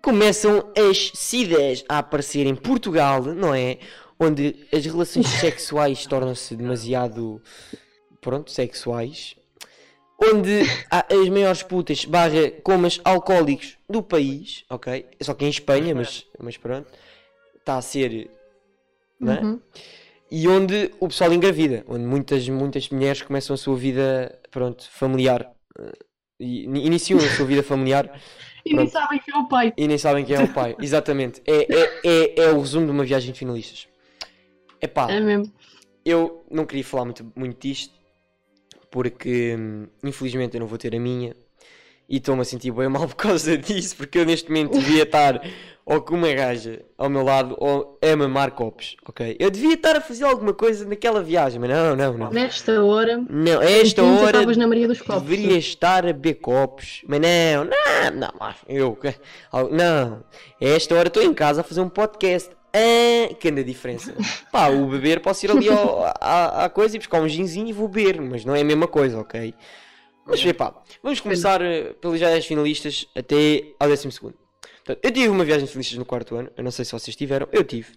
começam 0.00 0.72
as 0.76 1.10
cidades 1.14 1.84
a 1.88 1.98
aparecer 1.98 2.46
em 2.46 2.54
Portugal, 2.54 3.22
não 3.22 3.54
é? 3.54 3.78
Onde 4.18 4.66
as 4.72 4.84
relações 4.84 5.28
sexuais 5.28 6.06
tornam-se 6.06 6.56
demasiado, 6.56 7.40
pronto, 8.20 8.50
sexuais. 8.50 9.36
Onde 10.20 10.62
há 10.90 11.06
as 11.14 11.28
maiores 11.28 11.62
putas 11.62 12.04
barra 12.04 12.50
comas 12.64 13.00
alcoólicos 13.04 13.78
do 13.88 14.02
país, 14.02 14.64
ok? 14.68 15.06
Só 15.20 15.32
que 15.32 15.44
em 15.44 15.48
Espanha, 15.48 15.94
mas, 15.94 16.26
mas 16.40 16.56
pronto. 16.56 16.90
Está 17.56 17.76
a 17.76 17.82
ser, 17.82 18.28
não 19.20 19.32
é? 19.32 19.40
Uhum. 19.42 19.60
E 20.30 20.48
onde 20.48 20.90
o 20.98 21.06
pessoal 21.08 21.32
engravida, 21.32 21.84
onde 21.88 22.04
muitas, 22.04 22.48
muitas 22.48 22.88
mulheres 22.90 23.22
começam 23.22 23.54
a 23.54 23.56
sua 23.56 23.76
vida, 23.76 24.38
pronto, 24.50 24.88
familiar. 24.90 25.52
eh, 25.78 25.92
E 26.40 26.64
iniciam 26.64 27.18
a 27.18 27.28
sua 27.36 27.46
vida 27.46 27.62
familiar 27.62 28.20
E 28.64 28.74
nem 28.74 28.86
sabem 28.88 29.18
quem 29.20 29.34
é 29.34 29.38
o 29.38 29.48
pai. 29.48 29.72
e 29.76 29.88
nem 29.88 29.96
sabem 29.98 30.24
quem 30.24 30.36
é 30.36 30.42
o 30.42 30.52
pai. 30.52 30.76
Exatamente. 30.82 31.40
É, 31.46 31.62
é, 31.72 32.00
é, 32.04 32.40
é 32.46 32.50
o 32.50 32.60
resumo 32.60 32.86
de 32.86 32.92
uma 32.92 33.04
viagem 33.04 33.32
de 33.32 33.38
finalistas. 33.38 33.88
Epá, 34.80 35.10
É 35.10 35.20
mesmo. 35.20 35.52
eu 36.04 36.44
não 36.50 36.66
queria 36.66 36.84
falar 36.84 37.04
muito, 37.06 37.32
muito 37.36 37.58
disto 37.66 37.97
porque 38.90 39.56
infelizmente 40.02 40.54
eu 40.54 40.60
não 40.60 40.66
vou 40.66 40.78
ter 40.78 40.94
a 40.94 41.00
minha 41.00 41.34
e 42.08 42.16
estou-me 42.16 42.40
a 42.42 42.44
sentir 42.44 42.70
bem 42.70 42.88
mal 42.88 43.06
por 43.08 43.16
causa 43.16 43.56
disso 43.56 43.96
porque 43.96 44.18
eu 44.18 44.24
neste 44.24 44.48
momento 44.48 44.78
devia 44.78 45.02
estar 45.02 45.40
ou 45.84 46.02
com 46.02 46.16
uma 46.16 46.30
gaja 46.34 46.82
ao 46.98 47.08
meu 47.08 47.22
lado 47.22 47.56
ou 47.58 47.98
a 48.02 48.14
mamar 48.14 48.50
copos, 48.50 48.94
ok? 49.08 49.34
Eu 49.40 49.50
devia 49.50 49.72
estar 49.72 49.96
a 49.96 50.02
fazer 50.02 50.24
alguma 50.24 50.52
coisa 50.52 50.84
naquela 50.84 51.22
viagem, 51.22 51.58
mas 51.58 51.70
não, 51.70 51.96
não, 51.96 52.12
não. 52.12 52.30
Nesta 52.30 52.84
hora, 52.84 53.24
Não, 53.30 53.60
a 53.60 53.64
esta 53.64 54.04
hora 54.04 54.26
estavas 54.26 54.58
na 54.58 54.66
Maria 54.66 54.86
dos 54.86 55.00
Copos. 55.00 55.22
deveria 55.22 55.56
estar 55.56 56.04
a 56.06 56.12
beber 56.12 56.34
copos, 56.34 57.02
mas 57.08 57.18
não, 57.20 57.64
não, 57.64 58.20
não, 58.20 58.54
eu, 58.68 58.98
não, 59.72 60.22
a 60.60 60.64
esta 60.66 60.94
hora 60.94 61.08
estou 61.08 61.22
em 61.22 61.32
casa 61.32 61.62
a 61.62 61.64
fazer 61.64 61.80
um 61.80 61.88
podcast. 61.88 62.57
Ah, 62.78 63.34
que 63.34 63.48
a 63.48 63.62
diferença. 63.62 64.14
Pá, 64.52 64.68
o 64.68 64.86
beber 64.86 65.20
posso 65.20 65.44
ir 65.44 65.50
ali 65.50 65.68
ao, 65.68 66.04
à, 66.04 66.64
à 66.64 66.68
coisa 66.70 66.96
e 66.96 66.98
buscar 66.98 67.20
um 67.20 67.28
ginzinho 67.28 67.68
e 67.68 67.72
vou 67.72 67.88
beber, 67.88 68.20
mas 68.20 68.44
não 68.44 68.54
é 68.54 68.60
a 68.60 68.64
mesma 68.64 68.86
coisa, 68.86 69.18
ok? 69.18 69.54
Mas 70.26 70.44
epá, 70.44 70.74
vamos 71.02 71.20
começar 71.20 71.62
eh, 71.62 71.94
pelas 72.00 72.18
viagens 72.18 72.44
finalistas 72.44 73.06
até 73.16 73.64
ao 73.80 73.88
décimo 73.88 74.12
segundo. 74.12 74.34
Portanto, 74.84 74.98
eu 75.02 75.10
tive 75.10 75.28
uma 75.28 75.44
viagem 75.44 75.64
de 75.64 75.70
finalistas 75.70 75.98
no 75.98 76.04
quarto 76.04 76.36
ano, 76.36 76.50
eu 76.56 76.62
não 76.62 76.70
sei 76.70 76.84
se 76.84 76.92
vocês 76.92 77.16
tiveram, 77.16 77.48
eu 77.50 77.64
tive. 77.64 77.92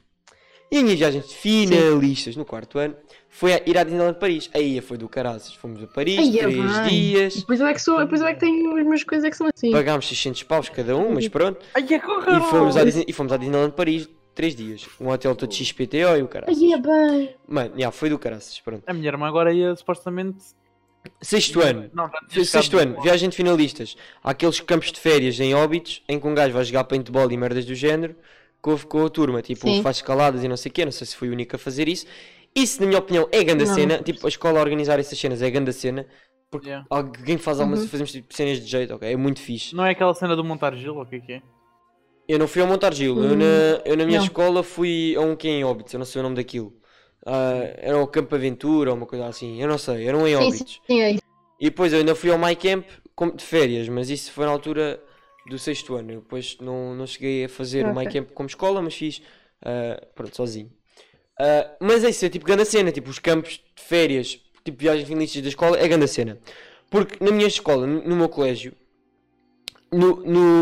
E 0.71 0.77
a 0.77 0.83
minha 0.83 0.95
viagem 0.95 1.19
de 1.19 1.27
finalistas 1.35 2.37
no 2.37 2.45
quarto 2.45 2.79
ano 2.79 2.95
foi 3.27 3.53
a 3.53 3.61
ir 3.65 3.77
à 3.77 3.83
Disneyland 3.83 4.17
Paris. 4.17 4.49
Aí 4.53 4.79
foi 4.79 4.97
do 4.97 5.09
caraças. 5.09 5.53
Fomos 5.53 5.83
a 5.83 5.87
Paris, 5.87 6.17
Ai, 6.17 6.39
é 6.39 6.43
três 6.43 6.77
bem. 6.77 6.87
dias. 6.87 7.35
Depois 7.35 7.59
eu 7.59 7.67
é 7.67 7.73
que 7.73 7.81
sou, 7.81 7.99
depois 7.99 8.21
eu 8.21 8.27
é 8.27 8.33
que 8.33 8.39
tenho 8.39 8.77
as 8.77 8.85
minhas 8.85 9.03
coisas 9.03 9.25
é 9.25 9.29
que 9.29 9.35
são 9.35 9.49
assim. 9.53 9.69
Pagámos 9.69 10.07
600 10.07 10.43
paus 10.43 10.69
cada 10.69 10.95
um, 10.95 11.11
mas 11.13 11.27
pronto. 11.27 11.59
Ai, 11.75 11.85
é! 11.91 11.97
E 11.97 12.49
fomos, 12.49 12.77
à 12.77 12.85
Disney, 12.85 13.03
e 13.05 13.11
fomos 13.11 13.33
à 13.33 13.37
Disneyland 13.37 13.73
Paris 13.73 14.07
três 14.41 14.55
dias. 14.55 14.87
Um 14.99 15.07
hotel 15.09 15.35
todo 15.35 15.53
XPTO 15.53 16.17
e 16.17 16.23
o 16.23 16.27
caraças. 16.27 16.57
Ai, 16.59 16.73
é 16.73 16.77
bem. 16.79 17.35
Mano, 17.47 17.73
já, 17.77 17.91
foi 17.91 18.09
do 18.09 18.17
caraças, 18.17 18.59
pronto. 18.59 18.83
A 18.87 18.93
minha 18.93 19.07
irmã 19.07 19.27
agora 19.27 19.53
ia 19.53 19.75
supostamente. 19.75 20.39
Sexto 21.21 21.61
ano. 21.61 21.89
Não, 21.93 22.09
Sexto 22.43 22.77
ano, 22.79 22.95
no- 22.95 23.01
viagem 23.01 23.29
de 23.29 23.35
finalistas. 23.35 23.95
Há 24.23 24.31
aqueles 24.31 24.59
campos 24.59 24.91
de 24.91 24.99
férias 24.99 25.39
em 25.39 25.53
Óbitos 25.53 26.01
em 26.09 26.19
que 26.19 26.27
um 26.27 26.33
gajo 26.33 26.53
vai 26.53 26.63
jogar 26.63 26.83
paintball 26.85 27.31
e 27.31 27.37
merdas 27.37 27.65
do 27.65 27.75
género 27.75 28.15
com, 28.61 28.75
com 28.79 29.05
a 29.05 29.09
turma. 29.09 29.41
Tipo, 29.43 29.67
Sim. 29.67 29.81
faz 29.83 29.97
escaladas 29.97 30.43
e 30.43 30.47
não 30.47 30.57
sei 30.57 30.69
o 30.71 30.73
quê. 30.73 30.85
Não 30.85 30.91
sei 30.91 31.05
se 31.05 31.15
foi 31.15 31.29
o 31.29 31.33
único 31.33 31.55
a 31.55 31.59
fazer 31.59 31.87
isso. 31.87 32.05
Isso, 32.55 32.81
na 32.81 32.87
minha 32.87 32.99
opinião, 32.99 33.27
é 33.31 33.43
grande 33.43 33.65
Não, 33.65 33.73
cena. 33.75 33.97
não. 33.97 34.03
Tipo, 34.03 34.25
a 34.25 34.29
escola 34.29 34.57
a 34.59 34.61
organizar 34.63 34.99
essas 34.99 35.17
cenas 35.19 35.41
é 35.43 35.49
grande 35.51 35.71
cena. 35.73 36.05
Porque 36.49 36.67
Yeah. 36.67 36.85
alguém 36.89 37.37
faz 37.37 37.59
algumas. 37.59 37.81
Uhum. 37.81 37.87
Fazemos 37.87 38.11
tipo, 38.11 38.33
cenas 38.35 38.59
de 38.59 38.65
jeito, 38.65 38.93
ok? 38.95 39.11
É 39.11 39.15
muito 39.15 39.39
fixe. 39.39 39.73
Não 39.75 39.85
é 39.85 39.91
aquela 39.91 40.13
cena 40.13 40.35
do 40.35 40.43
montar 40.43 40.75
gelo, 40.75 40.97
ou 40.97 41.03
o 41.03 41.05
que 41.05 41.15
é 41.15 41.19
que 41.19 41.31
é? 41.33 41.41
Eu 42.31 42.39
não 42.39 42.47
fui 42.47 42.61
ao 42.61 42.67
Montar 42.67 42.93
Gil. 42.93 43.23
Eu, 43.23 43.35
Hum, 43.35 43.37
na, 43.37 43.81
eu 43.85 43.97
na 43.97 44.05
minha 44.05 44.17
não. 44.17 44.17
escola 44.17 44.63
fui 44.63 45.15
a 45.17 45.21
um 45.21 45.35
que 45.35 45.47
é 45.47 45.51
em 45.51 45.63
Óbitos. 45.63 45.93
Eu 45.93 45.99
não 45.99 46.05
sei 46.05 46.19
o 46.21 46.23
nome 46.23 46.35
daquilo. 46.35 46.73
Ah, 47.25 47.61
era 47.77 47.97
o 47.97 48.07
Campo 48.07 48.35
Aventura 48.35 48.91
ou 48.91 48.97
uma 48.97 49.05
coisa 49.05 49.27
assim. 49.27 49.61
Eu 49.61 49.67
não 49.67 49.77
sei. 49.77 50.07
Era 50.07 50.17
um 50.17 50.27
em 50.27 50.35
Sim, 50.35 50.49
Óbitos. 50.49 50.81
sim, 50.81 50.81
sim, 50.87 51.01
é. 51.01 51.17
E 51.59 51.65
depois 51.69 51.93
eu 51.93 51.99
ainda 51.99 52.15
fui 52.15 52.31
ao 52.31 52.37
My 52.39 52.55
Camp 52.55 52.87
como 53.15 53.35
de 53.35 53.43
férias, 53.43 53.87
mas 53.89 54.09
isso 54.09 54.31
foi 54.31 54.45
na 54.45 54.51
altura 54.51 55.01
do 55.45 55.59
sexto 55.59 55.95
ano. 55.95 56.11
Eu 56.11 56.21
depois 56.21 56.57
não, 56.59 56.95
não 56.95 57.05
cheguei 57.07 57.45
a 57.45 57.49
fazer 57.49 57.87
o 57.87 57.93
My 57.93 58.07
Ok. 58.07 58.07
Camp 58.07 58.31
como 58.31 58.47
escola, 58.49 58.81
mas 58.81 58.95
fiz 58.95 59.21
ah, 59.63 60.01
pronto, 60.15 60.35
sozinho. 60.35 60.71
Ah, 61.39 61.75
mas 61.81 62.03
é 62.03 62.09
isso, 62.09 62.25
é 62.25 62.29
tipo 62.29 62.45
grande 62.45 62.65
cena, 62.65 62.91
tipo 62.91 63.09
os 63.09 63.19
campos 63.19 63.53
de 63.75 63.83
férias, 63.83 64.39
tipo 64.63 64.79
viagens 64.79 65.07
finalistas 65.07 65.41
da 65.41 65.49
escola, 65.49 65.79
é 65.79 65.87
grande 65.87 66.07
cena. 66.07 66.39
Porque 66.89 67.23
na 67.23 67.31
minha 67.31 67.47
escola, 67.47 67.87
no 67.87 68.15
meu 68.15 68.29
colégio, 68.29 68.73
no, 69.93 70.15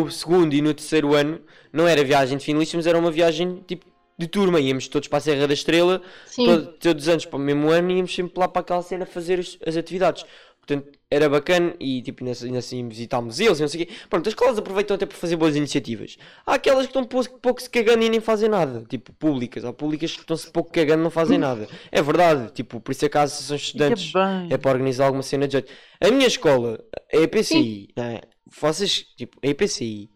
no 0.04 0.12
segundo 0.12 0.54
e 0.54 0.62
no 0.62 0.74
terceiro 0.74 1.13
ano, 1.13 1.39
não 1.72 1.88
era 1.88 2.04
viagem 2.04 2.38
de 2.38 2.46
finalistas, 2.46 2.76
mas 2.78 2.88
era 2.88 2.98
uma 2.98 3.12
viagem 3.12 3.63
tipo 3.68 3.86
de 4.18 4.28
turma. 4.28 4.60
Íamos 4.60 4.88
todos 4.88 5.08
para 5.08 5.18
a 5.20 5.22
Serra 5.22 5.48
da 5.48 5.54
Estrela, 5.54 6.02
todo- 6.46 6.68
todos 6.80 7.04
os 7.04 7.10
anos 7.10 7.26
para 7.26 7.38
o 7.38 7.39
mesmo 7.39 7.70
ano 7.70 7.92
íamos 7.92 8.13
sempre 8.13 8.39
lá 8.39 8.48
para 8.48 8.62
aquela 8.62 8.82
cena 8.82 9.06
fazer 9.06 9.39
as, 9.39 9.58
as 9.65 9.78
atividades. 9.78 10.26
Portanto, 10.65 11.00
era 11.10 11.28
bacana 11.28 11.74
e 11.80 12.00
tipo, 12.04 12.24
ainda, 12.24 12.38
ainda 12.46 12.60
assim 12.60 12.88
visitámos 12.88 13.39
eles 13.39 13.58
e 13.58 13.62
não 13.62 13.68
sei 13.68 13.84
o 13.84 13.86
quê. 13.88 13.94
Pronto, 14.08 14.28
as 14.28 14.34
escolas 14.34 14.58
aproveitam 14.60 14.94
até 14.96 15.06
para 15.06 15.18
fazer 15.18 15.36
boas 15.36 15.56
iniciativas. 15.56 16.15
Há 16.46 16.54
aquelas 16.56 16.84
que 16.86 16.89
estão 16.92 17.04
pouco, 17.06 17.39
pouco 17.39 17.60
se 17.62 17.68
cagando 17.70 18.04
e 18.04 18.10
nem 18.10 18.20
fazem 18.20 18.48
nada, 18.50 18.84
tipo 18.88 19.12
públicas. 19.13 19.65
Há 19.65 19.74
públicas 19.74 20.12
que 20.13 20.20
estão-se 20.20 20.52
pouco 20.52 20.72
cagando 20.72 21.02
e 21.02 21.04
não 21.04 21.10
fazem 21.10 21.39
nada. 21.39 21.68
É 21.92 22.02
verdade, 22.04 22.52
tipo, 22.54 22.80
por 22.80 22.92
isso 22.92 23.04
é 23.06 23.10
que 23.10 23.18
a 23.18 23.24
Associação 23.24 23.58
de 23.58 23.63
Estudantes 23.63 24.13
é 24.50 24.54
é 24.56 24.58
para 24.58 24.72
organizar 24.72 25.06
alguma 25.06 25.24
cena 25.24 25.48
de 25.48 25.54
jeito. 25.54 25.72
A 26.00 26.12
minha 26.12 26.28
escola, 26.28 26.80
a 27.12 27.18
EPCI, 27.18 27.89
não 27.98 28.04
é? 28.04 28.22
Vocês, 28.49 29.05
tipo, 29.15 29.38
a 29.43 29.47
EPCI, 29.47 30.09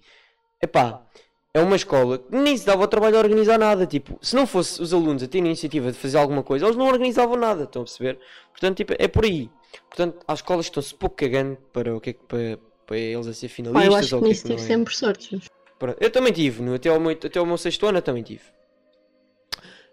epá, 0.61 1.05
é 1.53 1.61
uma 1.61 1.75
escola 1.75 2.17
que 2.17 2.35
nem 2.35 2.57
se 2.57 2.65
dava 2.65 2.83
o 2.83 2.87
trabalho 2.87 3.13
de 3.13 3.19
organizar 3.19 3.59
nada. 3.59 3.85
Tipo, 3.85 4.17
se 4.21 4.35
não 4.35 4.47
fosse 4.47 4.81
os 4.81 4.93
alunos 4.93 5.21
a 5.21 5.27
terem 5.27 5.45
a 5.45 5.47
iniciativa 5.47 5.91
de 5.91 5.97
fazer 5.97 6.17
alguma 6.17 6.41
coisa, 6.41 6.65
eles 6.65 6.75
não 6.75 6.87
organizavam 6.87 7.35
nada, 7.35 7.65
estão 7.65 7.83
a 7.83 7.85
perceber? 7.85 8.19
Portanto, 8.51 8.77
tipo, 8.77 8.93
é 8.97 9.07
por 9.07 9.23
aí. 9.23 9.49
Portanto, 9.89 10.23
há 10.27 10.33
escolas 10.33 10.65
que 10.65 10.71
estão-se 10.71 10.95
pouco 10.95 11.15
cagando 11.15 11.57
para 11.71 11.95
o 11.95 12.01
que 12.01 12.09
é 12.11 12.13
que 12.13 12.23
para, 12.23 12.59
para 12.87 12.97
eles 12.97 13.27
a 13.27 13.33
ser 13.33 13.49
Pá, 13.49 13.53
finalistas 13.55 13.91
eu 13.91 13.97
acho 13.97 14.07
que 14.09 14.15
ou 14.15 14.21
que 14.21 14.25
é 14.25 14.29
nisso 14.29 14.43
que 14.43 14.49
não 14.49 14.55
tive 14.55 14.65
é. 14.65 14.75
sempre 14.75 14.95
sorte. 14.95 15.41
Eu 15.99 16.09
também 16.09 16.31
tive, 16.31 16.61
no, 16.63 16.73
até, 16.73 16.89
ao 16.89 16.99
meu, 16.99 17.11
até 17.11 17.39
ao 17.39 17.45
meu 17.45 17.57
sexto 17.57 17.85
ano 17.85 17.97
eu 17.97 18.01
também 18.01 18.23
tive. 18.23 18.43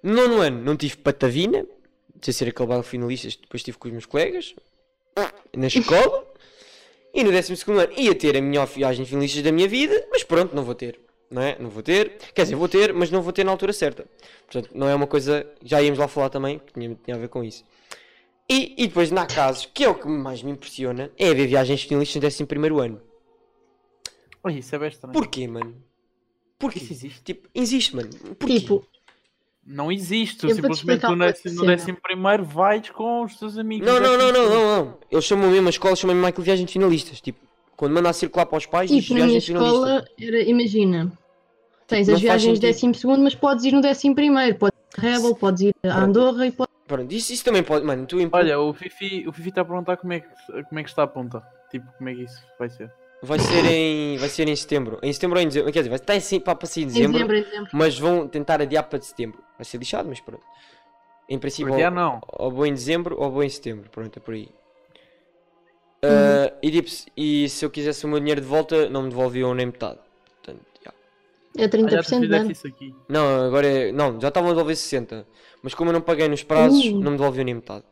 No 0.03 0.15
nono 0.15 0.41
ano 0.41 0.63
não 0.63 0.77
tive 0.77 0.97
patavina, 0.97 1.67
sem 2.23 2.33
ser 2.33 2.49
aquele 2.49 2.69
baile 2.69 2.85
finalistas, 2.85 3.37
depois 3.37 3.63
tive 3.63 3.77
com 3.77 3.89
os 3.89 3.93
meus 3.93 4.07
colegas, 4.07 4.55
na 5.55 5.67
escola. 5.67 6.31
E 7.13 7.25
no 7.25 7.31
décimo 7.31 7.57
segundo 7.57 7.81
ano 7.81 7.93
ia 7.97 8.15
ter 8.15 8.37
a 8.37 8.41
melhor 8.41 8.67
viagem 8.67 9.05
de 9.05 9.11
finalistas 9.11 9.43
da 9.43 9.53
minha 9.53 9.69
vida, 9.69 10.07
mas 10.11 10.23
pronto, 10.23 10.55
não 10.55 10.65
vou 10.65 10.75
ter. 10.75 11.01
Não 11.31 11.43
é? 11.43 11.57
Não 11.61 11.71
vou 11.71 11.83
ter. 11.83 12.19
Quer 12.35 12.43
dizer, 12.43 12.57
vou 12.57 12.69
ter, 12.69 12.93
mas 12.93 13.11
não 13.11 13.23
vou 13.23 13.33
ter 13.33 13.45
na 13.45 13.53
altura 13.53 13.73
certa. 13.73 14.05
Portanto, 14.47 14.71
não 14.75 14.89
é 14.89 14.95
uma 14.95 15.07
coisa. 15.07 15.47
Já 15.63 15.81
íamos 15.81 15.99
lá 15.99 16.09
falar 16.09 16.29
também, 16.29 16.59
que 16.59 16.73
tinha, 16.73 16.99
tinha 17.05 17.17
a 17.17 17.21
ver 17.21 17.29
com 17.29 17.45
isso. 17.45 17.65
E, 18.49 18.75
e 18.77 18.89
depois, 18.89 19.13
na 19.13 19.27
casos, 19.27 19.69
que 19.73 19.85
é 19.85 19.89
o 19.89 19.95
que 19.95 20.09
mais 20.09 20.43
me 20.43 20.51
impressiona, 20.51 21.11
é 21.17 21.33
ver 21.33 21.47
viagens 21.47 21.83
finalistas 21.85 22.17
no 22.17 22.23
décimo 22.23 22.49
primeiro 22.49 22.81
ano. 22.81 23.01
Oi, 24.43 24.55
isso 24.55 24.75
é 24.75 24.79
bem 24.79 24.89
estranho. 24.89 25.13
Porquê, 25.13 25.47
mano? 25.47 25.77
Porquê? 26.59 26.81
Isso 26.81 26.93
existe? 26.93 27.23
Tipo, 27.23 27.49
existe, 27.55 27.95
mano. 27.95 28.11
Porquê? 28.37 28.59
Tipo, 28.61 28.85
Não 29.71 29.93
existe. 29.93 30.39
Tu 30.39 30.49
Eu 30.49 30.57
simplesmente 30.57 31.07
no 31.07 31.17
décimo, 31.17 31.55
no 31.55 31.67
décimo 31.67 31.99
primeiro 32.03 32.45
vais 32.45 32.91
com 32.91 33.23
os 33.23 33.37
teus 33.37 33.57
amigos. 33.57 33.87
não, 33.87 34.01
não, 34.01 34.19
não, 34.19 34.33
não, 34.33 34.51
não, 34.51 34.85
não. 34.85 34.99
Eles 35.09 35.25
chamam 35.25 35.49
mesmo 35.49 35.69
a 35.69 35.71
escola, 35.71 35.95
chamam 35.95 36.17
mesmo 36.17 36.27
aquilo 36.27 36.45
de 36.45 36.73
finalistas. 36.73 37.21
Tipo, 37.21 37.39
quando 37.77 37.93
manda 37.93 38.11
a 38.11 38.13
circular 38.13 38.47
para 38.47 38.59
os 38.59 38.67
pais, 38.67 38.91
diz 38.91 39.05
tipo, 39.05 39.15
na 39.15 39.27
minha 39.27 39.39
viagem 39.39 39.55
de 39.55 39.61
finalistas. 39.61 39.89
escola, 39.89 40.05
era, 40.21 40.43
imagina, 40.43 41.13
tens 41.87 42.09
Não 42.09 42.15
as 42.17 42.21
viagens 42.21 42.59
de 42.59 42.67
décimo 42.67 42.95
segundo, 42.97 43.23
mas 43.23 43.35
podes 43.37 43.65
ir 43.65 43.73
no 43.73 43.81
décimo 43.81 44.15
primeiro. 44.15 44.59
Podes 44.59 44.77
ir 44.77 44.99
a 44.99 45.01
Rebel, 45.01 45.35
podes 45.37 45.63
ir 45.63 45.75
a 45.85 46.01
Andorra 46.01 46.47
e 46.47 46.51
podes... 46.51 46.75
Pronto, 46.89 47.13
isso, 47.15 47.33
isso 47.33 47.45
também 47.45 47.63
pode, 47.63 47.87
mano. 47.87 48.05
Tu 48.07 48.17
Olha, 48.33 48.59
o 48.59 48.75
Fifi 48.75 49.25
o 49.29 49.33
Fifi 49.33 49.51
está 49.51 49.61
a 49.61 49.65
perguntar 49.65 49.97
como 49.99 50.13
é, 50.13 50.19
que, 50.19 50.29
como 50.69 50.81
é 50.81 50.83
que 50.83 50.89
está 50.89 51.05
a 51.05 51.07
ponta. 51.07 51.41
Tipo, 51.71 51.87
como 51.97 52.11
é 52.11 52.15
que 52.15 52.25
isso 52.25 52.43
vai 52.59 52.69
ser. 52.69 52.91
Vai 53.23 53.39
ser 53.39 53.65
em, 53.67 54.17
vai 54.19 54.29
ser 54.29 54.49
em 54.49 54.57
setembro. 54.57 54.99
Em 55.03 55.13
setembro 55.13 55.39
ou 55.39 55.43
em 55.45 55.49
dezembro. 55.49 55.73
Quer 55.73 55.81
dizer, 55.81 55.91
vai 55.91 55.99
estar 55.99 56.15
assim, 56.15 56.41
para 56.41 56.67
sair 56.67 56.83
em 56.83 56.87
Em 56.87 56.89
dezembro, 56.89 57.13
dezembro, 57.13 57.37
em 57.37 57.43
dezembro. 57.43 57.71
mas 57.73 57.99
vão 57.99 58.29
tentar 58.29 58.61
adiar 58.63 58.85
para 58.89 59.01
setembro. 59.01 59.43
Vai 59.59 59.65
ser 59.65 59.79
lixado, 59.79 60.09
mas 60.09 60.21
pronto. 60.21 60.43
Em 61.29 61.39
princípio, 61.39 61.73
ou, 61.73 61.91
não. 61.91 62.21
ou 62.27 62.51
vou 62.51 62.67
em 62.67 62.73
dezembro 62.73 63.17
ou 63.21 63.31
vou 63.31 63.45
em 63.45 63.49
setembro. 63.49 63.89
Pronto, 63.91 64.17
é 64.17 64.21
por 64.21 64.35
aí. 64.35 64.49
Uhum. 66.03 66.11
Ah, 66.11 66.53
e, 66.63 66.71
tipo, 66.71 66.89
se- 66.89 67.07
e 67.17 67.49
se 67.49 67.65
eu 67.65 67.71
quisesse 67.71 68.05
o 68.07 68.09
meu 68.09 68.19
dinheiro 68.19 68.41
de 68.41 68.47
volta, 68.47 68.89
não 68.89 69.03
me 69.03 69.11
devolviam 69.11 69.55
nem 69.55 69.67
metade. 69.67 70.01
Portanto, 70.43 70.65
já. 70.85 70.93
É 71.59 71.65
Ah, 71.65 71.65
já 71.65 71.69
tu 71.69 71.71
30% 71.71 72.03
de 72.03 72.03
fizeste 72.03 72.35
ano. 72.35 72.51
isso 72.53 72.67
aqui. 72.67 72.95
Não, 73.09 73.47
agora 73.47 73.67
é. 73.67 73.93
Não, 73.93 74.21
já 74.21 74.29
estavam 74.29 74.51
a 74.51 74.53
devolver 74.55 74.77
60. 74.77 75.27
Mas 75.63 75.75
como 75.75 75.91
eu 75.91 75.95
não 75.95 76.01
paguei 76.01 76.27
nos 76.27 76.43
prazos, 76.43 76.85
Uh. 76.87 76.93
não 77.01 77.13
me 77.13 77.19
devolviam 77.19 77.45
nem 77.45 77.55
metade. 77.55 77.85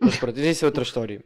Mas 0.00 0.16
pronto, 0.16 0.38
isso 0.40 0.64
é 0.64 0.66
outra 0.66 0.82
história. 0.82 1.22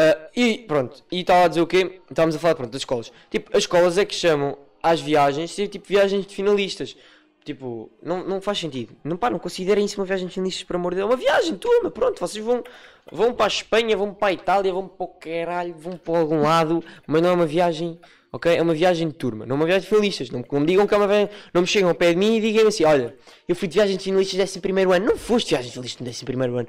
Ah, 0.00 0.30
e 0.34 0.56
pronto, 0.66 1.04
e 1.12 1.20
estava 1.20 1.44
a 1.44 1.48
dizer 1.48 1.60
o 1.60 1.66
quê? 1.66 2.00
Estávamos 2.08 2.34
a 2.34 2.38
falar 2.38 2.54
pronto, 2.54 2.70
das 2.72 2.80
escolas. 2.80 3.12
Tipo, 3.30 3.54
as 3.54 3.64
escolas 3.64 3.98
é 3.98 4.04
que 4.06 4.14
chamam 4.14 4.56
às 4.82 4.98
viagens, 4.98 5.54
tipo 5.54 5.86
viagens 5.86 6.26
de 6.26 6.34
finalistas. 6.34 6.96
Tipo, 7.44 7.90
não, 8.02 8.26
não 8.26 8.40
faz 8.40 8.58
sentido. 8.58 8.96
Não, 9.04 9.18
pá, 9.18 9.28
não 9.28 9.38
considerem 9.38 9.84
isso 9.84 10.00
uma 10.00 10.06
viagem 10.06 10.26
de 10.26 10.32
finalistas, 10.32 10.64
por 10.64 10.76
amor 10.76 10.92
de 10.92 10.96
Deus. 10.96 11.10
É 11.10 11.12
uma 11.12 11.18
viagem, 11.18 11.54
turma, 11.56 11.90
pronto. 11.90 12.18
Vocês 12.18 12.42
vão, 12.42 12.64
vão 13.12 13.34
para 13.34 13.44
a 13.44 13.48
Espanha, 13.48 13.94
vão 13.94 14.14
para 14.14 14.28
a 14.28 14.32
Itália, 14.32 14.72
vão 14.72 14.88
para 14.88 15.04
o 15.04 15.08
caralho, 15.08 15.74
vão 15.76 15.98
para 15.98 16.18
algum 16.18 16.40
lado, 16.40 16.82
mas 17.06 17.20
não 17.20 17.28
é 17.28 17.32
uma 17.32 17.46
viagem, 17.46 17.98
ok? 18.32 18.56
É 18.56 18.62
uma 18.62 18.72
viagem 18.72 19.08
de 19.08 19.14
turma, 19.14 19.44
não 19.44 19.56
é 19.56 19.58
uma 19.58 19.66
viagem 19.66 19.82
de 19.82 19.88
finalistas. 19.88 20.30
Não, 20.30 20.42
não 20.50 20.60
me 20.60 20.66
digam 20.66 20.86
que 20.86 20.94
é 20.94 20.96
uma 20.96 21.06
viagem, 21.06 21.28
não 21.52 21.60
me 21.60 21.66
chegam 21.66 21.90
ao 21.90 21.94
pé 21.94 22.12
de 22.12 22.16
mim 22.16 22.36
e 22.36 22.40
digam 22.40 22.68
assim: 22.68 22.84
olha, 22.84 23.14
eu 23.46 23.54
fui 23.54 23.68
de 23.68 23.74
viagem 23.74 23.98
de 23.98 24.04
finalistas 24.04 24.38
décimo 24.38 24.62
primeiro 24.62 24.92
ano. 24.92 25.04
Não 25.04 25.18
foste 25.18 25.46
de 25.48 25.50
viagem 25.50 25.68
de 25.68 25.72
finalistas 25.74 26.00
no 26.00 26.06
décimo 26.06 26.26
primeiro 26.26 26.56
ano. 26.56 26.68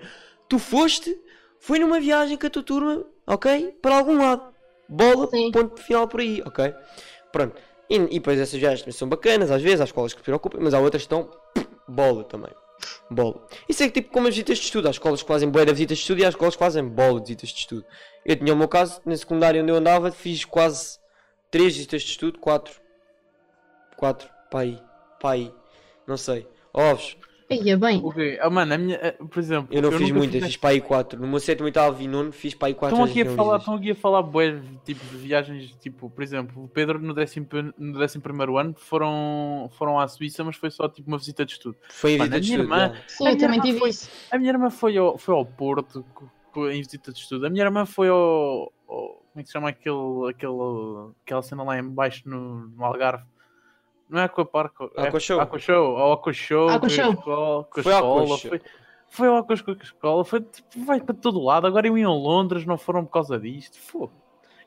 Tu 0.49 0.59
foste, 0.59 1.17
foi 1.59 1.79
numa 1.79 1.99
viagem 2.01 2.37
com 2.37 2.47
a 2.47 2.49
tua 2.49 2.63
turma, 2.63 3.05
ok? 3.25 3.77
Para 3.81 3.97
algum 3.97 4.17
lado. 4.17 4.53
Bola, 4.87 5.27
Sim. 5.27 5.51
ponto 5.51 5.81
final 5.81 6.07
por 6.07 6.19
aí, 6.19 6.41
ok? 6.45 6.73
Pronto. 7.31 7.55
E, 7.89 7.95
e 7.95 8.19
depois 8.19 8.39
essas 8.39 8.59
viagens 8.59 8.95
são 8.95 9.07
bacanas, 9.07 9.51
às 9.51 9.61
vezes, 9.61 9.81
há 9.81 9.85
escolas 9.85 10.13
que 10.13 10.19
se 10.19 10.23
preocupam, 10.23 10.59
mas 10.61 10.73
há 10.73 10.79
outras 10.79 11.05
que 11.05 11.13
estão 11.13 11.29
bola 11.87 12.23
também. 12.23 12.51
Bola. 13.09 13.45
Isso 13.67 13.83
é 13.83 13.89
tipo 13.89 14.11
como 14.11 14.27
as 14.27 14.33
visitas 14.33 14.57
de 14.57 14.65
estudo. 14.65 14.87
Há 14.87 14.91
escolas 14.91 15.21
que 15.21 15.27
fazem 15.27 15.49
boa 15.49 15.65
visitas 15.65 15.97
de 15.97 16.01
estudo 16.01 16.21
e 16.21 16.25
há 16.25 16.29
escolas 16.29 16.55
que 16.55 16.59
fazem 16.59 16.83
bola 16.83 17.19
de 17.19 17.27
visitas 17.27 17.49
de 17.49 17.59
estudo. 17.59 17.85
Eu 18.25 18.35
tinha 18.35 18.53
o 18.53 18.57
meu 18.57 18.67
caso, 18.67 19.01
na 19.05 19.15
secundária 19.15 19.61
onde 19.61 19.71
eu 19.71 19.75
andava, 19.75 20.11
fiz 20.11 20.45
quase 20.45 20.99
3 21.49 21.75
visitas 21.75 22.01
de 22.01 22.09
estudo, 22.09 22.39
4. 22.39 22.81
4, 23.97 24.29
pai, 24.49 24.81
pai, 25.19 25.53
não 26.07 26.17
sei. 26.17 26.47
Ovos, 26.73 27.15
Aí 27.51 27.69
é 27.69 27.75
bem. 27.75 28.01
Ok, 28.03 28.39
ah, 28.41 28.49
mano, 28.49 28.73
a 28.73 28.77
minha, 28.77 28.95
eh, 28.97 29.11
por 29.11 29.39
exemplo, 29.39 29.67
eu 29.75 29.81
não 29.81 29.91
fiz 29.91 30.01
nunca 30.09 30.13
muitas, 30.17 30.43
fiz 30.43 30.57
pai 30.57 30.79
4. 30.79 31.19
No 31.19 31.27
meu 31.27 31.39
sétimo, 31.39 31.65
oitavo 31.65 32.01
e 32.01 32.07
nono, 32.07 32.31
fiz 32.31 32.53
pai 32.53 32.73
4 32.73 32.95
Estão 32.95 33.09
aqui 33.09 33.21
a 33.21 33.35
falar, 33.35 33.57
estão 33.57 33.75
aqui 33.75 33.91
a 33.91 33.95
falar 33.95 34.21
bué, 34.23 34.61
tipo 34.85 35.05
de 35.05 35.17
viagens, 35.17 35.71
tipo, 35.81 36.09
por 36.09 36.23
exemplo, 36.23 36.63
o 36.63 36.67
Pedro 36.67 36.97
no 36.99 37.13
décimo, 37.13 37.45
pen- 37.45 37.73
no 37.77 37.99
décimo 37.99 38.23
primeiro 38.23 38.57
ano 38.57 38.73
foram, 38.77 39.69
foram 39.77 39.99
à 39.99 40.07
Suíça, 40.07 40.43
mas 40.43 40.55
foi 40.55 40.71
só 40.71 40.87
tipo 40.87 41.07
uma 41.09 41.17
visita 41.17 41.45
de 41.45 41.51
estudo. 41.53 41.75
Foi 41.89 42.15
a 42.15 42.17
Mano, 42.19 42.31
visita 42.31 42.37
a 42.37 42.39
de 42.39 42.47
minha 42.47 42.63
estudo. 42.63 42.73
irmã-. 42.95 43.01
Sim, 43.07 43.25
A 43.25 43.29
eu 43.31 43.35
minha 43.35 43.39
também 43.47 43.57
irmã 43.59 43.65
tive 43.67 43.79
foi- 43.79 43.89
isso. 43.89 44.09
A 44.31 44.37
minha 44.37 44.51
irmã 44.51 44.69
foi 44.69 44.97
ao, 44.97 45.17
foi 45.17 45.35
ao 45.35 45.45
Porto 45.45 46.05
em 46.71 46.81
visita 46.81 47.11
de 47.11 47.19
estudo. 47.19 47.45
A 47.45 47.49
minha 47.49 47.63
irmã 47.63 47.85
foi 47.85 48.07
ao, 48.09 48.71
ao- 48.87 49.21
como 49.31 49.37
é 49.37 49.41
que 49.41 49.47
se 49.47 49.53
chama 49.53 49.69
aquele, 49.69 50.29
aquele, 50.29 51.11
aquela 51.25 51.41
cena 51.41 51.63
lá 51.63 51.77
em 51.79 51.87
baixo 51.87 52.23
no, 52.29 52.67
no 52.67 52.83
Algarve? 52.85 53.23
Não 54.11 54.19
é 54.19 54.25
Aquapark, 54.25 54.73
é 54.97 55.07
Aquashow. 55.07 55.39
Aquashow, 55.39 55.95
ao 55.97 56.11
Aquashow, 56.13 56.67
com 56.67 56.71
a 56.71 56.75
Aquashow. 56.75 57.11
a 57.11 57.81
Foi 57.81 57.93
Aquashow. 57.93 58.37
foi, 58.37 58.61
foi 59.09 59.27
ao 59.29 59.37
Aquashow 59.37 59.65
com 59.75 59.81
a 59.81 59.83
escola, 59.85 60.25
foi 60.25 60.41
tipo, 60.41 60.83
vai 60.85 60.99
para 60.99 61.15
todo 61.15 61.39
lado. 61.41 61.65
Agora 61.65 61.87
eu 61.87 61.97
ia 61.97 62.05
a 62.07 62.13
Londres, 62.13 62.65
não 62.65 62.77
foram 62.77 63.05
por 63.05 63.11
causa 63.13 63.39
disto. 63.39 63.79
Fogo. 63.79 64.11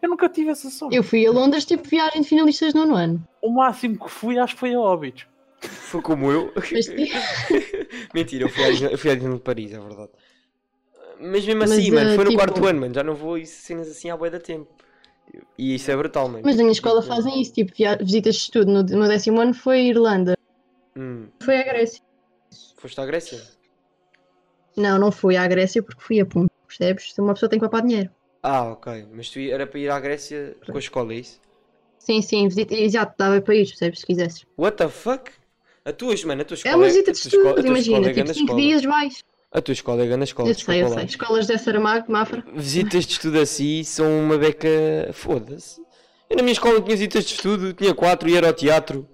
Eu 0.01 0.09
nunca 0.09 0.28
tive 0.30 0.51
essa 0.51 0.68
sorte. 0.70 0.97
Eu 0.97 1.03
fui 1.03 1.26
a 1.26 1.30
Londres, 1.30 1.64
tipo, 1.66 1.86
viagem 1.88 2.22
de 2.22 2.28
finalistas 2.28 2.72
no 2.74 2.80
nono 2.86 2.97
ano. 2.97 3.28
O 3.42 3.51
máximo 3.51 3.99
que 3.99 4.11
fui, 4.11 4.38
acho 4.38 4.55
que 4.55 4.61
foi 4.61 4.74
a 4.74 4.80
Óbidos. 4.80 5.26
foi 5.61 6.01
como 6.03 6.30
eu. 6.32 6.51
Mas, 6.57 6.88
Mentira, 8.14 8.45
eu 8.45 8.49
fui 8.49 8.64
Disney- 8.70 8.92
eu 8.92 8.99
fui 8.99 9.11
Disneyland 9.11 9.36
de 9.38 9.42
Paris, 9.45 9.72
é 9.72 9.78
verdade. 9.78 10.11
Mas 11.20 11.47
mesmo 11.47 11.61
Mas, 11.61 11.70
assim, 11.72 11.90
mano, 11.90 12.11
eh, 12.11 12.14
foi 12.16 12.24
no 12.24 12.30
tipo- 12.30 12.42
quarto 12.42 12.66
ano, 12.66 12.80
mano. 12.80 12.95
Já 12.95 13.03
não 13.03 13.14
vou 13.14 13.34
a 13.36 13.45
cenas 13.45 13.88
assim 13.88 14.11
há 14.11 14.16
bué 14.16 14.30
da 14.30 14.40
tempo. 14.40 14.68
E 15.58 15.74
isso 15.74 15.90
é 15.90 15.96
brutal, 15.96 16.28
mas 16.28 16.56
na 16.56 16.62
minha 16.62 16.72
escola 16.72 17.02
fazem 17.02 17.40
isso, 17.40 17.52
tipo, 17.52 17.72
visitas 18.00 18.34
de 18.36 18.40
estudo. 18.42 18.70
No 18.70 18.82
no 18.82 18.98
meu 18.98 19.08
décimo 19.08 19.40
ano 19.40 19.54
foi 19.54 19.78
a 19.80 19.82
Irlanda, 19.84 20.34
Hum, 20.96 21.26
foi 21.42 21.56
a 21.58 21.62
Grécia. 21.64 22.00
foste 22.76 23.00
à 23.00 23.06
Grécia? 23.06 23.42
Não, 24.76 24.98
não 24.98 25.10
fui 25.12 25.36
à 25.36 25.46
Grécia 25.46 25.82
porque 25.82 26.00
fui 26.02 26.20
a 26.20 26.26
Pum, 26.26 26.46
percebes? 26.66 27.16
Uma 27.18 27.34
pessoa 27.34 27.48
tem 27.48 27.58
que 27.58 27.64
poupar 27.64 27.82
dinheiro. 27.82 28.10
Ah, 28.42 28.72
ok. 28.72 29.06
Mas 29.12 29.30
tu 29.30 29.38
era 29.40 29.66
para 29.66 29.78
ir 29.80 29.88
à 29.90 29.98
Grécia 29.98 30.56
com 30.66 30.76
a 30.76 30.80
escola, 30.80 31.12
é 31.12 31.16
isso? 31.16 31.40
Sim, 31.98 32.20
sim, 32.20 32.46
visita, 32.48 32.74
exato, 32.74 33.14
dava 33.16 33.40
para 33.40 33.54
ir, 33.54 33.66
percebes? 33.66 34.00
Se 34.00 34.06
quisesses. 34.06 34.44
What 34.58 34.76
the 34.76 34.88
fuck? 34.88 35.30
A 35.84 35.92
tua, 35.92 36.14
mano, 36.26 36.42
a 36.42 36.44
tua 36.44 36.54
escola 36.54 36.74
É 36.74 36.76
uma 36.76 36.86
visita 36.86 37.12
de 37.12 37.18
estudo, 37.18 37.66
imagina, 37.66 37.98
é 37.98 38.02
tipo 38.02 38.14
grande 38.14 38.34
5 38.34 38.44
escola. 38.44 38.60
dias 38.60 38.82
vais. 38.84 39.24
A 39.55 39.62
tua 39.62 39.72
escola 39.72 40.02
é 40.02 40.07
grande 40.07 40.24
escola, 40.24 40.48
Eu 40.50 40.55
sei, 40.57 40.82
eu 40.82 40.88
lá. 40.88 40.96
sei. 40.96 41.05
Escolas 41.05 41.46
de 41.46 41.57
Saramago, 41.57 42.11
Mafra. 42.11 42.42
Visitas 42.55 43.07
de 43.07 43.12
estudo 43.12 43.38
assim 43.38 43.84
são 43.84 44.07
uma 44.20 44.36
beca. 44.36 44.68
Foda-se. 45.12 45.80
Eu 46.28 46.36
na 46.36 46.42
minha 46.42 46.52
escola 46.52 46.80
tinha 46.80 46.96
visitas 46.96 47.24
de 47.24 47.34
estudo, 47.34 47.72
tinha 47.72 47.94
quatro, 47.94 48.28
ia 48.28 48.44
ao 48.44 48.52
teatro, 48.52 49.09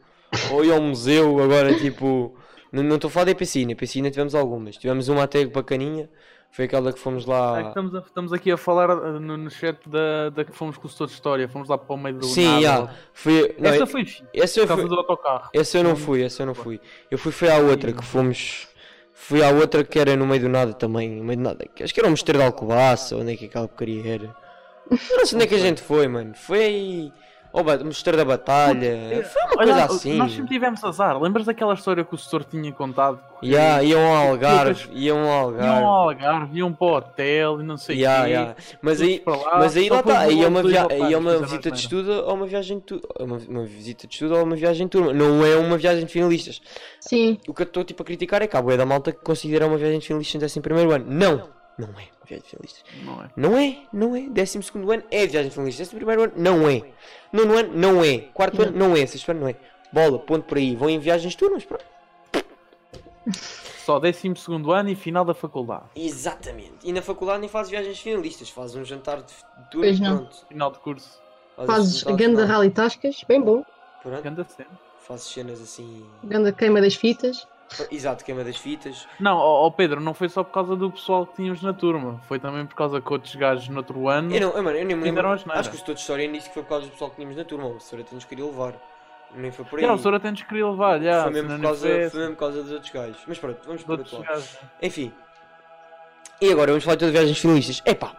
ou 0.51 0.65
ia 0.65 0.73
ao 0.75 0.81
museu, 0.81 1.39
agora 1.41 1.75
tipo. 1.75 2.35
Não 2.73 2.95
estou 2.95 3.09
a 3.09 3.11
falar 3.11 3.27
da 3.27 3.35
piscina, 3.35 3.75
piscina 3.75 4.11
tivemos 4.11 4.35
algumas. 4.35 4.77
Tivemos 4.77 5.09
uma 5.09 5.25
até 5.25 5.45
bacaninha, 5.45 6.09
foi 6.53 6.67
aquela 6.67 6.93
que 6.93 7.01
fomos 7.01 7.25
É 7.25 7.27
que 7.27 7.31
lá. 7.33 7.69
estamos, 7.69 7.95
a- 7.97 7.99
estamos 7.99 8.33
aqui 8.33 8.51
a 8.53 8.57
falar 8.57 8.91
uh, 8.97 9.19
no, 9.21 9.37
no 9.37 9.51
chat 9.51 9.77
da, 9.89 10.31
da 10.31 10.45
que 10.45 10.53
fomos 10.53 10.79
com 10.79 10.87
o 10.87 10.91
setor 10.91 11.09
de 11.09 11.13
história, 11.15 11.49
fomos 11.49 11.69
lá 11.69 11.77
para 11.77 11.93
o 11.95 11.99
meio 11.99 12.17
do 12.17 12.25
Sim, 12.27 12.45
nada. 12.45 12.61
já. 12.63 12.95
Foi. 13.13 13.57
Não, 13.59 13.71
Essa 13.73 13.87
foi 13.89 14.05
fixe, 14.05 14.23
essa 14.33 14.61
eu 14.61 14.65
por 14.65 14.69
causa 14.69 14.83
fui. 14.83 14.89
do 14.91 14.97
autocarro. 15.01 15.51
Essa 15.53 15.79
eu 15.79 15.85
não 15.85 15.97
fui, 15.97 16.23
essa 16.23 16.43
eu 16.43 16.47
não 16.47 16.55
fui. 16.55 16.81
Eu 17.11 17.19
fui 17.19 17.33
foi 17.33 17.51
à 17.51 17.59
outra 17.59 17.93
que 17.93 18.05
fomos. 18.05 18.69
Fui 19.23 19.45
à 19.45 19.51
outra 19.51 19.85
que 19.85 19.99
era 19.99 20.17
no 20.17 20.27
meio 20.27 20.41
do 20.41 20.49
nada 20.49 20.73
também. 20.73 21.11
No 21.11 21.23
meio 21.23 21.37
do 21.37 21.43
nada. 21.45 21.65
Acho 21.81 21.93
que 21.95 22.01
era 22.01 22.09
um 22.09 22.13
mosteiro 22.13 22.39
de 22.39 22.45
Alcobaça, 22.45 23.15
onde 23.17 23.35
é 23.35 23.37
que 23.37 23.45
aquela 23.45 23.69
porcaria 23.69 24.15
era. 24.15 24.37
Eu 24.91 25.19
não 25.19 25.27
sei 25.27 25.37
onde 25.37 25.45
é 25.45 25.47
que 25.47 25.55
a 25.55 25.59
gente 25.59 25.83
foi, 25.83 26.09
mano. 26.09 26.35
Foi 26.35 27.13
ao 27.53 27.65
ba- 27.65 27.79
mosteiro 27.79 28.17
da 28.17 28.25
Batalha. 28.25 29.25
Foi 29.33 29.43
uma 29.43 29.63
Olha, 29.63 29.75
coisa 29.75 29.95
assim. 29.95 30.17
nós 30.17 30.33
sempre 30.33 30.49
tivemos 30.49 30.83
azar. 30.85 31.21
Lembras 31.21 31.47
daquela 31.47 31.75
história 31.75 32.05
que 32.05 32.15
o 32.15 32.19
setor 32.19 32.45
tinha 32.45 32.71
contado? 32.73 33.19
Ya, 33.43 33.83
iam 33.83 34.01
ao 34.15 34.29
Algarve, 34.33 34.89
iam 34.93 35.19
ao 35.19 35.25
Iam 35.25 35.41
Algarve. 35.41 35.83
ao 35.85 35.85
Algarve, 36.09 36.59
iam 36.59 36.73
para 36.75 36.87
o 36.87 36.97
hotel 36.97 37.61
e 37.61 37.65
não 37.65 37.77
sei 37.79 37.97
o 37.97 37.99
Ya, 38.01 38.25
quê. 38.25 38.31
ya. 38.31 38.57
Mas 38.83 39.01
aí, 39.01 39.23
lá, 39.27 39.59
mas 39.59 39.77
aí 39.77 39.89
lá 39.89 40.01
está, 40.01 40.13
depois 40.13 40.29
aí 40.39 40.45
é 40.45 40.49
uma, 40.49 40.63
via... 40.63 40.87
aí 40.91 41.13
é 41.15 41.17
uma 41.19 41.39
visita 41.39 41.71
de 41.71 41.79
estudo 41.79 42.13
ou 42.13 42.35
uma 42.35 42.47
viagem 42.47 42.79
de 42.79 42.85
tu... 42.85 43.01
uma, 43.19 43.39
uma 43.49 43.65
visita 43.65 44.07
de 44.07 44.13
estudo 44.13 44.37
ou 44.37 44.43
uma 44.45 44.57
viagem 44.57 44.87
de 44.87 44.91
turma. 44.91 45.13
Não 45.15 45.45
é 45.45 45.57
uma 45.57 45.79
viagem 45.79 46.05
de 46.05 46.13
finalistas. 46.13 46.61
Sim. 47.01 47.39
O 47.49 47.55
que 47.55 47.63
eu 47.63 47.67
estou 47.67 47.83
tipo 47.83 48.03
a 48.03 48.07
criticar 48.07 48.43
é 48.43 48.47
que 48.47 48.57
há 48.57 48.61
bué 48.63 48.77
da 48.77 48.85
malta 48.85 49.11
que 49.11 49.23
considera 49.25 49.67
uma 49.67 49.79
viagem 49.79 49.99
de 50.01 50.07
finalistas 50.07 50.57
em 50.57 50.61
11 50.61 50.95
ano. 50.95 51.05
Não! 51.09 51.60
Não 51.79 51.89
é 51.89 51.91
uma 51.91 52.27
viagem 52.27 52.45
de 52.45 52.51
finalistas. 52.51 52.85
Não 53.03 53.23
é? 53.23 53.31
Não 53.37 53.59
é, 53.59 53.79
não 53.93 54.17
é. 54.17 54.29
12 54.29 54.59
ano 54.93 55.05
é 55.11 55.27
viagem 55.27 55.49
de 55.49 55.55
finalistas. 55.55 55.93
11 55.93 56.05
ano 56.05 56.33
não 56.37 56.69
é. 56.69 56.83
Nono 57.33 57.57
ano 57.59 57.73
não 57.75 58.05
é. 58.05 58.19
Quarto 58.35 58.63
ano 58.63 58.77
não 58.77 58.97
é. 58.97 59.07
Sexto 59.07 59.31
ano 59.31 59.41
não 59.41 59.49
é. 59.49 59.57
Bola, 59.93 60.19
ponto 60.19 60.45
por 60.45 60.59
aí. 60.59 60.77
Vão 60.77 60.91
em 60.91 60.99
viagens 60.99 61.35
turmas, 61.35 61.65
pronto. 61.65 61.85
Só 63.85 63.99
12 63.99 64.35
ano 64.73 64.91
e 64.91 64.95
final 64.95 65.25
da 65.25 65.35
faculdade. 65.35 65.85
Exatamente. 65.97 66.77
E 66.85 66.93
na 66.93 67.03
faculdade 67.03 67.41
nem 67.41 67.49
fazes 67.49 67.71
viagens 67.71 67.99
finalistas. 67.99 68.51
Fazes 68.51 68.77
um 68.77 68.85
jantar 68.85 69.23
de 69.23 69.33
de 69.33 69.71
turma 69.71 69.87
Pois 69.87 70.01
não. 70.01 70.17
pronto. 70.19 70.47
Final 70.49 70.71
de 70.73 70.79
curso. 70.79 71.21
Fazes 71.67 72.01
jantar 72.01 72.17
ganda 72.17 72.45
rally 72.45 72.71
tascas, 72.71 73.25
bem 73.27 73.41
bom. 73.41 73.65
Pronto. 74.03 74.23
Ganda 74.23 74.45
cena. 74.45 74.71
Fazes 75.01 75.27
cenas 75.27 75.61
assim. 75.61 76.07
Ganda 76.25 76.53
queima 76.53 76.81
das 76.81 76.95
fitas. 76.95 77.47
Exato, 77.91 78.25
queima 78.25 78.43
das 78.43 78.57
fitas. 78.57 79.07
Não, 79.19 79.37
ó 79.37 79.67
ó, 79.67 79.71
Pedro, 79.71 80.01
não 80.01 80.13
foi 80.13 80.29
só 80.29 80.43
por 80.43 80.53
causa 80.53 80.75
do 80.75 80.91
pessoal 80.91 81.27
que 81.27 81.37
tínhamos 81.37 81.63
na 81.63 81.73
turma. 81.73 82.21
Foi 82.27 82.39
também 82.39 82.67
por 82.67 82.75
causa 82.75 83.01
que 83.01 83.13
outros 83.13 83.35
gajos 83.35 83.69
no 83.69 83.79
outro 83.79 84.09
ano. 84.09 84.35
Eu 84.35 84.41
não, 84.41 84.57
eu, 84.57 84.63
mano, 84.63 84.77
eu 84.77 84.85
nem 84.85 84.97
me 84.97 85.05
lembro. 85.05 85.29
Acho 85.29 85.71
que 85.71 85.77
o 85.77 85.79
setor 85.79 85.95
de 85.95 86.01
história 86.01 86.31
disse 86.31 86.49
que 86.49 86.55
foi 86.55 86.63
por 86.63 86.69
causa 86.71 86.87
do 86.87 86.93
pessoal 86.93 87.11
que 87.11 87.17
tínhamos 87.17 87.37
na 87.37 87.45
turma. 87.45 87.67
O 87.67 87.81
senhor 87.81 88.03
até 88.03 88.15
nos 88.15 88.25
queria 88.25 88.45
levar. 88.45 88.75
Nem 89.35 89.53
foi 89.53 89.65
por 89.65 89.79
aí. 89.79 89.85
Já, 89.85 89.93
o 89.93 89.99
senhor 89.99 90.15
até 90.15 90.31
nos 90.31 90.43
queria 90.43 90.69
levar, 90.69 91.01
já. 91.01 91.23
foi, 91.23 91.33
mesmo 91.33 91.51
por 91.51 91.63
causa, 91.63 91.89
foi 92.11 92.21
mesmo 92.21 92.35
por 92.35 92.41
causa 92.41 92.63
dos 92.63 92.73
outros 92.73 92.91
gajos. 92.93 93.23
Mas 93.27 93.39
pronto, 93.39 93.59
vamos 93.65 93.89
outros 93.89 94.13
outro 94.13 94.33
lado. 94.33 94.45
Enfim. 94.83 95.13
E 96.41 96.51
agora 96.51 96.73
vamos 96.73 96.83
falar 96.83 96.97
de 96.97 97.11
viagens 97.11 97.39
finalistas. 97.39 97.83
Epá. 97.85 98.17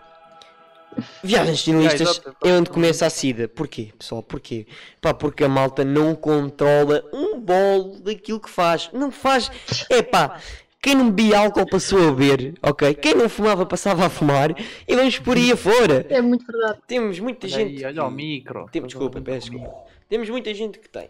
Viagens 1.23 1.61
finalistas 1.63 2.01
exato. 2.01 2.35
é 2.43 2.51
onde 2.53 2.69
começa 2.69 3.05
a 3.05 3.09
SIDA. 3.09 3.47
Porquê, 3.47 3.91
pessoal? 3.97 4.21
Porquê? 4.23 4.67
Pá, 4.99 5.13
porque 5.13 5.43
a 5.43 5.49
malta 5.49 5.83
não 5.83 6.15
controla 6.15 7.03
um 7.13 7.39
bolo 7.39 7.99
daquilo 7.99 8.39
que 8.39 8.49
faz. 8.49 8.89
Não 8.93 9.11
faz. 9.11 9.49
Epá. 9.89 10.39
Quem 10.81 10.95
não 10.95 11.11
bebia 11.11 11.37
álcool 11.37 11.69
passou 11.69 12.09
a 12.09 12.11
beber, 12.11 12.55
ok? 12.63 12.95
Quem 12.95 13.13
não 13.13 13.29
fumava 13.29 13.67
passava 13.67 14.03
a 14.03 14.09
fumar 14.09 14.55
e 14.87 14.95
vamos 14.95 15.19
por 15.19 15.37
aí 15.37 15.51
afora. 15.51 16.07
É 16.09 16.19
muito 16.21 16.43
verdade. 16.45 16.79
Temos 16.87 17.19
muita 17.19 17.45
Olha 17.45 17.55
gente. 17.55 17.85
aí, 17.85 17.85
olha 17.85 18.03
o 18.03 18.09
micro. 18.09 18.65
Temos, 18.71 18.87
desculpa, 18.87 19.21
peço 19.21 19.51
desculpa. 19.51 19.75
Temos 20.09 20.27
muita 20.29 20.51
gente 20.55 20.79
que 20.79 20.89
tem. 20.89 21.09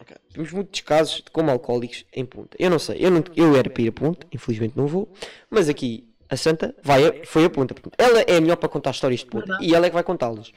Ok. 0.00 0.16
Temos 0.32 0.52
muitos 0.52 0.80
casos 0.80 1.16
de 1.16 1.30
como 1.30 1.50
alcoólicos 1.50 2.06
em 2.12 2.24
punta. 2.24 2.56
Eu 2.58 2.70
não 2.70 2.78
sei, 2.78 2.96
eu, 3.00 3.10
não, 3.10 3.22
eu 3.36 3.54
era 3.54 3.68
para 3.68 3.82
ir 3.82 3.88
a 3.88 3.92
punta, 3.92 4.26
infelizmente 4.32 4.76
não 4.76 4.86
vou, 4.86 5.12
mas 5.50 5.68
aqui 5.68 6.08
a 6.32 6.36
Santa 6.36 6.74
vai 6.82 7.22
foi 7.26 7.44
a. 7.44 7.50
Portanto, 7.50 7.92
ela 7.98 8.22
é 8.22 8.36
a 8.36 8.40
melhor 8.40 8.56
para 8.56 8.68
contar 8.68 8.92
histórias 8.92 9.20
de 9.20 9.26
Verdade. 9.30 9.62
e 9.62 9.74
ela 9.74 9.84
é 9.84 9.90
que 9.90 9.94
vai 9.94 10.02
contá-las. 10.02 10.50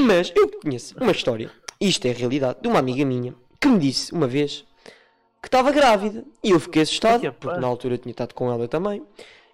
Mas 0.00 0.32
eu 0.34 0.48
conheço 0.48 0.96
uma 0.98 1.12
história, 1.12 1.50
isto 1.78 2.06
é 2.06 2.12
a 2.12 2.14
realidade, 2.14 2.60
de 2.62 2.66
uma 2.68 2.78
amiga 2.78 3.04
minha 3.04 3.34
que 3.60 3.68
me 3.68 3.78
disse 3.78 4.10
uma 4.12 4.26
vez 4.26 4.64
que 5.42 5.48
estava 5.48 5.70
grávida 5.70 6.24
e 6.42 6.50
eu 6.50 6.58
fiquei 6.58 6.80
assustado, 6.80 7.30
porque 7.34 7.60
na 7.60 7.66
altura 7.66 7.94
eu 7.94 7.98
tinha 7.98 8.10
estado 8.10 8.32
com 8.32 8.50
ela 8.50 8.66
também. 8.66 9.02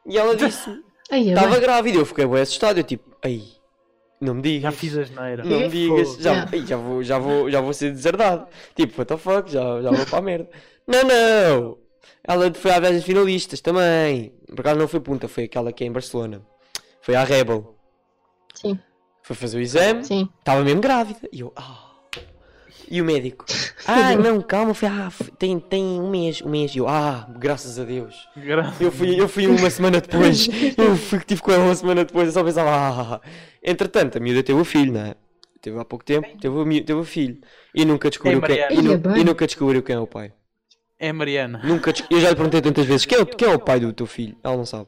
E 0.06 0.16
ela 0.16 0.36
disse-me, 0.36 0.80
Aí, 1.10 1.30
estava 1.30 1.58
grávida, 1.58 1.98
eu 1.98 2.06
fiquei 2.06 2.24
bem 2.24 2.40
assustado, 2.40 2.78
eu 2.78 2.84
tipo, 2.84 3.10
aí, 3.20 3.42
não 4.20 4.34
me 4.34 4.42
digas. 4.42 4.62
Já 4.62 4.72
fiz 4.72 4.96
a 4.96 5.02
geneira. 5.02 5.42
Não 5.42 5.58
me 5.58 5.68
digas, 5.68 6.16
já, 6.18 6.46
já, 6.64 6.76
vou, 6.76 7.02
já, 7.02 7.18
vou, 7.18 7.50
já 7.50 7.60
vou 7.60 7.72
ser 7.72 7.90
deserdado. 7.90 8.46
Tipo, 8.76 9.00
what 9.00 9.08
the 9.08 9.16
fuck, 9.16 9.50
já, 9.50 9.82
já 9.82 9.90
vou 9.90 10.06
para 10.06 10.18
a 10.18 10.22
merda. 10.22 10.48
Não, 10.86 11.02
não! 11.02 11.83
Ela 12.22 12.52
foi 12.54 12.70
à 12.70 12.80
viagem 12.80 12.98
de 13.00 13.04
finalistas 13.04 13.60
também. 13.60 14.32
Por 14.48 14.60
acaso 14.60 14.78
não 14.78 14.88
foi 14.88 15.00
punta, 15.00 15.28
foi 15.28 15.44
aquela 15.44 15.72
que 15.72 15.84
é 15.84 15.86
em 15.86 15.92
Barcelona. 15.92 16.42
Foi 17.02 17.14
à 17.14 17.24
Rebel. 17.24 17.74
Sim, 18.54 18.78
Foi 19.22 19.34
fazer 19.36 19.58
o 19.58 19.60
exame, 19.60 20.04
sim. 20.04 20.28
estava 20.38 20.62
mesmo 20.62 20.80
grávida. 20.80 21.20
E 21.32 21.40
eu, 21.40 21.52
ah. 21.56 21.80
E 22.90 23.00
o 23.00 23.04
médico? 23.04 23.46
Ah, 23.86 24.14
não, 24.14 24.40
calma, 24.42 24.74
foi, 24.74 24.88
ah, 24.88 25.10
foi- 25.10 25.28
tem, 25.38 25.58
tem 25.58 25.82
um 25.82 26.10
mês, 26.10 26.42
um 26.42 26.50
mês. 26.50 26.74
E 26.74 26.78
eu, 26.78 26.86
ah, 26.86 27.26
graças 27.38 27.78
a 27.78 27.84
Deus. 27.84 28.28
Gra- 28.36 28.74
Eu 28.78 28.92
fui, 28.92 29.18
eu 29.18 29.26
fui 29.28 29.46
uma 29.46 29.70
semana 29.70 30.00
depois. 30.02 30.46
Eu 30.76 30.94
fui, 30.96 31.18
tive 31.20 31.40
com 31.40 31.50
ela 31.50 31.64
uma 31.64 31.74
semana 31.74 32.04
depois. 32.04 32.26
Eu 32.26 32.32
só 32.32 32.44
pensava, 32.44 32.70
ah. 32.70 33.20
Entretanto, 33.62 34.18
a 34.18 34.20
miúda 34.20 34.42
teve 34.42 34.60
o 34.60 34.64
filho, 34.64 34.92
não 34.92 35.00
é? 35.00 35.14
Teve 35.62 35.78
há 35.78 35.84
pouco 35.84 36.04
tempo, 36.04 36.28
teve 36.38 36.54
o, 36.54 36.64
teve 36.84 36.92
o 37.00 37.04
filho. 37.04 37.38
E 37.74 37.84
nunca 37.86 38.10
descobriu, 38.10 38.38
quem, 38.42 38.78
e, 38.78 38.82
nu- 38.82 39.16
e 39.16 39.24
nunca 39.24 39.46
descobriu 39.46 39.82
quem 39.82 39.96
é 39.96 39.98
o 39.98 40.06
pai. 40.06 40.32
É 40.98 41.12
Mariana. 41.12 41.60
Nunca 41.64 41.92
des- 41.92 42.04
Eu 42.10 42.20
já 42.20 42.30
lhe 42.30 42.36
perguntei 42.36 42.60
tantas 42.62 42.86
vezes: 42.86 43.04
quem 43.06 43.18
é, 43.18 43.22
o- 43.22 43.26
quem 43.26 43.48
é 43.48 43.54
o 43.54 43.58
pai 43.58 43.80
do 43.80 43.92
teu 43.92 44.06
filho? 44.06 44.36
Ela 44.42 44.56
não 44.56 44.64
sabe. 44.66 44.86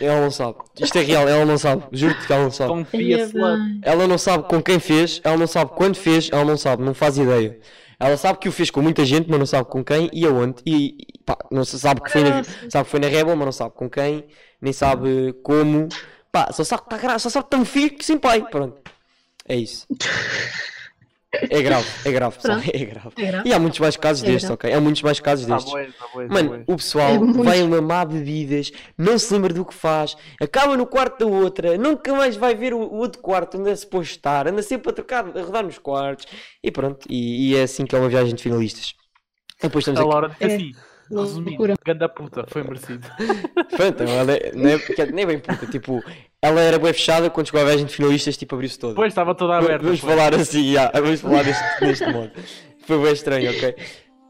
Ela 0.00 0.20
não 0.22 0.30
sabe. 0.30 0.58
Isto 0.80 0.98
é 0.98 1.02
real, 1.02 1.28
ela 1.28 1.44
não 1.44 1.56
sabe. 1.58 1.84
Juro-te 1.92 2.26
que 2.26 2.32
ela 2.32 2.42
não 2.44 2.50
sabe. 2.50 2.70
Confia-se 2.70 3.36
lá. 3.38 3.56
Ela 3.82 4.06
não 4.08 4.18
sabe 4.18 4.48
com 4.48 4.60
quem 4.60 4.80
fez, 4.80 5.20
ela 5.22 5.36
não 5.36 5.46
sabe 5.46 5.70
quando 5.76 5.94
fez, 5.96 6.28
ela 6.32 6.44
não 6.44 6.56
sabe, 6.56 6.82
não 6.82 6.94
faz 6.94 7.16
ideia. 7.18 7.60
Ela 8.00 8.16
sabe 8.16 8.38
que 8.40 8.48
o 8.48 8.52
fez 8.52 8.70
com 8.70 8.82
muita 8.82 9.04
gente, 9.04 9.28
mas 9.30 9.38
não 9.38 9.46
sabe 9.46 9.68
com 9.68 9.84
quem 9.84 10.10
e 10.12 10.24
aonde. 10.26 10.60
E 10.66 10.96
e, 11.14 11.18
pá, 11.24 11.36
não 11.52 11.64
se 11.64 11.78
sabe 11.78 12.00
que 12.00 12.10
foi 12.10 12.24
na, 12.24 12.42
sabe 12.68 12.84
que 12.86 12.90
foi 12.90 12.98
na 13.00 13.06
Rebel, 13.06 13.36
mas 13.36 13.44
não 13.44 13.52
sabe 13.52 13.74
com 13.76 13.88
quem, 13.88 14.24
nem 14.60 14.72
sabe 14.72 15.32
como. 15.44 15.88
Pá, 16.32 16.50
só 16.52 16.64
sabe 16.64 16.82
que 16.82 16.86
está 16.88 16.98
grave, 16.98 17.20
só 17.20 17.28
sabe 17.30 17.44
que 17.44 17.50
tem 17.50 17.60
um 17.60 17.64
filho 17.64 17.96
que 17.96 18.04
sem 18.04 18.18
pai. 18.18 18.42
Pronto. 18.50 18.80
É 19.48 19.54
isso. 19.54 19.86
É 21.34 21.62
grave, 21.62 21.88
é 22.04 22.12
grave, 22.12 22.36
pessoal. 22.36 22.58
É 22.72 22.84
grave. 22.84 23.08
É 23.16 23.26
grave. 23.26 23.48
E 23.48 23.52
há 23.54 23.58
muitos 23.58 23.78
mais 23.80 23.96
casos 23.96 24.22
É 24.22 24.26
destes, 24.26 24.44
grave. 24.50 24.54
ok? 24.54 24.72
Há 24.74 24.80
muitos 24.80 25.02
mais 25.02 25.18
casos 25.18 25.46
Tá 25.46 25.54
destes. 25.56 25.72
tá 25.72 26.06
tá 26.06 26.26
Mano, 26.28 26.62
o 26.66 26.76
pessoal 26.76 27.10
É 27.14 27.18
muito. 27.18 27.42
vai 27.42 27.62
mamar 27.62 28.06
bebidas, 28.06 28.70
não 28.98 29.18
se 29.18 29.32
lembra 29.32 29.54
do 29.54 29.64
que 29.64 29.72
faz, 29.72 30.14
acaba 30.40 30.76
no 30.76 30.86
quarto 30.86 31.20
da 31.20 31.26
outra, 31.26 31.78
nunca 31.78 32.12
mais 32.14 32.36
vai 32.36 32.54
ver 32.54 32.74
o, 32.74 32.78
o 32.80 32.96
outro 32.96 33.22
quarto 33.22 33.56
onde 33.58 33.70
é 33.70 33.74
suposto 33.76 34.12
estar, 34.12 34.46
anda 34.46 34.62
sempre 34.62 34.90
a 34.90 34.92
trocar, 34.92 35.24
a 35.26 35.42
rodar 35.42 35.64
nos 35.64 35.78
quartos 35.78 36.26
e 36.62 36.70
pronto. 36.70 37.06
E, 37.08 37.52
e 37.52 37.56
é 37.56 37.62
assim 37.62 37.86
que 37.86 37.96
é 37.96 37.98
uma 37.98 38.08
viagem 38.10 38.34
de 38.34 38.42
finalistas. 38.42 38.92
Depois 39.60 39.82
estamos 39.86 40.00
A 40.00 40.02
aqui. 40.02 40.10
Laura 40.12 40.28
disse 40.28 40.44
É. 40.44 40.54
assim. 40.56 40.72
Resumindo, 41.10 41.74
ganda 41.84 42.08
puta, 42.08 42.44
foi 42.48 42.62
merecido. 42.62 43.06
Pronto, 43.76 44.02
ela 44.02 44.32
é, 44.32 44.52
não 44.54 44.68
é, 44.70 44.78
dizer, 44.78 45.12
nem 45.12 45.26
bem 45.26 45.38
puta, 45.38 45.66
tipo, 45.66 46.02
ela 46.42 46.60
era 46.60 46.76
bem 46.78 46.92
fechada 46.92 47.30
quando 47.30 47.46
chegou 47.46 47.60
à 47.60 47.64
viagem 47.64 47.86
de 47.86 47.94
finalistas, 47.94 48.36
tipo, 48.36 48.54
abriu-se 48.56 48.76
toda. 48.76 48.94
Depois 48.94 49.12
estava 49.12 49.32
toda 49.32 49.56
aberta. 49.56 49.84
Vamos 49.84 50.00
foi. 50.00 50.10
falar 50.10 50.34
assim, 50.34 50.72
já, 50.72 50.90
vamos 50.90 51.20
falar 51.20 51.44
deste, 51.44 51.80
deste 51.80 52.06
modo. 52.12 52.32
Foi 52.84 53.00
bem 53.00 53.12
estranho, 53.12 53.50
ok? 53.52 53.76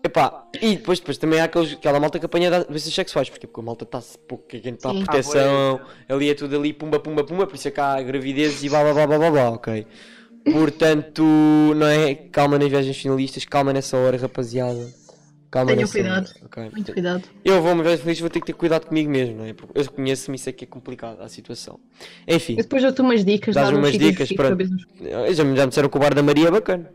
Epá, 0.04 0.44
e 0.60 0.76
depois, 0.76 0.98
depois 0.98 1.16
também 1.16 1.40
há 1.40 1.44
aqueles, 1.44 1.72
aquela 1.72 1.98
malta 1.98 2.18
que 2.18 2.26
apanha 2.26 2.64
doenças 2.64 2.92
sexuais, 2.92 3.30
porque, 3.30 3.46
porque 3.46 3.60
a 3.60 3.62
malta 3.62 3.84
está-se 3.84 4.18
pouco, 4.18 4.46
que 4.46 4.56
está 4.56 4.90
a 4.90 4.92
Sim. 4.92 5.04
proteção, 5.04 5.80
ali 6.08 6.28
é 6.28 6.34
tudo 6.34 6.56
ali, 6.56 6.72
pumba, 6.72 7.00
pumba, 7.00 7.24
pumba, 7.24 7.46
por 7.46 7.54
isso 7.54 7.68
é 7.68 7.70
que 7.70 7.80
há 7.80 8.02
gravidezes 8.02 8.62
e 8.62 8.68
blá 8.68 8.82
blá 8.82 8.92
blá 8.92 9.06
blá 9.06 9.18
blá 9.18 9.30
blá, 9.30 9.50
ok? 9.50 9.86
Portanto, 10.50 11.22
não 11.22 11.86
é? 11.86 12.14
Calma 12.14 12.58
nas 12.58 12.68
viagens 12.68 12.96
finalistas, 12.96 13.44
calma 13.44 13.72
nessa 13.72 13.96
hora, 13.96 14.18
rapaziada. 14.18 14.92
Calma 15.52 15.70
Tenham 15.74 15.86
cuidado. 15.86 16.22
merda, 16.22 16.40
ok? 16.46 16.70
Muito 16.72 16.92
cuidado. 16.94 17.22
Eu 17.44 17.60
vou 17.60 17.72
uma 17.72 17.82
vez 17.82 18.00
feliz, 18.00 18.18
vou 18.18 18.30
ter 18.30 18.40
que 18.40 18.46
ter 18.46 18.54
cuidado 18.54 18.86
comigo 18.86 19.10
mesmo, 19.10 19.36
não 19.36 19.44
é? 19.44 19.52
Porque 19.52 19.78
eu 19.78 19.90
conheço-me, 19.92 20.36
isso 20.36 20.48
é 20.48 20.52
que 20.52 20.64
é 20.64 20.66
complicado 20.66 21.20
a 21.20 21.28
situação. 21.28 21.78
Enfim, 22.26 22.54
Eu 22.54 22.62
depois 22.62 22.82
dou-te 22.82 23.02
umas 23.02 23.22
dicas. 23.22 23.54
Dás 23.54 23.68
umas 23.68 23.92
dicas, 23.92 24.32
para 24.32 24.48
já, 24.48 24.54
me- 25.44 25.54
já 25.54 25.64
me 25.64 25.68
disseram 25.68 25.90
que 25.90 25.96
o 25.98 26.00
bar 26.00 26.14
da 26.14 26.22
Maria 26.22 26.48
é 26.48 26.50
bacana. 26.50 26.90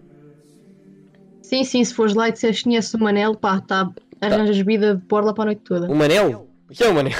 Sim, 1.43 1.63
sim, 1.63 1.83
se 1.83 1.93
fores 1.93 2.15
lá 2.15 2.29
e 2.29 2.31
disseste 2.31 2.63
que 2.63 2.69
conheces 2.69 2.91
o 2.95 2.99
Manel, 2.99 3.35
pá, 3.35 3.61
tá, 3.61 3.91
arranjas 4.19 4.57
vida 4.57 4.95
de 4.95 5.05
borla 5.05 5.35
para 5.35 5.43
a 5.43 5.45
noite 5.45 5.61
toda. 5.63 5.85
O 5.87 5.95
Manel? 5.95 6.47
O 6.67 6.73
que 6.73 6.83
é 6.83 6.89
o 6.89 6.95
Manel? 6.95 7.13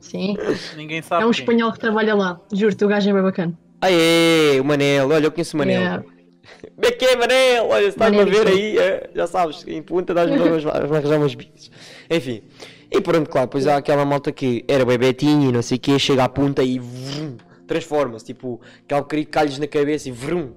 Sim. 0.00 0.36
Ninguém 0.76 1.02
sabe. 1.02 1.22
É 1.22 1.26
um 1.26 1.30
quem. 1.30 1.40
espanhol 1.40 1.72
que 1.72 1.78
trabalha 1.78 2.16
lá. 2.16 2.40
Juro-te, 2.52 2.84
o 2.84 2.88
gajo 2.88 3.08
é 3.08 3.12
bem 3.12 3.22
bacana. 3.22 3.56
Ah, 3.80 3.90
é, 3.92 4.60
o 4.60 4.64
Manel. 4.64 5.08
Olha, 5.08 5.26
eu 5.26 5.30
conheço 5.32 5.56
o 5.56 5.58
Manel. 5.58 5.80
Yeah. 5.80 6.04
Como 6.74 6.86
é 6.86 6.90
que 6.90 7.04
é, 7.04 7.16
Manel? 7.16 7.68
Olha, 7.68 7.82
se 7.84 7.88
estás-me 7.90 8.20
a 8.20 8.24
ver 8.24 8.46
aí, 8.46 8.78
é, 8.78 9.10
já 9.14 9.26
sabes, 9.26 9.64
em 9.66 9.82
punta 9.82 10.14
dás-me 10.14 10.36
arranjar 10.36 10.84
umas 11.18 11.34
bicas. 11.34 11.70
Enfim. 12.10 12.42
E 12.90 13.00
pronto, 13.00 13.28
claro, 13.28 13.48
depois 13.48 13.66
há 13.66 13.76
aquela 13.76 14.04
malta 14.04 14.30
que 14.30 14.64
era 14.68 14.84
bem 14.84 14.98
betinho 14.98 15.48
e 15.48 15.52
não 15.52 15.62
sei 15.62 15.78
o 15.78 15.80
quê, 15.80 15.98
chega 15.98 16.24
à 16.24 16.28
punta 16.28 16.62
e 16.62 16.78
vrum, 16.78 17.36
transforma-se, 17.66 18.26
tipo, 18.26 18.60
aquele 18.84 19.02
querido 19.04 19.30
calhos 19.30 19.58
na 19.58 19.66
cabeça 19.66 20.08
e 20.08 20.12
vrum. 20.12 20.52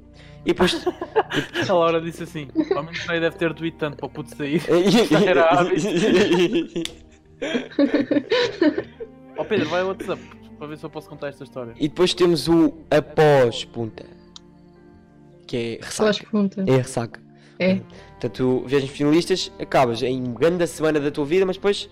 E 0.45 0.53
depois. 0.53 0.85
A 1.67 1.73
Laura 1.73 1.99
disse 1.99 2.23
assim: 2.23 2.47
ao 2.75 2.83
menos 2.83 3.05
não 3.05 3.19
deve 3.19 3.35
ter 3.35 3.53
doído 3.53 3.77
tanto 3.77 3.97
para 3.97 4.05
o 4.05 4.09
puto 4.09 4.35
sair. 4.35 4.61
Era 5.27 5.45
hábito. 5.45 5.87
Ó 9.37 9.43
Pedro, 9.43 9.69
vai 9.69 9.81
ao 9.81 9.89
WhatsApp 9.89 10.21
para 10.57 10.67
ver 10.67 10.77
se 10.77 10.85
eu 10.85 10.89
posso 10.89 11.09
contar 11.09 11.27
esta 11.27 11.43
história. 11.43 11.73
e 11.77 11.87
depois 11.87 12.13
temos 12.13 12.47
o 12.47 12.73
após 12.89 13.65
punta. 13.65 14.16
Que 15.47 15.79
é 15.81 15.85
ressaca. 15.85 16.27
É 16.67 16.75
ressaca. 16.77 17.19
É. 17.59 17.79
Portanto, 18.19 18.63
viagens 18.67 18.91
finalistas, 18.91 19.51
acabas 19.59 20.03
em 20.03 20.23
grande 20.33 20.67
semana 20.67 20.99
da 20.99 21.09
tua 21.09 21.25
vida, 21.25 21.45
mas 21.45 21.55
depois, 21.55 21.89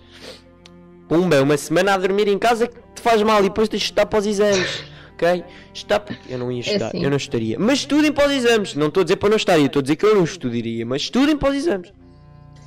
pumba, 1.08 1.42
uma 1.42 1.56
semana 1.56 1.94
a 1.94 1.96
dormir 1.96 2.28
em 2.28 2.38
casa 2.38 2.66
que 2.68 2.78
te 2.94 3.00
faz 3.00 3.22
mal 3.22 3.40
e 3.40 3.44
depois 3.48 3.68
tens 3.68 3.78
de 3.80 3.84
estudar 3.86 4.06
para 4.06 4.18
os 4.20 4.26
exames, 4.26 4.84
ok? 5.14 5.44
Estudar 5.74 6.00
porque 6.00 6.32
eu 6.32 6.38
não 6.38 6.52
ia 6.52 6.60
estudar, 6.60 6.88
assim. 6.88 7.02
eu 7.02 7.10
não 7.10 7.16
estudaria. 7.16 7.58
Mas 7.58 7.78
estudem 7.80 8.12
para 8.12 8.28
os 8.28 8.32
exames, 8.32 8.74
não 8.74 8.88
estou 8.88 9.00
a 9.00 9.04
dizer 9.04 9.16
para 9.16 9.28
não 9.30 9.36
estar, 9.36 9.58
eu 9.58 9.66
estou 9.66 9.80
a 9.80 9.82
dizer 9.82 9.96
que 9.96 10.06
eu 10.06 10.14
não 10.14 10.24
estudaria, 10.24 10.86
mas 10.86 11.02
estudem 11.02 11.36
para 11.36 11.50
os 11.50 11.56
exames. 11.56 11.92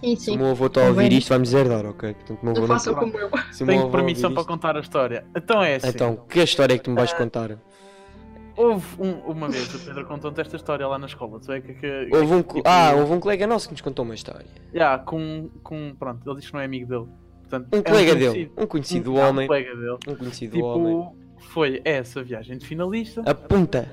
Sim, 0.01 0.15
Se 0.15 0.25
sim. 0.25 0.35
o 0.35 0.37
meu 0.37 0.47
avô 0.51 0.67
está 0.67 0.85
a 0.85 0.87
ouvir 0.87 1.11
isto, 1.11 1.27
vai-me 1.27 1.43
deserdar, 1.43 1.85
ok? 1.85 2.13
Portanto, 2.13 2.39
meu 2.41 2.51
avô 2.51 2.61
Não 2.61 2.67
não 2.69 2.75
façam 2.75 2.95
como 2.95 3.17
eu. 3.17 3.29
se 3.51 3.65
Tenho 3.65 3.89
permissão 3.89 4.33
para 4.33 4.45
contar 4.45 4.77
a 4.77 4.79
história. 4.79 5.25
Então 5.35 5.61
é 5.61 5.75
assim: 5.75 5.89
Então, 5.89 6.15
que 6.29 6.39
história 6.41 6.73
é 6.73 6.77
que 6.77 6.83
tu 6.85 6.89
me 6.91 6.95
vais 6.95 7.11
contar? 7.11 7.57
Houve 8.63 8.85
um- 9.01 9.19
uma 9.31 9.47
vez 9.49 9.73
o 9.73 9.79
Pedro 9.85 10.05
contou-te 10.05 10.41
esta 10.41 10.55
história 10.55 10.87
lá 10.87 10.97
na 10.99 11.05
escola. 11.07 11.39
Tu 11.39 11.51
é 11.51 11.61
que, 11.61 11.73
que, 11.73 12.09
Houve 12.11 12.33
um, 12.33 12.41
tipo, 12.41 12.61
ah, 12.65 12.93
houve 12.95 13.13
um 13.13 13.19
colega 13.19 13.47
nosso 13.47 13.67
que 13.67 13.73
nos 13.73 13.81
contou 13.81 14.03
uma 14.05 14.13
história. 14.15 14.45
já, 14.73 14.97
com, 14.99 15.49
com. 15.63 15.95
Pronto, 15.97 16.21
ele 16.29 16.39
diz 16.39 16.47
que 16.47 16.53
não 16.53 16.59
é 16.61 16.65
amigo 16.65 16.87
dele. 16.87 17.05
Portanto, 17.41 17.67
Um 17.73 17.79
é 17.79 17.81
colega 17.81 18.13
dele, 18.15 18.25
conhecido. 18.31 18.53
um 18.61 18.67
conhecido 18.67 19.03
do 19.05 19.13
Um- 19.13 19.17
é 19.19 19.25
um 19.25 19.29
homem. 19.29 19.47
colega 19.47 19.75
dele. 19.75 19.97
Um 20.07 20.15
conhecido 20.15 20.57
do 20.57 20.65
homem. 20.65 20.97
Tipo, 21.01 21.15
foi 21.51 21.81
essa 21.85 22.21
viagem 22.23 22.57
de 22.57 22.65
finalista. 22.65 23.21
A 23.25 23.33
punta. 23.33 23.89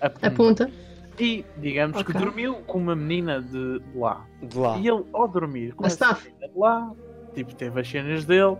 a 0.00 0.08
Pumba, 0.08 0.26
Aponta. 0.28 0.70
E 1.18 1.44
digamos 1.58 2.00
que 2.04 2.12
Ok. 2.12 2.20
dormiu 2.24 2.54
com 2.66 2.78
uma 2.78 2.94
menina 2.94 3.42
de, 3.42 3.82
lá. 3.94 4.24
de 4.40 4.56
lá. 4.56 4.78
E 4.78 4.86
ele, 4.88 5.04
ao 5.12 5.26
dormir 5.26 5.74
com 5.74 5.82
A 5.84 5.88
essa 5.88 6.16
menina 6.22 6.48
de 6.48 6.56
lá, 6.58 6.92
tipo, 7.34 7.54
teve 7.56 7.80
as 7.80 7.88
cenas 7.90 8.24
dele. 8.24 8.56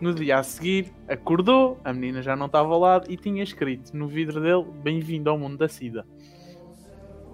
No 0.00 0.14
dia 0.14 0.38
a 0.38 0.42
seguir, 0.42 0.92
acordou, 1.06 1.78
a 1.84 1.92
menina 1.92 2.22
já 2.22 2.34
não 2.34 2.46
estava 2.46 2.72
ao 2.72 2.80
lado 2.80 3.12
e 3.12 3.16
tinha 3.18 3.42
escrito 3.42 3.94
no 3.94 4.08
vidro 4.08 4.40
dele: 4.40 4.64
Bem-vindo 4.82 5.28
ao 5.28 5.38
mundo 5.38 5.58
da 5.58 5.68
SIDA. 5.68 6.06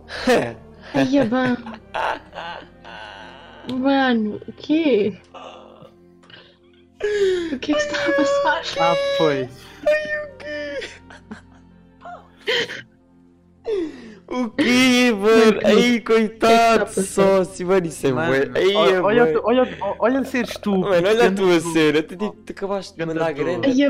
Ai, 0.92 1.16
é 1.16 1.24
bem. 1.24 1.56
Mano, 3.78 4.40
o 4.48 4.52
quê? 4.52 5.16
O 7.52 7.58
que 7.58 7.72
é 7.72 7.74
que 7.74 7.80
está 7.80 8.04
a 8.04 8.12
passar? 8.12 8.62
Ah, 8.82 8.96
pois. 9.18 9.48
O 10.24 10.36
quê, 10.38 10.78
mano? 14.28 15.60
Aí, 15.64 16.00
coitado, 16.00 16.86
que 16.86 17.02
sócio, 17.02 17.66
mano, 17.66 17.86
isso 17.86 18.06
é 18.06 18.12
Mano, 18.12 18.28
bué. 18.30 18.50
Aí, 18.60 18.74
olha, 18.74 18.90
é 18.94 19.00
olha, 19.00 19.22
olha, 19.22 19.42
olha, 19.44 19.78
olha 20.00 20.24
ser 20.24 20.44
estúpido. 20.44 20.80
Mano, 20.88 21.08
olha 21.08 21.28
a 21.28 21.32
tua 21.32 21.60
tu- 21.60 21.72
cena, 21.72 22.02
tu, 22.02 22.16
tipo, 22.16 22.32
tu 22.44 22.50
acabaste 22.52 22.96
de 22.96 23.06
mandar 23.06 23.32
grande. 23.32 23.82
É. 23.82 23.86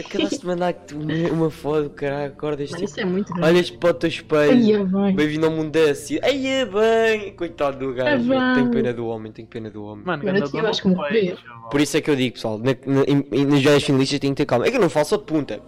Acabaste 0.00 0.40
de 0.40 0.46
mandar 0.46 0.74
uma, 0.92 1.30
uma 1.32 1.50
foto, 1.50 1.90
caralho, 1.90 2.32
acordas 2.32 2.68
tipo, 2.70 2.84
isso 2.84 3.00
é 3.00 3.04
muito 3.04 3.32
grande. 3.32 3.48
olhas 3.48 3.70
para 3.70 3.90
o 3.90 3.94
teu 3.94 4.08
Ai, 4.08 4.14
espelho, 4.14 4.74
é 4.76 4.84
bem. 4.84 5.14
bem-vindo 5.16 5.46
ao 5.46 5.52
mundo 5.52 5.94
SIDA. 5.94 6.26
Aí 6.26 6.46
é 6.46 6.66
bem, 6.66 7.32
coitado 7.34 7.78
do 7.78 7.94
gajo, 7.94 8.10
É 8.10 8.18
mano, 8.36 8.54
tenho 8.54 8.70
pena 8.70 8.92
do 8.92 9.06
homem, 9.06 9.32
tenho 9.32 9.48
pena 9.48 9.70
do 9.70 9.84
homem. 9.84 10.04
Mano, 10.04 10.22
eu 10.24 10.66
acho 10.66 10.82
que 10.82 10.88
chaval. 10.94 11.70
Por 11.70 11.80
isso 11.80 11.96
é 11.96 12.00
que 12.00 12.10
eu 12.10 12.16
digo, 12.16 12.34
pessoal, 12.34 12.58
nas 12.58 13.60
viagens 13.60 13.84
finalistas 13.84 14.18
tem 14.20 14.30
que 14.30 14.36
ter 14.36 14.46
calma. 14.46 14.66
É 14.66 14.70
que 14.70 14.76
eu 14.76 14.80
não 14.80 14.90
falo 14.90 15.06
só 15.06 15.16
de 15.16 15.24
punta. 15.24 15.60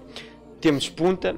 Temos 0.61 0.89
punta, 0.91 1.37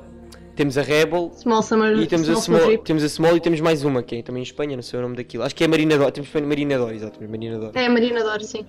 temos 0.62 0.78
a 0.78 0.82
Rebel, 0.82 1.32
Small 1.34 1.62
Summer. 1.62 1.98
E 1.98 2.06
temos 2.06 2.28
a, 2.28 2.34
Small 2.34 2.42
Summer 2.42 2.60
small, 2.60 2.70
Trip. 2.70 2.84
temos 2.84 3.02
a 3.02 3.08
Small 3.08 3.36
e 3.36 3.40
temos 3.40 3.60
mais 3.60 3.84
uma, 3.84 4.00
que 4.00 4.16
é 4.16 4.22
também 4.22 4.42
em 4.42 4.44
Espanha, 4.44 4.76
não 4.76 4.82
sei 4.82 4.98
o 4.98 5.02
nome 5.02 5.16
daquilo. 5.16 5.42
Acho 5.42 5.56
que 5.56 5.64
é 5.64 5.68
Marina 5.68 5.98
Dor. 5.98 6.12
Temos 6.12 6.30
Marina 6.32 6.78
Dor, 6.78 6.94
exato, 6.94 7.20
Marina 7.20 7.58
Dor. 7.58 7.72
É, 7.74 7.88
Marina 7.88 8.22
Dor, 8.22 8.40
sim. 8.42 8.64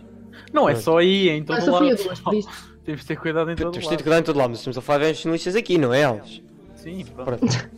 Não 0.51 0.67
é 0.67 0.75
só 0.75 0.97
aí, 0.97 1.29
é 1.29 1.35
em 1.35 1.43
todo 1.43 1.55
Mas 1.55 1.67
eu 1.67 1.77
fui 1.77 1.91
a 1.91 1.91
lado. 1.91 2.47
Temos 2.83 3.01
de 3.01 3.07
ter 3.07 3.15
cuidado 3.15 3.51
em 3.51 3.55
todo 3.55 3.71
Temos 3.71 3.83
de 3.83 3.89
ter 3.89 3.95
lado. 3.95 4.03
cuidado 4.03 4.19
em 4.21 4.23
todo 4.23 4.37
lado, 4.37 4.49
mas 4.49 4.59
estamos 4.59 4.77
a 4.77 4.81
falar 4.81 5.11
de 5.11 5.21
finalistas 5.21 5.55
aqui, 5.55 5.77
não 5.77 5.93
é, 5.93 6.03
Alves? 6.03 6.41
Sim, 6.75 7.05
pronto. 7.15 7.37
Pronto. 7.37 7.69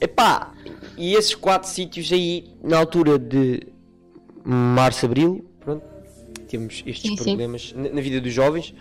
Epá, 0.00 0.52
e 0.98 1.14
esses 1.14 1.34
quatro 1.34 1.68
sítios 1.68 2.12
aí, 2.12 2.54
na 2.62 2.78
altura 2.78 3.18
de 3.18 3.66
março, 4.44 5.06
abril, 5.06 5.44
pronto, 5.60 5.82
temos 6.44 6.82
estes 6.86 7.10
Sim, 7.10 7.16
sim. 7.16 7.24
problemas 7.24 7.72
na, 7.74 7.88
na 7.90 8.00
vida 8.00 8.20
dos 8.20 8.32
jovens. 8.32 8.74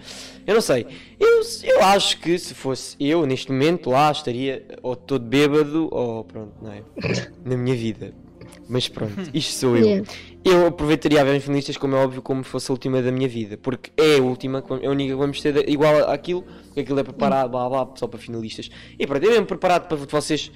Eu 0.46 0.54
não 0.56 0.62
sei, 0.62 0.86
eu, 1.20 1.42
eu 1.64 1.84
acho 1.84 2.20
que 2.20 2.38
se 2.38 2.54
fosse 2.54 2.96
eu, 3.00 3.26
neste 3.26 3.52
momento, 3.52 3.90
lá 3.90 4.12
estaria 4.12 4.66
ou 4.82 4.96
todo 4.96 5.26
bêbado 5.26 5.88
ou 5.92 6.24
pronto, 6.24 6.54
não 6.62 6.72
é? 6.72 6.84
Na 7.46 7.58
minha 7.58 7.76
vida. 7.76 8.14
Mas 8.68 8.88
pronto, 8.88 9.30
isto 9.34 9.54
sou 9.54 9.76
eu. 9.76 9.86
Yeah. 9.86 10.10
Eu 10.44 10.68
aproveitaria 10.68 11.20
a 11.20 11.24
viagens 11.24 11.44
finalistas, 11.44 11.76
como 11.78 11.96
é 11.96 12.00
óbvio, 12.04 12.22
como 12.22 12.44
fosse 12.44 12.72
a 12.72 12.74
última 12.74 13.02
da 13.02 13.12
minha 13.12 13.28
vida, 13.28 13.58
porque 13.58 13.92
é 13.98 14.18
a 14.18 14.22
última, 14.22 14.64
é 14.82 14.88
a 14.88 14.90
única 14.90 15.12
que 15.14 15.18
vamos 15.20 15.42
ter 15.42 15.54
de- 15.54 15.72
igual 15.72 16.10
àquilo, 16.10 16.44
porque 16.68 16.82
aquilo 16.82 17.00
é 17.00 17.04
preparado, 17.04 17.50
blá 17.52 17.68
blá, 17.70 17.90
só 17.96 18.08
para 18.08 18.20
finalistas. 18.20 18.70
E 18.98 19.06
pronto, 19.06 19.26
é 19.26 19.30
mesmo 19.30 19.46
preparado 19.46 19.88
para 19.88 19.98
vocês 19.98 20.52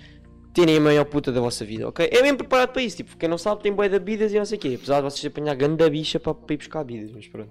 terem 0.62 0.78
a 0.78 0.82
maior 0.82 1.06
puta 1.06 1.32
da 1.32 1.40
vossa 1.40 1.64
vida, 1.64 1.88
ok? 1.88 2.10
É 2.12 2.22
mesmo 2.22 2.38
preparado 2.40 2.70
para 2.74 2.82
isso, 2.82 2.98
tipo, 2.98 3.16
quem 3.18 3.30
não 3.30 3.38
sabe 3.38 3.62
tem 3.62 3.72
boia 3.72 3.90
de 3.90 4.00
bebidas 4.00 4.34
e 4.34 4.38
não 4.38 4.46
sei 4.46 4.58
o 4.58 4.62
quê, 4.62 4.74
apesar 4.76 4.98
de 4.98 5.04
vocês 5.04 5.26
apanhar 5.26 5.56
grande 5.56 5.76
da 5.78 5.90
bicha 5.90 6.20
para, 6.20 6.34
para 6.34 6.54
ir 6.54 6.58
buscar 6.58 6.84
bebidas, 6.84 7.12
mas 7.14 7.28
pronto. 7.28 7.50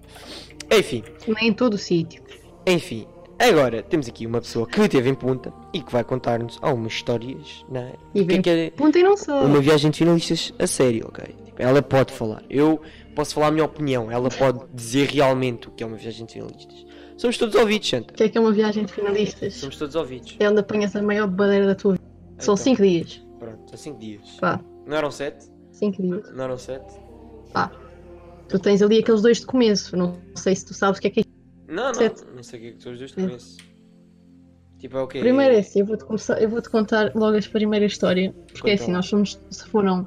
Enfim, 0.73 1.03
Nem 1.27 1.49
em 1.49 1.53
todo 1.53 1.75
o 1.75 1.79
sítio. 1.79 2.23
enfim. 2.67 3.07
Agora, 3.39 3.83
temos 3.83 4.09
aqui 4.09 4.27
uma 4.27 4.41
pessoa 4.41 4.67
que 4.67 4.81
esteve 4.81 5.11
em 5.11 5.15
punta 5.15 5.53
e 5.75 5.83
que 5.83 5.93
vai 5.93 6.03
contar-nos 6.03 6.59
algumas 6.63 6.95
histórias, 6.95 7.67
não 7.69 7.83
é? 7.83 7.93
E 8.15 8.21
que 8.21 8.21
é 8.21 8.25
vem 8.25 8.41
que 8.43 8.49
é- 8.51 8.71
Ponta 8.71 8.99
e 8.99 9.03
não 9.03 9.15
só. 9.15 9.45
uma 9.45 9.61
viagem 9.61 9.91
de 9.91 9.99
finalistas 9.99 10.55
a 10.59 10.67
sério, 10.67 11.05
ok? 11.07 11.23
Tipo, 11.45 11.61
ela 11.63 11.83
pode 11.83 12.15
falar. 12.15 12.43
Eu 12.49 12.81
posso 13.15 13.35
falar 13.35 13.49
a 13.49 13.51
minha 13.51 13.67
opinião. 13.67 14.11
Ela 14.11 14.31
pode 14.31 14.61
dizer 14.73 15.09
realmente 15.11 15.69
o 15.69 15.71
que 15.71 15.83
é 15.85 15.87
uma 15.87 15.99
viagem 15.99 16.25
de 16.25 16.33
finalistas. 16.33 16.87
Somos 17.19 17.37
todos 17.37 17.55
ouvidos, 17.57 17.87
Santa. 17.91 18.15
O 18.15 18.17
que 18.17 18.23
é 18.23 18.29
que 18.31 18.39
é 18.39 18.41
uma 18.41 18.53
viagem 18.53 18.87
de 18.87 18.93
finalistas? 18.95 19.53
Somos 19.55 19.77
todos 19.77 19.95
ouvidos. 19.97 20.35
É 20.41 20.49
onde 20.49 20.61
apanhas 20.61 20.97
a 20.97 21.03
maior 21.03 21.27
badeira 21.27 21.67
da 21.67 21.75
tua 21.75 21.96
São 22.39 22.55
Então, 22.55 22.57
5 22.57 22.83
dias. 22.83 23.27
Pronto, 23.39 23.69
são 23.71 23.79
5 23.79 23.99
dias. 23.99 24.37
Pá, 24.41 24.61
Não 24.87 24.97
eram 24.97 25.11
7? 25.11 25.47
5 25.73 26.03
dias. 26.03 26.33
Não 26.33 26.45
eram 26.45 26.59
7? 26.59 26.85
Pá. 27.53 27.71
Tu 28.49 28.59
tens 28.59 28.81
ali 28.83 28.99
aqueles 28.99 29.23
dois 29.23 29.41
de 29.41 29.47
começo. 29.47 29.97
Não 29.97 30.17
sei 30.35 30.55
se 30.55 30.65
tu 30.67 30.75
sabes 30.75 30.99
o 30.99 31.03
que 31.03 31.09
é 31.09 31.11
que 31.11 31.21
é. 31.21 31.25
Não, 31.69 31.87
não. 31.87 31.95
Sete. 31.95 32.25
Não 32.35 32.43
sei 32.43 32.59
o 32.59 32.63
que 32.63 32.69
é 32.69 32.73
que 32.73 32.79
tu 32.79 32.91
os 32.91 32.99
dois 32.99 33.11
te 33.13 33.21
É. 33.21 33.25
conheces. 33.27 33.57
Tipo, 34.79 34.99
é 34.99 35.03
o 35.03 35.07
quê? 35.09 35.19
Primeiro 35.21 35.55
é 35.55 35.59
assim, 35.59 35.81
eu 35.81 35.87
vou-te 35.87 36.05
começar, 36.05 36.41
eu 36.41 36.49
vou-te 36.49 36.69
contar 36.71 37.11
logo 37.15 37.37
a 37.37 37.41
primeira 37.51 37.85
história. 37.87 38.33
Porque 38.53 38.71
é 38.71 38.73
Conta 38.75 38.83
assim, 38.85 38.93
lá. 38.93 38.99
nós 38.99 39.07
somos, 39.07 39.41
se 39.51 39.67
foram 39.69 40.07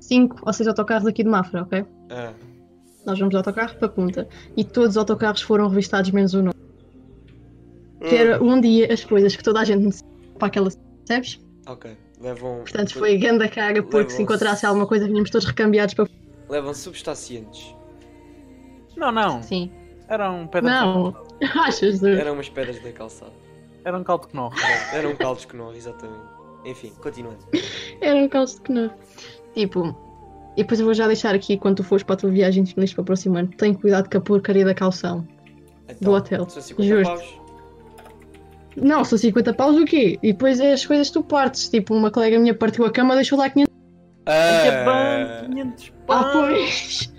5 0.00 0.40
ou 0.44 0.52
6 0.52 0.68
autocarros 0.68 1.06
aqui 1.06 1.22
de 1.22 1.30
Mafra, 1.30 1.62
ok? 1.62 1.84
Ah, 2.10 2.34
Nós 3.06 3.18
vamos 3.18 3.30
de 3.30 3.36
autocarro 3.38 3.76
para 3.78 3.88
Punta. 3.88 4.28
E 4.56 4.62
todos 4.64 4.90
os 4.90 4.96
autocarros 4.98 5.40
foram 5.40 5.68
revistados, 5.68 6.10
menos 6.10 6.34
o 6.34 6.42
nosso. 6.42 6.58
Que 8.00 8.14
era 8.16 8.42
um 8.42 8.60
dia 8.60 8.92
as 8.92 9.02
coisas 9.04 9.34
que 9.36 9.42
toda 9.42 9.60
a 9.60 9.64
gente 9.64 9.82
necessita 9.84 10.10
para 10.38 10.48
aquela. 10.48 10.70
Percebes? 11.06 11.40
Ok. 11.72 11.96
Levam. 12.20 12.58
Portanto, 12.60 12.94
foi 12.94 13.16
grande 13.16 13.44
a 13.44 13.48
caga, 13.48 13.82
porque 13.82 14.10
se 14.10 14.18
Levam-se. 14.18 14.22
encontrasse 14.22 14.66
alguma 14.66 14.86
coisa, 14.86 15.06
vinhamos 15.06 15.30
todos 15.30 15.46
recambiados 15.46 15.94
para. 15.94 16.08
Levam 16.48 16.74
substancientes. 16.74 17.74
Não, 18.96 19.10
não. 19.12 19.42
Sim. 19.42 19.70
Era 20.08 20.30
um 20.30 20.46
pedra 20.46 20.70
Não. 20.70 21.16
Achas, 21.64 21.98
Deus? 22.00 22.18
Eram 22.18 22.34
umas 22.34 22.48
pedras 22.48 22.82
da 22.82 22.92
calçada. 22.92 23.32
Era 23.84 23.96
um 23.96 24.04
caldo 24.04 24.26
que 24.28 24.36
não. 24.36 24.50
Eram 24.92 25.14
caldos 25.16 25.44
que 25.44 25.56
não, 25.56 25.72
exatamente. 25.72 26.20
Enfim, 26.64 26.92
continuando. 27.00 27.38
Era 28.00 28.16
um 28.18 28.28
calço 28.28 28.62
de 28.62 28.72
não. 28.72 28.90
Tipo, 29.54 29.96
e 30.56 30.62
depois 30.62 30.78
eu 30.80 30.84
vou 30.84 30.94
já 30.94 31.06
deixar 31.06 31.34
aqui 31.34 31.56
quando 31.56 31.76
tu 31.76 31.84
fores 31.84 32.02
para 32.02 32.14
a 32.14 32.18
tua 32.18 32.30
viagem 32.30 32.62
de 32.64 32.74
feliz 32.74 32.92
para 32.92 33.02
o 33.02 33.04
próximo 33.04 33.38
ano. 33.38 33.48
Tem 33.56 33.72
cuidado 33.72 34.10
com 34.10 34.18
a 34.18 34.20
porcaria 34.20 34.64
da 34.64 34.74
calção. 34.74 35.26
Então, 35.88 36.12
Do 36.12 36.16
hotel. 36.18 36.48
São 36.50 36.60
50 36.60 36.88
Justo. 36.88 37.04
paus. 37.16 37.39
Não, 38.80 39.04
são 39.04 39.18
50 39.18 39.52
paus 39.54 39.76
o 39.76 39.84
quê? 39.84 40.18
E 40.22 40.32
depois 40.32 40.58
é 40.60 40.72
as 40.72 40.84
coisas 40.86 41.08
que 41.08 41.14
tu 41.14 41.22
partes. 41.22 41.68
Tipo, 41.68 41.94
uma 41.94 42.10
colega 42.10 42.38
minha 42.38 42.54
partiu 42.54 42.84
a 42.84 42.90
cama, 42.90 43.14
deixou 43.14 43.38
lá 43.38 43.48
500. 43.50 43.72
Ia 44.26 44.82
Ah, 44.82 45.42
bem, 45.42 45.50
500 45.50 45.92
Ah, 45.92 46.02
pau. 46.06 46.32
pois! 46.32 47.12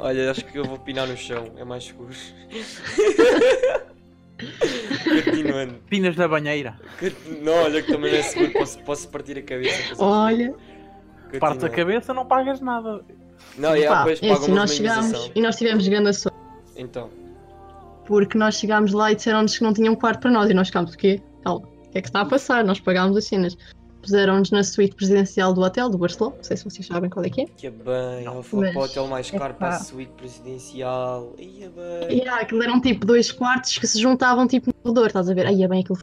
Olha, 0.00 0.30
acho 0.30 0.44
que 0.44 0.58
eu 0.58 0.64
vou 0.64 0.78
pinar 0.78 1.06
no 1.08 1.16
chão, 1.16 1.44
é 1.56 1.64
mais 1.64 1.84
seguro. 1.84 2.14
Continuando. 5.24 5.74
Pinas 5.88 6.16
na 6.16 6.28
banheira. 6.28 6.78
Não, 7.42 7.52
olha 7.64 7.82
que 7.82 7.90
também 7.92 8.12
não 8.12 8.18
é 8.18 8.22
seguro, 8.22 8.52
posso, 8.52 8.78
posso 8.84 9.08
partir 9.08 9.38
a 9.38 9.42
cabeça. 9.42 9.94
Olha, 9.98 10.54
Continuando. 11.24 11.40
Parte 11.40 11.64
a 11.64 11.68
cabeça, 11.68 12.14
não 12.14 12.24
pagas 12.26 12.60
nada. 12.60 13.04
Não, 13.56 13.76
e 13.76 13.86
pá, 13.86 13.98
depois 13.98 14.18
é 14.22 14.28
pagam 14.28 14.34
assim, 14.42 14.52
uma 14.52 14.60
nós 14.60 14.74
chegámos 14.74 15.30
e 15.34 15.40
nós 15.40 15.56
tivemos 15.56 15.88
grande 15.88 16.12
sorte. 16.14 16.38
Então, 16.76 17.10
Porque 18.08 18.38
nós 18.38 18.54
chegámos 18.54 18.92
lá 18.94 19.12
e 19.12 19.14
disseram-nos 19.14 19.58
que 19.58 19.62
não 19.62 19.74
tinham 19.74 19.94
quarto 19.94 20.20
para 20.22 20.30
nós 20.30 20.48
e 20.48 20.54
nós 20.54 20.68
ficámos 20.68 20.94
o 20.94 20.96
quê? 20.96 21.20
Calma, 21.44 21.66
o 21.68 21.90
que 21.90 21.98
é 21.98 22.00
que 22.00 22.08
está 22.08 22.22
a 22.22 22.24
passar? 22.24 22.64
Nós 22.64 22.80
pagámos 22.80 23.14
as 23.18 23.26
cenas. 23.26 23.54
Puseram-nos 24.00 24.50
na 24.50 24.64
suíte 24.64 24.94
presidencial 24.96 25.52
do 25.52 25.60
hotel 25.60 25.90
do 25.90 25.98
Barcelona, 25.98 26.36
não 26.36 26.42
sei 26.42 26.56
se 26.56 26.64
vocês 26.64 26.86
sabem 26.86 27.10
qual 27.10 27.22
é 27.26 27.28
que 27.28 27.42
é. 27.42 27.44
que 27.44 27.68
bem, 27.68 28.24
Não, 28.24 28.42
foi 28.42 28.60
para 28.60 28.70
o 28.70 28.74
mas- 28.80 28.90
hotel 28.90 29.06
mais 29.08 29.30
caro 29.30 29.52
para 29.54 29.68
a 29.68 29.78
suíte 29.80 30.12
presidencial. 30.12 31.34
Ia 31.38 31.68
bem, 31.68 32.16
E 32.22 32.26
ah, 32.26 32.36
aquilo 32.36 32.62
eram 32.62 32.80
tipo 32.80 33.04
dois 33.04 33.30
quartos 33.30 33.76
que 33.76 33.86
se 33.86 34.00
juntavam 34.00 34.46
tipo 34.46 34.68
no 34.68 34.72
corredor, 34.74 35.08
estás 35.08 35.28
a 35.28 35.34
ver? 35.34 35.46
Aí 35.46 35.62
é 35.62 35.68
bem 35.68 35.80
aquilo. 35.82 35.98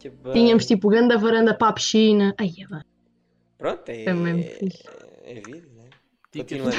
que 0.00 0.10
bem. 0.10 0.32
Tínhamos 0.32 0.66
tipo 0.66 0.88
grande 0.88 1.16
varanda 1.16 1.54
para 1.54 1.68
a 1.68 1.72
piscina. 1.74 2.34
Aí 2.38 2.54
é 2.58 2.66
bem. 2.66 2.82
Pronto, 3.58 3.88
é, 3.88 4.04
É 4.06 4.12
mesmo 4.12 4.40
é, 4.40 4.42
fixe. 4.58 4.82
é 5.22 5.34
vida, 5.34 5.68
né? 5.76 5.84
Ticas. 6.32 6.58
Continuando. 6.58 6.76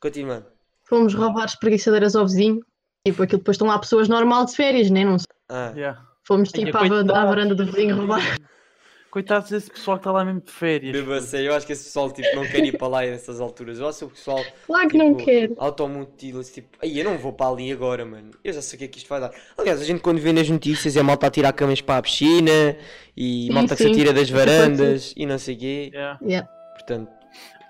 Continuando. 0.00 0.46
Fomos 0.84 1.14
roubar 1.14 1.44
espreguiçadeiras 1.44 2.16
ao 2.16 2.26
vizinho. 2.26 2.60
Tipo, 3.10 3.22
aquilo 3.22 3.38
depois 3.38 3.54
estão 3.54 3.66
lá 3.68 3.78
pessoas 3.78 4.08
normais 4.08 4.50
de 4.50 4.56
férias, 4.56 4.90
né? 4.90 5.04
Não 5.04 5.18
sei. 5.18 5.26
Ah, 5.48 5.72
Yeah. 5.76 6.00
Fomos 6.24 6.50
Ai, 6.54 6.64
tipo 6.64 6.76
à, 6.76 6.82
à 7.22 7.24
varanda 7.24 7.54
do 7.54 7.64
vizinho 7.64 7.96
roubar. 7.96 8.20
Coitados 9.10 9.48
desse 9.48 9.70
pessoal 9.70 9.96
que 9.96 10.02
está 10.02 10.12
lá 10.12 10.22
mesmo 10.22 10.42
de 10.42 10.50
férias. 10.52 10.94
mesmo 10.94 11.10
a 11.14 11.20
sério, 11.22 11.46
eu 11.46 11.54
acho 11.54 11.66
que 11.66 11.72
esse 11.72 11.84
pessoal 11.84 12.10
tipo, 12.10 12.28
não 12.36 12.46
quer 12.46 12.62
ir 12.62 12.76
para 12.76 12.88
lá 12.88 13.00
nessas 13.00 13.40
alturas. 13.40 13.78
Eu 13.78 13.88
acho 13.88 14.00
que 14.00 14.04
o 14.04 14.08
pessoal 14.10 14.44
Claro 14.66 14.88
que 14.90 14.98
não 14.98 15.14
Tipo, 15.14 15.24
quero. 15.24 15.54
automutila-se 15.56 16.52
tipo, 16.52 16.76
aí 16.82 16.98
eu 16.98 17.04
não 17.06 17.16
vou 17.16 17.32
para 17.32 17.50
ali 17.50 17.72
agora, 17.72 18.04
mano. 18.04 18.32
Eu 18.44 18.52
já 18.52 18.60
sei 18.60 18.76
o 18.76 18.78
que 18.80 18.84
é 18.84 18.88
que 18.88 18.98
isto 18.98 19.08
vai 19.08 19.20
dar. 19.20 19.30
Aliás, 19.56 19.80
a 19.80 19.84
gente 19.84 20.02
quando 20.02 20.18
vê 20.20 20.30
nas 20.34 20.48
notícias 20.50 20.94
é 20.94 21.02
malta 21.02 21.26
a 21.26 21.30
tirar 21.30 21.52
camas 21.54 21.80
para 21.80 21.96
a 21.96 22.02
piscina 22.02 22.76
e 23.16 23.46
Sim, 23.46 23.52
malta 23.54 23.74
que 23.74 23.82
se 23.82 23.88
sim. 23.88 23.92
atira 23.94 24.12
das 24.12 24.28
varandas 24.28 25.14
e 25.16 25.24
não 25.24 25.38
sei 25.38 25.54
o 25.54 25.58
quê. 25.58 25.90
Yeah. 25.94 26.18
Yeah. 26.22 26.48
Portanto, 26.74 27.10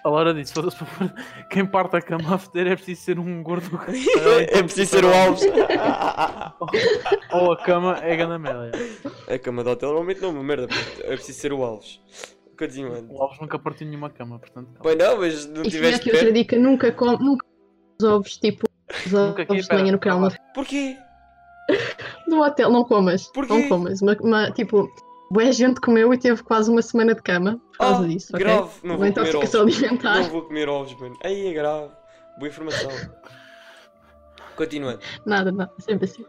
A 0.09 0.11
Laura 0.11 0.33
disse: 0.33 0.55
"Foda-se, 0.55 0.79
quem 1.51 1.67
parte 1.67 1.97
a 1.97 2.01
cama 2.01 2.35
a 2.35 2.39
foder 2.39 2.67
é 2.69 2.75
preciso 2.77 3.03
ser 3.03 3.19
um 3.19 3.43
gordo. 3.43 3.69
é 4.51 4.63
preciso 4.63 4.91
ser 4.91 5.05
o 5.05 5.13
Alves. 5.13 5.43
Ou 7.31 7.53
a 7.53 7.57
cama 7.59 7.99
é 8.03 8.17
grande 8.17 8.39
merda. 8.39 8.71
a 9.29 9.39
cama 9.39 9.63
do 9.63 9.71
hotel 9.71 9.91
normalmente 9.91 10.23
não 10.23 10.31
é 10.31 10.33
uma 10.33 10.43
merda, 10.43 10.67
é 11.01 11.09
preciso 11.15 11.39
ser 11.39 11.53
o 11.53 11.63
Alves. 11.63 12.01
Continuando. 12.59 13.13
O 13.13 13.23
Alves 13.23 13.39
nunca 13.39 13.59
partiu 13.59 13.87
nenhuma 13.87 14.09
cama, 14.09 14.39
portanto. 14.39 14.71
Pois 14.83 14.97
não, 14.97 15.19
mas 15.19 15.47
não 15.47 15.63
E 15.63 15.69
tinha 15.69 15.71
tiveste 15.71 16.09
aqui 16.09 16.11
outra 16.17 16.33
dica: 16.33 16.59
nunca 16.59 16.91
come, 16.91 17.19
nunca 17.23 17.47
os 18.01 18.09
ovos, 18.09 18.39
tipo, 18.39 18.67
os 19.05 19.13
Nunca 19.13 19.43
aqui, 19.43 19.53
ovos 19.53 19.69
de 19.69 19.75
manhã 19.75 19.93
no 19.93 19.99
canal 19.99 20.33
Porquê? 20.55 20.97
do 22.27 22.41
hotel. 22.41 22.71
Não 22.71 22.83
comas. 22.85 23.27
Porquê? 23.27 23.53
Não 23.53 23.69
comas. 23.69 24.01
Uma, 24.01 24.17
uma- 24.23 24.51
tipo, 24.53 24.89
boa 25.31 25.53
gente 25.53 25.81
comeu 25.81 26.13
e 26.15 26.19
teve 26.19 26.43
quase 26.43 26.71
uma 26.71 26.83
semana 26.83 27.15
de 27.15 27.23
cama 27.23 27.61
por 27.73 27.79
causa 27.79 28.05
Ah, 28.05 28.09
disso, 28.09 28.33
grave, 28.33 28.71
não 28.83 28.97
Uma 28.97 28.97
vou 28.97 28.97
comer 28.99 29.09
intoxicação 29.11 29.63
ovos. 29.63 29.75
alimentar. 29.83 30.15
Não 30.17 30.31
vou 30.31 30.43
comer 30.43 30.69
ovos, 30.69 30.95
mano. 31.01 31.17
Aí 31.25 31.47
é 31.49 31.53
grave. 31.53 31.91
Boa 32.39 32.49
informação. 32.49 32.91
Continuando. 34.57 35.01
Nada, 35.25 35.53
nada, 35.53 35.73
sempre 35.79 36.05
assim. 36.07 36.25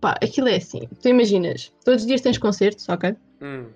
Pá, 0.00 0.14
aquilo 0.22 0.48
é 0.48 0.56
assim, 0.56 0.86
tu 1.00 1.08
imaginas, 1.08 1.72
todos 1.84 2.02
os 2.02 2.06
dias 2.06 2.20
tens 2.20 2.36
concertos, 2.36 2.86
ok? 2.88 3.14
Hum. 3.40 3.66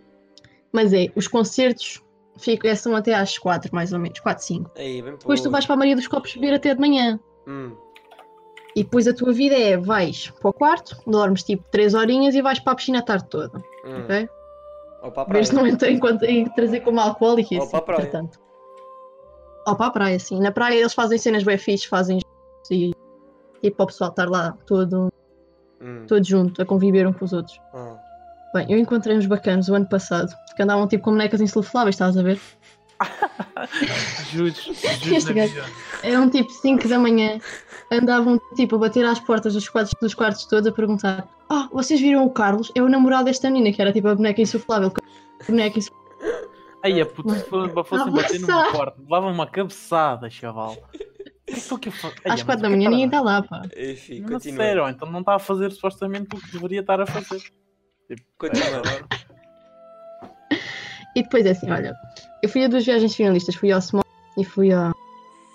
Mas 0.73 0.93
é, 0.93 1.07
os 1.17 1.27
concertos 1.27 2.03
ficam, 2.37 2.75
são 2.77 2.95
até 2.95 3.15
às 3.15 3.39
4, 3.39 3.75
mais 3.75 3.93
ou 3.93 3.99
menos, 3.99 4.21
4, 4.21 4.45
5. 4.45 4.71
Aí, 4.77 5.01
bem 5.01 5.13
Depois 5.17 5.41
tu 5.41 5.51
vais 5.51 5.65
para 5.65 5.75
a 5.75 5.79
Maria 5.79 5.97
dos 5.97 6.07
Copos 6.07 6.35
beber 6.35 6.55
até 6.55 6.75
de 6.75 6.81
manhã. 6.81 7.19
Hum. 7.47 7.75
E 8.77 8.85
depois 8.85 9.09
a 9.09 9.15
tua 9.15 9.33
vida 9.33 9.57
é, 9.57 9.77
vais 9.79 10.31
para 10.39 10.51
o 10.51 10.53
quarto, 10.53 10.97
dormes 11.07 11.43
tipo 11.43 11.65
3 11.71 11.95
horinhas 11.95 12.35
e 12.35 12.43
vais 12.43 12.59
para 12.61 12.75
a 12.75 12.77
piscina 12.77 12.99
a 12.99 13.03
tarde 13.03 13.27
toda, 13.31 13.59
Hum. 13.85 14.03
ok? 14.05 14.29
Ou 15.03 15.11
para 15.13 15.23
a 15.23 15.25
praia. 15.27 15.43
Vês 15.43 15.51
não 15.51 15.67
entra 15.67 15.89
em, 15.91 16.01
em 16.29 16.45
trazer 16.51 16.81
como 16.81 17.01
alcoólico 17.01 17.55
e 17.55 17.59
Ou 17.59 17.69
para 17.69 17.79
a 17.79 17.83
praia. 17.83 18.01
portanto. 18.03 18.41
Ou 19.67 19.77
para 19.77 19.87
a 19.87 19.91
praia, 19.91 20.19
sim. 20.19 20.41
Na 20.41 20.51
praia 20.51 20.79
eles 20.81 20.95
fazem 20.95 21.19
cenas 21.19 21.43
bem 21.45 21.59
fixe, 21.59 21.87
fazem 21.87 22.21
e, 22.71 22.93
e 23.63 23.71
para 23.71 23.85
o 23.85 23.87
pessoal 23.87 24.11
estar 24.11 24.29
lá 24.29 24.57
todo, 24.67 25.13
Hum. 25.81 26.05
todo 26.09 26.25
junto, 26.27 26.61
a 26.61 26.65
conviver 26.67 27.07
um 27.07 27.13
com 27.13 27.25
os 27.25 27.33
outros. 27.33 27.61
Ah. 27.75 27.97
Bem, 28.55 28.67
eu 28.73 28.79
encontrei 28.79 29.17
uns 29.17 29.27
bacanos 29.27 29.69
o 29.69 29.75
ano 29.75 29.87
passado, 29.87 30.35
que 30.57 30.63
andavam 30.63 30.89
tipo 30.89 31.05
com 31.05 31.11
bonecas 31.13 31.41
insulfláveis, 31.41 31.95
estás 31.95 32.17
a 32.17 32.23
ver? 32.23 32.41
Juro 34.33 34.49
Este 34.49 35.33
gajo. 35.33 35.63
Eram 36.03 36.29
tipo 36.31 36.51
5 36.51 36.89
da 36.89 36.99
manhã, 36.99 37.39
andavam 37.93 38.41
tipo 38.57 38.77
a 38.77 38.79
bater 38.79 39.05
às 39.05 39.21
portas 39.21 39.55
dos 39.55 39.69
quartos, 39.69 39.95
dos 40.01 40.15
quartos 40.15 40.45
todos 40.47 40.67
a 40.67 40.73
perguntar: 40.73 41.29
Ah, 41.51 41.69
vocês 41.73 42.01
viram 42.01 42.25
o 42.25 42.31
Carlos? 42.31 42.71
É 42.75 42.83
o 42.83 42.89
namorado 42.89 43.25
desta 43.25 43.51
menina, 43.51 43.75
que 43.75 43.81
era 43.81 43.93
tipo 43.93 44.09
a 44.09 44.15
boneca 44.15 44.41
insuflável. 44.43 44.93
A 45.41 45.45
boneca 45.47 45.79
insuflável. 45.79 46.49
Aí 46.83 47.01
a 47.01 47.07
puta, 47.07 47.35
se 47.35 47.47
Ah, 47.53 48.07
bater 48.11 48.41
numa 48.41 48.47
passar. 48.65 48.73
porta, 48.73 49.01
levava 49.01 49.27
uma 49.29 49.47
cabeçada, 49.47 50.31
chaval. 50.31 50.77
O 51.71 51.79
que 51.79 51.89
é 51.89 52.31
a 52.31 52.35
Às 52.35 52.43
4 52.43 52.63
da 52.63 52.69
é 52.69 52.71
manhã 52.71 52.91
ninguém 52.91 53.09
tá 53.09 53.17
está 53.17 53.31
lá, 53.31 53.43
pá. 53.43 53.63
Enfim, 53.77 54.21
Não, 54.21 54.29
continua. 54.29 54.57
sério, 54.65 54.89
então 54.89 55.11
não 55.11 55.21
está 55.21 55.35
a 55.37 55.39
fazer 55.39 55.73
supostamente 55.73 56.29
o 56.37 56.39
que 56.39 56.53
deveria 56.53 56.81
estar 56.81 57.01
a 57.01 57.07
fazer. 57.07 57.41
Tipo, 58.07 58.23
Continua. 58.39 58.83
é, 60.53 60.59
E 61.17 61.23
depois 61.23 61.47
é 61.47 61.51
assim: 61.51 61.71
olha, 61.71 61.95
eu 62.43 62.49
fui 62.49 62.65
a 62.65 62.69
duas 62.69 62.85
viagens 62.85 63.15
finalistas, 63.15 63.55
fui 63.55 63.73
ao 63.73 63.81
Small 63.81 64.05
e 64.37 64.45
fui 64.45 64.73
à, 64.73 64.93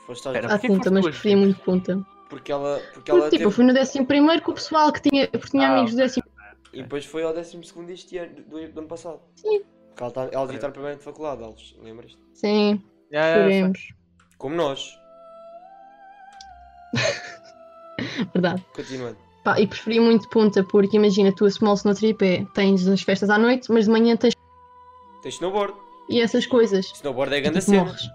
Foste 0.07 0.27
à 0.27 0.59
Punta, 0.59 0.91
mas 0.91 1.05
preferia 1.05 1.37
muito 1.37 1.59
Punta. 1.61 2.03
Porque 2.33 2.51
ela, 2.51 2.81
porque 2.93 3.11
ela 3.11 3.29
tipo, 3.29 3.35
eu 3.35 3.39
teve... 3.39 3.51
fui 3.51 3.63
no 3.63 3.73
décimo 3.73 4.07
primeiro 4.07 4.41
com 4.41 4.51
o 4.51 4.55
pessoal 4.55 4.91
que 4.91 5.07
tinha, 5.07 5.27
porque 5.27 5.51
tinha 5.51 5.69
Ah, 5.69 5.73
amigos 5.73 5.91
do 5.91 5.97
décimo. 5.97 6.25
E 6.73 6.81
depois 6.81 7.05
foi 7.05 7.23
ao 7.23 7.31
12 7.31 7.59
este 7.89 8.17
ano, 8.17 8.33
do, 8.47 8.67
do 8.71 8.79
ano 8.79 8.87
passado. 8.87 9.19
Sim. 9.35 9.61
Porque 9.89 10.03
ela, 10.03 10.11
tá, 10.11 10.29
ela 10.31 10.45
devia 10.45 10.55
estar 10.57 10.71
primeiro 10.71 10.97
de 10.97 11.03
faculdade, 11.03 11.43
Alves. 11.43 11.75
Lembras-te? 11.79 12.17
Sim, 12.33 12.83
é, 13.11 13.61
é. 13.61 13.71
Como 14.39 14.55
nós. 14.55 14.97
Verdade. 18.33 18.65
Continuando. 18.73 19.17
Pá, 19.43 19.59
e 19.59 19.67
preferi 19.67 19.99
muito 19.99 20.27
Punta, 20.29 20.63
porque 20.63 20.97
imagina, 20.97 21.31
tu 21.35 21.45
a 21.45 21.51
Small 21.51 21.75
no 21.85 21.93
tripé, 21.93 22.47
tens 22.55 22.87
as 22.87 23.03
festas 23.03 23.29
à 23.29 23.37
noite, 23.37 23.71
mas 23.71 23.85
de 23.85 23.91
manhã 23.91 24.17
tens. 24.17 24.33
Tens 25.21 25.35
snowboard. 25.35 25.75
e 26.09 26.21
essas 26.21 26.47
coisas. 26.47 26.87
Snowboard 26.95 27.35
é 27.35 27.41
grande 27.41 27.59
tipo, 27.59 27.71
cena. 27.71 27.83
morres. 27.83 28.09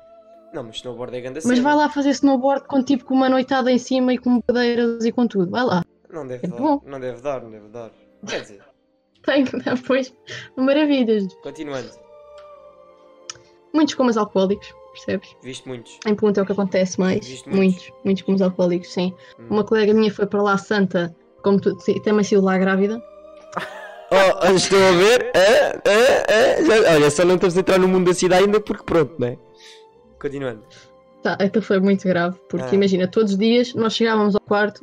Não, 0.52 0.62
mas 0.64 0.76
snowboard 0.76 1.16
é 1.16 1.20
grande 1.20 1.40
Mas 1.44 1.58
vai 1.58 1.74
lá 1.74 1.88
fazer 1.88 2.10
snowboard 2.10 2.66
com 2.66 2.82
tipo 2.82 3.04
com 3.04 3.14
uma 3.14 3.28
noitada 3.28 3.70
em 3.70 3.78
cima 3.78 4.14
e 4.14 4.18
com 4.18 4.40
cadeiras 4.42 5.04
e 5.04 5.12
com 5.12 5.26
tudo. 5.26 5.50
Vai 5.50 5.64
lá. 5.64 5.84
Não 6.10 6.26
deve 6.26 6.46
É 6.46 6.48
dar. 6.50 6.56
bom. 6.56 6.80
Não 6.86 6.98
deve 6.98 7.20
dar, 7.20 7.42
não 7.42 7.50
deve 7.50 7.68
dar. 7.68 7.90
Quer 8.26 8.40
dizer, 8.40 8.60
Tem 9.24 9.44
depois 9.44 10.14
maravilhas. 10.56 11.26
continuando. 11.42 11.88
Muitos 13.74 13.94
comas 13.94 14.16
alcoólicos, 14.16 14.72
percebes? 14.92 15.36
Viste 15.42 15.68
muitos. 15.68 15.98
Em 16.06 16.14
Punta 16.14 16.40
é 16.40 16.42
o 16.42 16.46
que 16.46 16.52
acontece 16.52 16.98
mais. 16.98 17.26
Viste 17.26 17.48
muitos? 17.48 17.82
Muitos, 17.84 17.92
muitos 18.04 18.22
comas 18.22 18.42
alcoólicos, 18.42 18.92
sim. 18.92 19.12
Hum. 19.38 19.46
Uma 19.50 19.64
colega 19.64 19.92
minha 19.92 20.10
foi 20.12 20.26
para 20.26 20.42
lá 20.42 20.56
santa, 20.56 21.14
como 21.42 21.60
tu, 21.60 21.76
também 22.02 22.24
saiu 22.24 22.40
lá 22.42 22.56
grávida. 22.58 23.02
Oh, 24.10 24.46
estou 24.54 24.78
a 24.78 24.92
ver? 24.92 25.30
É, 25.34 25.78
é, 25.84 26.62
é. 26.62 26.94
Olha, 26.94 27.10
só 27.10 27.26
não 27.26 27.34
estamos 27.34 27.58
a 27.58 27.60
entrar 27.60 27.78
no 27.78 27.86
mundo 27.86 28.06
da 28.06 28.14
cidade 28.14 28.44
ainda 28.44 28.58
porque 28.58 28.82
pronto, 28.82 29.14
não 29.18 29.28
é? 29.28 29.38
Continuando. 30.20 30.62
Tá, 31.22 31.32
aquilo 31.34 31.62
foi 31.64 31.80
muito 31.80 32.06
grave, 32.06 32.36
porque 32.48 32.66
Ah. 32.70 32.74
imagina, 32.74 33.08
todos 33.08 33.32
os 33.32 33.38
dias 33.38 33.74
nós 33.74 33.94
chegávamos 33.94 34.34
ao 34.34 34.40
quarto 34.40 34.80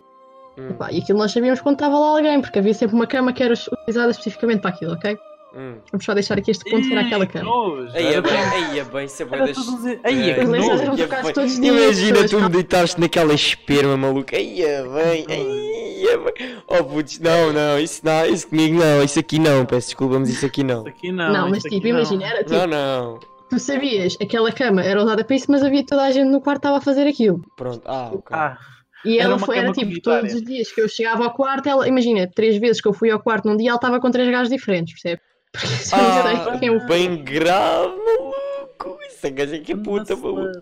Hum, 0.57 0.69
epá, 0.69 0.89
e 0.91 0.99
aquilo 0.99 1.17
nós 1.19 1.31
sabíamos 1.33 1.59
quando 1.59 1.75
estava 1.75 1.99
lá 1.99 2.07
alguém, 2.11 2.39
porque 2.39 2.59
havia 2.59 2.73
sempre 2.73 2.95
uma 2.95 3.05
cama 3.05 3.33
que 3.33 3.43
era 3.43 3.53
utilizada 3.53 4.11
especificamente 4.11 4.61
para 4.61 4.69
aquilo, 4.69 4.93
ok? 4.93 5.17
hum. 5.53 5.75
Vamos 5.91 6.05
só 6.05 6.13
deixar 6.13 6.37
aqui 6.37 6.51
este 6.51 6.69
ponto 6.69 6.87
era 6.89 7.01
aquela 7.01 7.25
cama. 7.25 7.51
Aí 7.93 8.13
é 8.13 8.21
bem, 8.21 8.31
aí 8.37 8.79
é 8.79 8.83
bem, 8.85 9.05
isso 9.05 9.21
é 9.21 9.25
bem 9.25 9.39
das... 9.39 9.57
Aí 10.03 10.29
é 10.29 10.33
É, 10.33 10.39
é 10.39 10.45
bem. 10.45 11.33
todos 11.33 11.53
os 11.53 11.59
dias, 11.59 11.75
Imagina 11.99 12.27
tu 12.27 12.49
deitaste 12.49 13.01
naquela 13.01 13.33
esperma, 13.33 13.97
maluco. 13.97 14.33
Aí 14.33 14.61
é 14.61 14.81
bem, 14.83 15.25
aí 15.29 16.07
é 16.07 16.17
bem. 16.17 16.57
Oh 16.67 16.83
putz, 16.85 17.19
não, 17.19 17.51
não, 17.51 17.77
isso 17.79 18.01
não, 18.05 18.25
isso 18.25 18.47
comigo 18.47 18.77
não, 18.79 19.03
isso 19.03 19.19
aqui 19.19 19.39
não, 19.39 19.65
peço 19.65 19.87
desculpa, 19.87 20.19
mas 20.19 20.29
isso 20.29 20.45
aqui 20.45 20.63
não. 20.63 20.79
Isso 20.79 20.87
aqui 20.87 21.11
não. 21.11 21.33
Não, 21.33 21.49
mas 21.49 21.63
tipo, 21.63 21.85
imagina, 21.85 22.25
era 22.25 22.43
tipo, 22.45 22.51
Não, 22.55 22.67
não. 22.67 23.19
Tu 23.55 23.59
sabias, 23.59 24.15
aquela 24.21 24.51
cama 24.51 24.83
era 24.83 25.01
usada 25.01 25.23
para 25.23 25.35
isso, 25.35 25.49
mas 25.49 25.63
havia 25.63 25.85
toda 25.85 26.03
a 26.03 26.11
gente 26.11 26.29
no 26.29 26.41
quarto 26.41 26.61
que 26.61 26.67
estava 26.67 26.77
a 26.77 26.81
fazer 26.81 27.07
aquilo. 27.07 27.41
Pronto, 27.57 27.81
ah, 27.85 28.09
ok. 28.13 28.35
Ah, 28.35 28.57
E 29.03 29.15
Era 29.17 29.25
ela 29.25 29.35
uma 29.37 29.45
foi, 29.45 29.57
era 29.57 29.71
tipo, 29.71 30.01
todos 30.01 30.33
os 30.33 30.41
dias 30.43 30.71
que 30.71 30.81
eu 30.81 30.87
chegava 30.89 31.23
ao 31.25 31.33
quarto, 31.33 31.67
ela, 31.69 31.87
imagina, 31.87 32.29
três 32.33 32.57
vezes 32.57 32.81
que 32.81 32.87
eu 32.87 32.93
fui 32.93 33.09
ao 33.11 33.19
quarto 33.19 33.47
num 33.47 33.55
dia, 33.57 33.69
ela 33.69 33.77
estava 33.77 33.99
com 33.99 34.09
três 34.11 34.29
gajos 34.29 34.49
diferentes, 34.49 34.93
percebe? 35.01 35.21
Porque 35.51 35.67
isso 35.67 35.95
eu 35.95 36.01
não 36.01 36.21
sei 36.23 36.35
Ah, 36.53 36.59
quem 36.59 36.67
eu 36.69 36.85
bem 36.85 37.23
grave, 37.23 37.95
maluco. 37.95 38.97
Isso 39.07 39.25
é 39.27 39.29
gajo 39.29 39.61
que 39.61 39.71
é 39.71 39.77
puta, 39.77 40.15
maluco. 40.15 40.61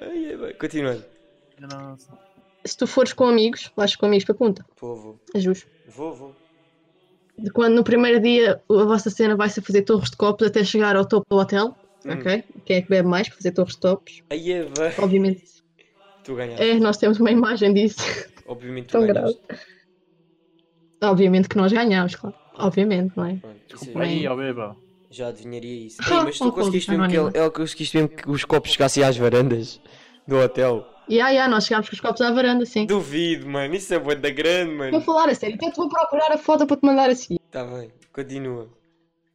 Ai, 0.00 0.32
é. 0.50 0.52
Continuando. 0.54 1.04
nossa. 1.60 2.08
Se 2.64 2.76
tu 2.76 2.86
fores 2.86 3.14
com 3.14 3.24
amigos, 3.26 3.70
vais 3.74 3.96
com 3.96 4.04
amigos 4.04 4.24
para 4.26 4.34
punta, 4.34 4.62
Vou, 4.78 4.94
vou. 4.96 5.20
é 5.34 5.40
justo. 5.40 5.66
Vou, 5.88 6.14
vou. 6.14 6.36
De 7.38 7.50
quando 7.50 7.74
no 7.74 7.82
primeiro 7.82 8.20
dia 8.20 8.60
a 8.68 8.84
vossa 8.84 9.08
cena 9.08 9.34
vai-se 9.34 9.60
a 9.60 9.62
fazer 9.62 9.80
torres 9.82 10.10
de 10.10 10.16
copos 10.18 10.46
até 10.46 10.62
chegar 10.62 10.94
ao 10.94 11.06
topo 11.06 11.24
do 11.30 11.38
hotel, 11.38 11.74
Hum. 12.04 12.12
ok? 12.12 12.44
Quem 12.64 12.76
é 12.76 12.82
que 12.82 12.88
bebe 12.88 13.08
mais 13.08 13.28
para 13.28 13.36
fazer 13.36 13.52
torres 13.52 13.74
de 13.74 13.80
copos? 13.80 14.22
Aí 14.30 14.52
é. 14.52 14.66
Obviamente. 14.98 15.42
Tu 16.22 16.34
ganhaste. 16.34 16.62
É, 16.62 16.74
nós 16.78 16.96
temos 16.96 17.18
uma 17.18 17.30
imagem 17.30 17.72
disso. 17.74 18.00
Obviamente 18.46 18.86
tu 18.86 18.92
Tão 18.92 19.06
ganhaste. 19.06 19.40
Obviamente 21.02 21.48
que 21.48 21.56
nós 21.56 21.72
ganhámos, 21.72 22.14
claro. 22.14 22.36
Obviamente, 22.54 23.16
não 23.16 23.24
é? 23.26 23.38
Desculpa 23.66 24.00
aí, 24.00 24.26
ó 24.26 24.36
beba. 24.36 24.76
Já 25.10 25.28
adivinharia 25.28 25.86
isso. 25.86 25.98
Ah, 26.02 26.10
Ei, 26.14 26.24
mas 26.24 26.38
tu 26.38 26.44
concordo, 26.44 26.64
conseguiste 26.64 26.90
mesmo 26.90 27.08
que 27.08 27.16
ele, 27.16 27.30
ele 27.34 27.50
conseguiste 27.50 27.96
mesmo 27.96 28.08
que 28.10 28.30
os 28.30 28.44
copos 28.44 28.72
chegassem 28.72 29.02
às 29.02 29.16
varandas 29.16 29.80
do 30.26 30.36
hotel. 30.36 30.86
E 31.08 31.14
yeah, 31.14 31.30
yeah, 31.30 31.52
nós 31.52 31.64
chegámos 31.64 31.88
com 31.88 31.94
os 31.94 32.00
copos 32.00 32.20
à 32.20 32.30
varanda, 32.30 32.64
sim. 32.64 32.86
Duvido, 32.86 33.48
mano. 33.48 33.74
Isso 33.74 33.92
é 33.92 33.98
boa 33.98 34.14
da 34.14 34.30
grande, 34.30 34.70
Vou 34.70 34.78
mano. 34.78 35.00
falar 35.00 35.28
a 35.28 35.34
sério, 35.34 35.56
até 35.56 35.70
te 35.70 35.76
vou 35.76 35.88
procurar 35.88 36.30
a 36.32 36.38
foto 36.38 36.66
para 36.66 36.76
te 36.76 36.86
mandar 36.86 37.10
assim. 37.10 37.36
Tá 37.50 37.64
bem, 37.64 37.90
continua. 38.12 38.68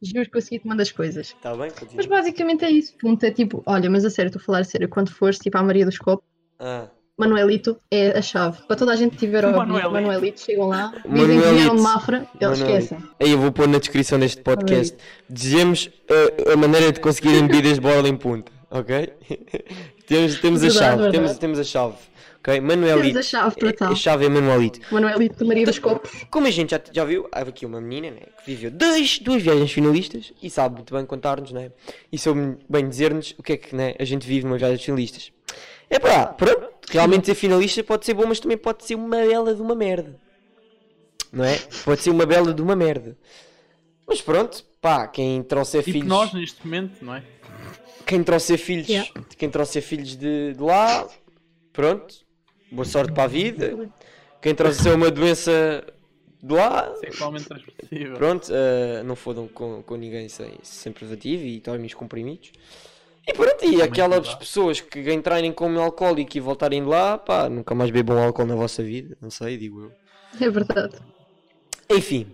Juro 0.02 0.28
que 0.30 0.36
eu 0.36 0.42
segui 0.42 0.58
te 0.60 0.66
mando 0.68 0.82
as 0.82 0.92
coisas. 0.92 1.34
Tá 1.42 1.50
bem, 1.52 1.70
Mas 1.70 1.72
continua. 1.78 2.06
basicamente 2.08 2.64
é 2.64 2.70
isso. 2.70 2.94
Ponto 3.00 3.24
é 3.24 3.30
tipo, 3.30 3.62
olha, 3.66 3.88
mas 3.88 4.04
a 4.04 4.10
sério, 4.10 4.28
estou 4.28 4.40
a 4.40 4.44
falar 4.44 4.58
a 4.60 4.64
sério, 4.64 4.88
quando 4.88 5.10
fores 5.10 5.38
tipo 5.38 5.56
à 5.56 5.62
Maria 5.62 5.84
dos 5.86 5.98
Copos, 5.98 6.24
Ah, 6.58 6.88
Manuelito 7.18 7.78
é 7.90 8.10
a 8.18 8.20
chave. 8.20 8.58
Para 8.68 8.76
toda 8.76 8.92
a 8.92 8.96
gente 8.96 9.12
que 9.12 9.16
tiver 9.18 9.42
a 9.42 9.48
ouvir 9.48 9.58
Manuelito. 9.60 9.90
Manuelito, 9.90 10.40
chegam 10.40 10.66
lá, 10.68 10.88
dizem 10.88 11.02
que 11.02 11.08
Manuelito. 11.08 11.54
vieram 11.54 11.76
de 11.76 11.82
Mafra, 11.82 12.16
eles 12.18 12.58
Manuelito. 12.60 12.62
esquecem. 12.94 12.98
Aí 13.18 13.30
eu 13.32 13.38
vou 13.38 13.50
pôr 13.52 13.66
na 13.66 13.78
descrição 13.78 14.18
deste 14.18 14.42
podcast. 14.42 14.94
Dizemos 15.30 15.86
uh, 15.86 16.52
a 16.52 16.56
maneira 16.56 16.92
de 16.92 17.00
conseguirem 17.00 17.46
bebidas 17.46 17.74
de 17.74 17.80
borla 17.80 18.06
em 18.06 18.16
punta, 18.16 18.52
ok? 18.70 19.14
temos, 20.06 20.40
temos 20.40 20.62
a 20.62 20.66
Verdade, 20.68 20.74
chave, 20.78 20.96
verdade. 21.02 21.12
temos, 21.12 21.38
temos 21.38 21.58
a 21.58 21.64
chave. 21.64 21.94
Ok? 22.46 22.60
Manuelito. 22.60 23.02
Temos 23.02 23.16
a 23.16 23.22
chave 23.22 23.56
para 23.56 23.72
tal. 23.72 23.92
A 23.92 23.94
chave 23.96 24.26
é 24.26 24.28
Manuelito. 24.28 24.78
Manuelito 24.92 25.36
de 25.36 25.44
Maria 25.44 25.66
dos 25.66 25.80
Copos. 25.80 26.10
Como 26.30 26.46
a 26.46 26.50
gente 26.50 26.70
já, 26.70 26.80
já 26.92 27.04
viu, 27.04 27.28
há 27.32 27.40
aqui 27.40 27.66
uma 27.66 27.80
menina 27.80 28.12
né, 28.12 28.20
que 28.44 28.46
viveu 28.46 28.70
dois, 28.70 29.18
duas 29.18 29.42
viagens 29.42 29.72
finalistas 29.72 30.32
e 30.40 30.48
sabe 30.48 30.76
muito 30.76 30.94
bem 30.94 31.04
contar-nos, 31.04 31.50
né? 31.50 31.72
E 32.12 32.16
soube 32.16 32.56
bem 32.68 32.88
dizer-nos 32.88 33.34
o 33.36 33.42
que 33.42 33.54
é 33.54 33.56
que 33.56 33.74
né, 33.74 33.94
a 33.98 34.04
gente 34.04 34.24
vive 34.26 34.46
numa 34.46 34.58
viagem 34.58 34.78
finalistas. 34.78 35.32
É 35.90 35.98
pá, 35.98 36.26
pronto, 36.26 36.68
realmente 36.88 37.26
ser 37.26 37.34
finalista 37.34 37.82
pode 37.82 38.06
ser 38.06 38.14
bom, 38.14 38.26
mas 38.26 38.38
também 38.38 38.56
pode 38.56 38.84
ser 38.84 38.94
uma 38.94 39.16
bela 39.16 39.52
de 39.52 39.60
uma 39.60 39.74
merda. 39.74 40.16
Não 41.32 41.44
é? 41.44 41.58
Pode 41.84 42.00
ser 42.00 42.10
uma 42.10 42.26
bela 42.26 42.54
de 42.54 42.62
uma 42.62 42.76
merda. 42.76 43.18
Mas 44.06 44.20
pronto, 44.22 44.64
pá, 44.80 45.08
quem 45.08 45.42
trouxer 45.42 45.82
Tipo 45.82 45.94
filhos. 45.94 46.08
nós 46.08 46.32
neste 46.32 46.64
momento, 46.64 47.04
não 47.04 47.16
é? 47.16 47.24
Quem 48.06 48.22
trouxer 48.22 48.56
filhos, 48.56 48.88
Yeah. 48.88 49.10
quem 49.36 49.50
trouxer 49.50 49.82
filhos 49.82 50.14
de, 50.16 50.54
de 50.54 50.62
lá, 50.62 51.08
pronto, 51.72 52.24
boa 52.70 52.84
sorte 52.84 53.12
para 53.12 53.24
a 53.24 53.28
vida. 53.28 53.90
Quem 54.40 54.54
trouxer 54.54 54.94
uma 54.94 55.10
doença 55.10 55.84
de 56.42 56.54
lá, 56.54 56.94
Sexualmente 57.00 57.46
transmissível. 57.46 58.16
Pronto, 58.16 58.48
eh, 58.52 59.02
não 59.02 59.16
fodam 59.16 59.48
com, 59.48 59.82
com 59.82 59.96
ninguém 59.96 60.28
sem, 60.28 60.52
sem 60.62 60.92
preventivo 60.92 61.44
e 61.44 61.60
tomem 61.60 61.86
os 61.86 61.94
comprimidos. 61.94 62.52
E 63.26 63.32
pronto, 63.32 63.64
e 63.64 63.82
aquelas 63.82 64.34
pessoas 64.36 64.80
que 64.80 65.12
entrarem 65.12 65.52
como 65.52 65.80
alcoólico 65.80 66.36
e 66.36 66.40
voltarem 66.40 66.82
de 66.82 66.88
lá, 66.88 67.18
pá, 67.18 67.48
nunca 67.48 67.74
mais 67.74 67.90
bebam 67.90 68.22
álcool 68.22 68.46
na 68.46 68.54
vossa 68.54 68.84
vida, 68.84 69.16
não 69.20 69.30
sei, 69.30 69.56
digo 69.56 69.80
eu. 69.82 69.92
É 70.40 70.48
verdade. 70.48 70.96
Enfim, 71.90 72.28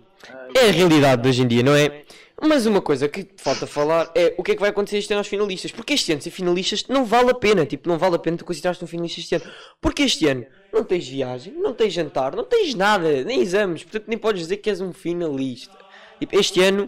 é 0.55 0.69
a 0.69 0.71
realidade 0.71 1.23
de 1.23 1.29
hoje 1.29 1.41
em 1.41 1.47
dia, 1.47 1.63
não 1.63 1.75
é? 1.75 2.03
Mas 2.45 2.65
uma 2.65 2.81
coisa 2.81 3.07
que 3.07 3.27
falta 3.37 3.65
falar 3.65 4.11
é 4.13 4.33
o 4.37 4.43
que 4.43 4.51
é 4.51 4.55
que 4.55 4.59
vai 4.61 4.69
acontecer 4.69 4.97
este 4.97 5.13
ano 5.13 5.19
aos 5.19 5.27
finalistas. 5.27 5.71
Porque 5.71 5.93
este 5.93 6.11
ano 6.11 6.21
ser 6.21 6.29
finalistas 6.31 6.85
não 6.89 7.05
vale 7.05 7.31
a 7.31 7.33
pena. 7.33 7.65
Tipo, 7.65 7.87
não 7.87 7.97
vale 7.97 8.15
a 8.15 8.19
pena 8.19 8.37
tu 8.37 8.43
considerares-te 8.45 8.83
um 8.83 8.87
finalista 8.87 9.19
este 9.21 9.35
ano. 9.35 9.45
Porque 9.79 10.03
este 10.03 10.27
ano 10.27 10.45
não 10.71 10.83
tens 10.83 11.07
viagem, 11.07 11.53
não 11.53 11.73
tens 11.73 11.93
jantar, 11.93 12.35
não 12.35 12.43
tens 12.43 12.75
nada, 12.75 13.23
nem 13.23 13.41
exames. 13.41 13.83
Portanto, 13.83 14.05
nem 14.07 14.17
podes 14.17 14.41
dizer 14.41 14.57
que 14.57 14.69
és 14.69 14.81
um 14.81 14.91
finalista. 14.91 15.77
Tipo, 16.19 16.37
este 16.37 16.61
ano, 16.61 16.87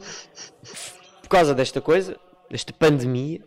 por 1.22 1.30
causa 1.30 1.54
desta 1.54 1.80
coisa, 1.82 2.18
desta 2.50 2.74
pandemia, 2.74 3.42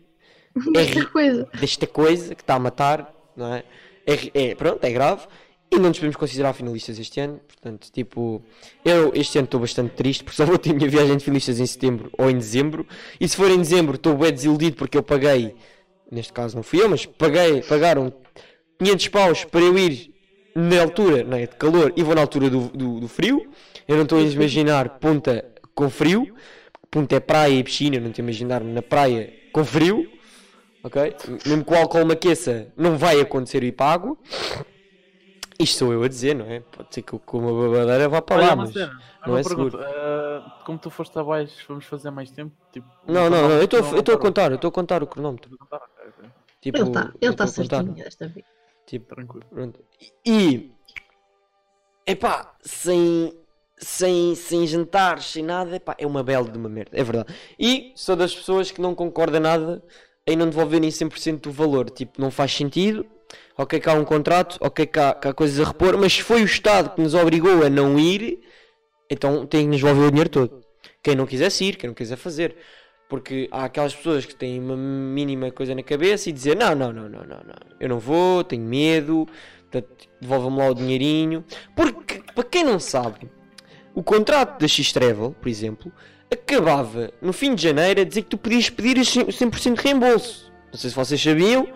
é 0.75 0.81
Esta 0.81 0.99
ri- 0.99 1.05
coisa. 1.05 1.47
desta 1.59 1.87
coisa 1.87 2.33
que 2.35 2.41
está 2.41 2.55
a 2.55 2.59
matar, 2.59 3.13
não 3.35 3.53
é? 3.53 3.63
É, 4.05 4.49
é- 4.51 4.55
pronto, 4.55 4.83
é 4.83 4.89
grave. 4.91 5.27
E 5.71 5.75
não 5.75 5.89
nos 5.89 5.99
podemos 5.99 6.15
considerar 6.15 6.53
finalistas 6.53 6.97
este 6.97 7.19
ano. 7.19 7.39
Portanto, 7.47 7.91
tipo, 7.91 8.41
eu 8.83 9.11
este 9.13 9.37
ano 9.37 9.45
estou 9.45 9.59
bastante 9.59 9.93
triste 9.95 10.23
porque 10.23 10.37
só 10.37 10.45
vou 10.45 10.57
ter 10.57 10.73
minha 10.73 10.89
viagem 10.89 11.15
de 11.15 11.23
finalistas 11.23 11.59
em 11.59 11.65
setembro 11.65 12.09
ou 12.17 12.29
em 12.29 12.35
dezembro. 12.35 12.87
E 13.19 13.27
se 13.27 13.35
for 13.35 13.49
em 13.51 13.57
dezembro, 13.57 13.95
estou 13.95 14.17
bem 14.17 14.31
desiludido 14.31 14.75
porque 14.75 14.97
eu 14.97 15.03
paguei, 15.03 15.55
neste 16.11 16.33
caso 16.33 16.55
não 16.55 16.63
fui 16.63 16.81
eu, 16.81 16.89
mas 16.89 17.05
paguei, 17.05 17.61
pagaram 17.61 18.11
500 18.79 19.07
paus 19.09 19.43
para 19.43 19.61
eu 19.61 19.77
ir 19.77 20.13
na 20.55 20.81
altura 20.81 21.23
não 21.23 21.37
é, 21.37 21.45
de 21.45 21.55
calor 21.55 21.93
e 21.95 22.03
vou 22.03 22.15
na 22.15 22.21
altura 22.21 22.49
do, 22.49 22.69
do, 22.69 22.99
do 23.01 23.07
frio. 23.07 23.47
Eu 23.87 23.95
não 23.95 24.03
estou 24.03 24.19
a 24.19 24.21
imaginar 24.21 24.99
ponta 24.99 25.45
com 25.75 25.89
frio. 25.89 26.33
Ponta 26.91 27.15
é 27.15 27.19
praia 27.19 27.53
e 27.53 27.63
piscina, 27.63 27.97
eu 27.97 28.01
não 28.01 28.09
estou 28.09 28.23
a 28.23 28.25
imaginar-me 28.25 28.73
na 28.73 28.81
praia 28.81 29.31
com 29.53 29.63
frio. 29.63 30.09
Ok? 30.83 31.15
Mesmo 31.45 31.63
que 31.63 31.73
o 31.73 31.77
álcool 31.77 32.05
me 32.05 32.13
aqueça, 32.13 32.71
não 32.75 32.97
vai 32.97 33.19
acontecer 33.19 33.61
a 33.77 33.91
água. 33.91 34.17
Isto 35.59 35.79
sou 35.79 35.93
eu 35.93 36.03
a 36.03 36.07
dizer, 36.07 36.33
não 36.35 36.45
é? 36.45 36.61
Pode 36.61 36.87
ser 36.95 37.01
que 37.01 37.13
uma 37.33 37.51
babadeira 37.69 38.07
vá 38.07 38.21
para 38.21 38.37
Olha, 38.37 38.47
lá, 38.47 38.55
mas 38.55 38.71
cena, 38.71 38.97
não 39.27 39.37
é 39.37 39.43
seguro. 39.43 39.77
ah, 39.81 40.61
como 40.65 40.79
tu 40.79 40.89
foste 40.89 41.19
abaixo, 41.19 41.53
vamos 41.67 41.85
fazer 41.85 42.09
mais 42.11 42.31
tempo? 42.31 42.55
Tipo, 42.71 42.87
Não, 43.05 43.29
não, 43.29 43.49
não, 43.49 43.51
eu 43.57 43.63
estou 43.65 43.81
não- 43.81 43.91
eu 43.91 43.99
estou 43.99 44.15
a 44.15 44.17
contar, 44.17 44.51
eu 44.51 44.55
estou 44.55 44.69
a 44.69 44.71
contar 44.71 45.03
o 45.03 45.07
cronómetro. 45.07 45.51
Tipo, 46.61 46.77
Ele 46.77 46.87
está 46.87 47.11
ele 47.21 47.35
tá 47.35 47.47
certinho 47.47 47.93
desta 47.93 48.27
vez. 48.29 48.45
Tipo, 48.85 49.13
Tranquilo. 49.13 49.45
Pronto. 49.49 49.79
E. 50.25 50.71
Epá, 52.05 52.53
sem. 52.61 53.33
Sem, 53.81 54.35
sem 54.35 54.67
jantar, 54.67 55.21
sem 55.21 55.41
nada, 55.41 55.77
epá, 55.77 55.95
é 55.97 56.05
uma 56.05 56.21
bela 56.21 56.49
de 56.49 56.57
uma 56.57 56.67
merda, 56.67 56.91
é 56.99 57.01
verdade. 57.01 57.33
E 57.57 57.93
sou 57.95 58.13
das 58.13 58.35
pessoas 58.35 58.71
que 58.71 58.81
não 58.81 58.93
concorda 58.93 59.39
nada 59.39 59.81
em 60.27 60.35
não 60.35 60.49
devolverem 60.49 60.91
100% 60.91 61.43
do 61.43 61.51
valor. 61.51 61.89
Tipo, 61.89 62.19
não 62.19 62.29
faz 62.29 62.51
sentido. 62.53 63.05
Ok, 63.57 63.79
que 63.79 63.89
há 63.89 63.93
um 63.93 64.05
contrato, 64.05 64.57
ok, 64.61 64.85
que 64.85 64.99
há, 64.99 65.13
que 65.13 65.27
há 65.27 65.33
coisas 65.33 65.59
a 65.59 65.67
repor, 65.69 65.97
mas 65.97 66.13
se 66.13 66.23
foi 66.23 66.41
o 66.41 66.45
Estado 66.45 66.95
que 66.95 67.01
nos 67.01 67.13
obrigou 67.13 67.63
a 67.63 67.69
não 67.69 67.99
ir, 67.99 68.39
então 69.09 69.45
tem 69.45 69.61
que 69.61 69.67
nos 69.67 69.81
devolver 69.81 70.07
o 70.07 70.11
dinheiro 70.11 70.29
todo. 70.29 70.61
Quem 71.03 71.15
não 71.15 71.25
quisesse 71.25 71.65
ir, 71.65 71.75
quem 71.75 71.89
não 71.89 71.93
quiser 71.93 72.15
fazer. 72.15 72.55
Porque 73.09 73.49
há 73.51 73.65
aquelas 73.65 73.95
pessoas 73.95 74.25
que 74.25 74.35
têm 74.35 74.59
uma 74.59 74.77
mínima 74.77 75.51
coisa 75.51 75.73
na 75.73 75.81
cabeça 75.81 76.29
e 76.29 76.31
dizer 76.31 76.55
não, 76.55 76.75
não, 76.75 76.93
não, 76.93 77.09
não, 77.09 77.19
não, 77.21 77.37
não, 77.37 77.55
eu 77.79 77.89
não 77.89 77.99
vou, 77.99 78.43
tenho 78.43 78.63
medo, 78.63 79.27
portanto, 79.69 80.07
devolvam-me 80.21 80.57
lá 80.57 80.69
o 80.69 80.75
dinheirinho. 80.75 81.43
Porque, 81.75 82.21
para 82.35 82.43
quem 82.43 82.63
não 82.63 82.79
sabe, 82.79 83.29
o 83.95 84.03
contrato 84.03 84.59
da 84.59 84.67
X-Travel, 84.67 85.35
por 85.41 85.49
exemplo, 85.49 85.91
acabava 86.31 87.11
no 87.19 87.33
fim 87.33 87.55
de 87.55 87.63
janeiro 87.63 88.01
a 88.01 88.03
dizer 88.03 88.21
que 88.21 88.29
tu 88.29 88.37
podias 88.37 88.69
pedir 88.69 88.99
os 88.99 89.09
100% 89.09 89.75
de 89.75 89.81
reembolso. 89.81 90.51
Não 90.71 90.77
sei 90.77 90.91
se 90.91 90.95
vocês 90.95 91.21
sabiam, 91.21 91.67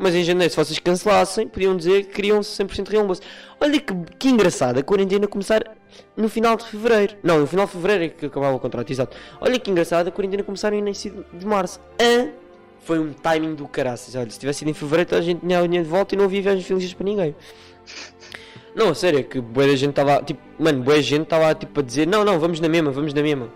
mas 0.00 0.14
em 0.14 0.24
janeiro, 0.24 0.50
se 0.50 0.56
vocês 0.56 0.78
cancelassem, 0.78 1.46
podiam 1.46 1.76
dizer 1.76 2.04
que 2.04 2.14
queriam 2.14 2.40
100% 2.40 2.84
de 2.84 2.90
reembolso. 2.90 3.20
Olha 3.60 3.78
que, 3.78 3.94
que 4.18 4.28
engraçado, 4.28 4.78
a 4.78 4.82
quarentena 4.82 5.26
começar 5.28 5.62
no 6.16 6.28
final 6.28 6.56
de 6.56 6.64
fevereiro. 6.64 7.16
Não, 7.22 7.40
no 7.40 7.46
final 7.46 7.66
de 7.66 7.72
fevereiro 7.72 8.04
é 8.04 8.08
que 8.08 8.26
acabava 8.26 8.56
o 8.56 8.58
contrato, 8.58 8.90
exato. 8.90 9.16
Olha 9.40 9.58
que 9.58 9.70
engraçado, 9.70 10.08
a 10.08 10.10
quarentena 10.10 10.42
começar 10.42 10.70
no 10.70 10.78
início 10.78 11.24
de 11.32 11.44
março. 11.46 11.78
Ah, 12.00 12.28
foi 12.80 12.98
um 12.98 13.12
timing 13.12 13.54
do 13.54 13.68
caraças. 13.68 14.14
Olha, 14.14 14.30
se 14.30 14.38
tivesse 14.38 14.60
sido 14.60 14.70
em 14.70 14.74
fevereiro, 14.74 15.14
a 15.14 15.20
gente 15.20 15.40
tinha 15.40 15.60
o 15.60 15.64
dinheiro 15.64 15.84
de 15.84 15.90
volta 15.90 16.14
e 16.14 16.18
não 16.18 16.24
havia 16.24 16.40
viagens 16.40 16.66
felizes 16.66 16.94
para 16.94 17.04
ninguém. 17.04 17.36
Não, 18.74 18.88
a 18.88 18.94
sério, 18.94 19.18
é 19.18 19.22
que 19.22 19.38
boa 19.38 19.76
gente 19.76 19.90
estava, 19.90 20.22
tipo, 20.22 20.40
mano, 20.58 20.82
boa 20.82 21.02
gente 21.02 21.24
estava 21.24 21.54
tipo 21.54 21.78
a 21.78 21.82
dizer, 21.82 22.06
não, 22.06 22.24
não, 22.24 22.38
vamos 22.38 22.58
na 22.58 22.68
mesma, 22.68 22.90
vamos 22.90 23.12
na 23.12 23.22
mesma. 23.22 23.46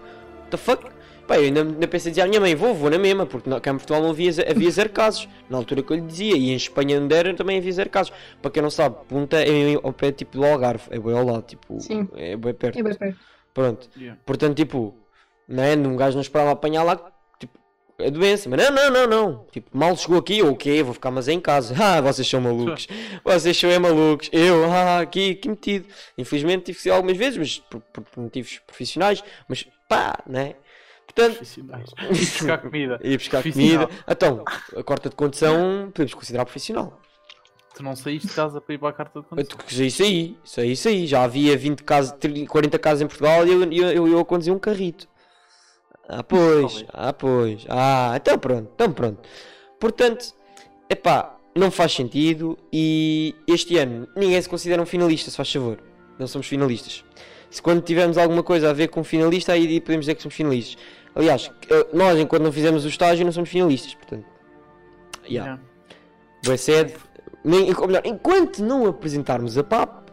What 0.40 0.50
the 0.50 0.56
fuck? 0.58 0.93
Pá, 1.26 1.36
eu 1.38 1.44
ainda, 1.44 1.62
ainda 1.62 1.88
pensei 1.88 2.10
dizer 2.12 2.22
à 2.22 2.26
minha 2.26 2.40
mãe, 2.40 2.54
vou, 2.54 2.74
vou 2.74 2.90
na 2.90 2.98
mesma, 2.98 3.24
porque 3.24 3.48
cá 3.60 3.70
em 3.70 3.76
Portugal 3.76 4.02
não 4.02 4.10
havia, 4.10 4.30
havia 4.50 4.70
zero 4.70 4.90
casos, 4.90 5.26
na 5.48 5.56
altura 5.56 5.82
que 5.82 5.90
eu 5.92 5.96
lhe 5.96 6.02
dizia, 6.02 6.36
e 6.36 6.50
em 6.50 6.54
Espanha 6.56 7.00
onde 7.00 7.14
era 7.14 7.32
também 7.34 7.58
havia 7.58 7.72
zero 7.72 7.88
casos. 7.90 8.12
Para 8.42 8.50
quem 8.50 8.62
não 8.62 8.70
sabe, 8.70 8.96
Punta 9.08 9.36
é 9.42 9.74
ao 9.82 9.92
pé 9.92 10.12
tipo 10.12 10.36
do 10.36 10.44
Algarve, 10.44 10.84
é 10.90 10.98
bem 10.98 11.16
ao 11.16 11.24
lado, 11.24 11.42
tipo, 11.42 11.80
Sim. 11.80 12.08
é 12.14 12.36
bem 12.36 12.52
perto. 12.52 12.78
É 12.78 12.82
bem 12.82 12.94
perto. 12.94 13.18
Pronto, 13.54 13.88
Yeah. 13.96 14.20
portanto, 14.26 14.56
tipo, 14.56 14.94
né, 15.48 15.74
um 15.76 15.96
gajo 15.96 16.16
não 16.16 16.22
esperava 16.22 16.50
apanhar 16.50 16.82
lá, 16.82 16.96
tipo, 17.38 17.56
a 18.04 18.10
doença, 18.10 18.48
mas 18.50 18.60
não, 18.64 18.70
não, 18.74 18.90
não, 18.90 19.06
não, 19.06 19.46
tipo, 19.52 19.70
mal 19.72 19.96
chegou 19.96 20.18
aqui, 20.18 20.42
ou 20.42 20.50
o 20.50 20.56
quê, 20.56 20.82
vou 20.82 20.92
ficar 20.92 21.10
mas 21.12 21.28
em 21.28 21.38
casa, 21.40 21.72
ah, 21.80 22.00
vocês 22.00 22.28
são 22.28 22.40
malucos, 22.40 22.86
vocês 23.24 23.56
são 23.56 23.70
é 23.70 23.78
malucos, 23.78 24.28
eu, 24.32 24.64
ah, 24.72 24.98
aqui, 25.00 25.30
aqui 25.30 25.48
metido, 25.48 25.86
infelizmente 26.18 26.64
tive 26.64 26.76
que 26.76 26.82
ser 26.82 26.90
algumas 26.90 27.16
vezes, 27.16 27.38
mas 27.38 27.58
por, 27.60 27.80
por- 27.80 28.02
por 28.04 28.22
motivos 28.24 28.58
profissionais, 28.66 29.22
mas 29.48 29.66
pá, 29.88 30.18
né, 30.26 30.56
portanto, 31.14 31.36
Profissionais. 31.36 31.90
E 32.02 32.08
buscar 32.18 32.58
comida. 32.58 33.00
ir 33.02 33.16
buscar 33.18 33.42
comida, 33.42 33.88
então, 34.08 34.44
a 34.76 34.82
corta 34.82 35.08
de 35.08 35.16
condução, 35.16 35.90
podemos 35.92 36.14
considerar 36.14 36.44
profissional, 36.44 37.00
Tu 37.74 37.82
não 37.82 37.96
saíste 37.96 38.28
de 38.28 38.34
casa 38.34 38.60
para 38.60 38.74
ir 38.74 38.78
para 38.78 38.88
a 38.90 38.92
carta 38.92 39.20
de 39.20 39.26
Eu 39.26 39.28
condução. 39.28 39.58
já 39.58 40.64
isso 40.64 40.88
aí, 40.88 41.06
já 41.08 41.24
havia 41.24 41.56
20 41.56 41.82
casas, 41.82 42.12
30, 42.20 42.46
40 42.48 42.78
casas 42.78 43.02
em 43.02 43.06
Portugal 43.08 43.44
e 43.44 43.50
eu, 43.50 43.72
eu, 43.72 43.88
eu, 43.90 44.08
eu 44.08 44.20
um 44.52 44.58
carrito. 44.60 45.08
Ah, 46.08 46.22
pois, 46.22 46.84
ah, 46.92 47.12
pois, 47.12 47.64
ah, 47.68 48.12
então 48.14 48.38
pronto, 48.38 48.70
então 48.74 48.92
pronto. 48.92 49.28
Portanto, 49.80 50.34
epá, 50.88 51.36
não 51.54 51.70
faz 51.70 51.92
sentido 51.92 52.56
e 52.72 53.34
este 53.48 53.76
ano 53.78 54.06
ninguém 54.16 54.40
se 54.40 54.48
considera 54.48 54.80
um 54.80 54.86
finalista, 54.86 55.30
se 55.30 55.36
faz 55.36 55.50
favor. 55.52 55.78
Não 56.18 56.28
somos 56.28 56.46
finalistas. 56.46 57.04
Se 57.54 57.62
quando 57.62 57.82
tivermos 57.82 58.18
alguma 58.18 58.42
coisa 58.42 58.70
a 58.70 58.72
ver 58.72 58.88
com 58.88 59.04
finalista, 59.04 59.52
aí 59.52 59.80
podemos 59.80 60.06
dizer 60.06 60.16
que 60.16 60.22
somos 60.22 60.34
finalistas. 60.34 60.76
Aliás, 61.14 61.52
nós 61.92 62.18
enquanto 62.18 62.42
não 62.42 62.50
fizemos 62.50 62.84
o 62.84 62.88
estágio 62.88 63.24
não 63.24 63.30
somos 63.30 63.48
finalistas, 63.48 63.94
portanto. 63.94 64.26
Yeah. 65.24 65.60
Boa 66.44 66.56
sede, 66.56 66.94
nem, 67.44 67.72
ou 67.72 67.86
melhor, 67.86 68.02
enquanto 68.04 68.58
não 68.58 68.88
apresentarmos 68.88 69.56
a 69.56 69.62
PAP, 69.62 70.08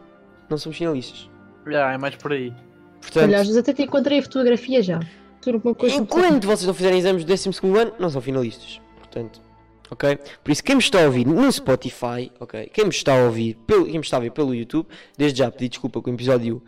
não 0.52 0.58
somos 0.60 0.78
finalistas. 0.78 1.32
Yeah, 1.66 1.96
é 1.96 1.98
mais 1.98 2.16
por 2.16 2.32
aí. 2.32 2.54
Portanto, 3.02 3.24
Aliás, 3.24 3.58
até 3.58 3.74
te 3.74 3.82
encontrei 3.82 4.20
a 4.20 4.22
fotografia 4.22 4.84
já. 4.84 5.00
Tudo 5.42 5.60
uma 5.66 5.74
coisa 5.74 5.96
enquanto 5.96 6.46
vocês 6.46 6.68
não 6.68 6.76
fizerem 6.76 7.00
exames 7.00 7.24
do 7.24 7.28
12 7.28 7.50
ano, 7.76 7.94
não 7.98 8.12
são 8.12 8.22
finalistas. 8.22 8.80
Portanto, 9.00 9.42
ok? 9.90 10.20
Por 10.44 10.52
isso, 10.52 10.64
quem 10.64 10.76
me 10.76 10.82
está 10.84 11.02
a 11.02 11.06
ouvir 11.06 11.26
no 11.26 11.52
Spotify, 11.52 12.32
ok? 12.40 12.70
Quem 12.72 12.84
me 12.84 12.92
está 12.92 13.20
a 13.20 13.26
ouvir, 13.26 13.56
pelo, 13.66 13.86
quem 13.86 13.96
me 13.96 14.02
está 14.02 14.18
a 14.18 14.20
ver 14.20 14.30
pelo 14.30 14.54
YouTube, 14.54 14.88
desde 15.18 15.40
já 15.40 15.50
pedi 15.50 15.70
desculpa 15.70 16.04
que 16.04 16.12
o 16.12 16.14
episódio 16.14 16.62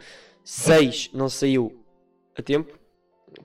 6 0.44 1.12
não 1.14 1.30
saiu 1.30 1.84
a 2.38 2.42
tempo. 2.42 2.78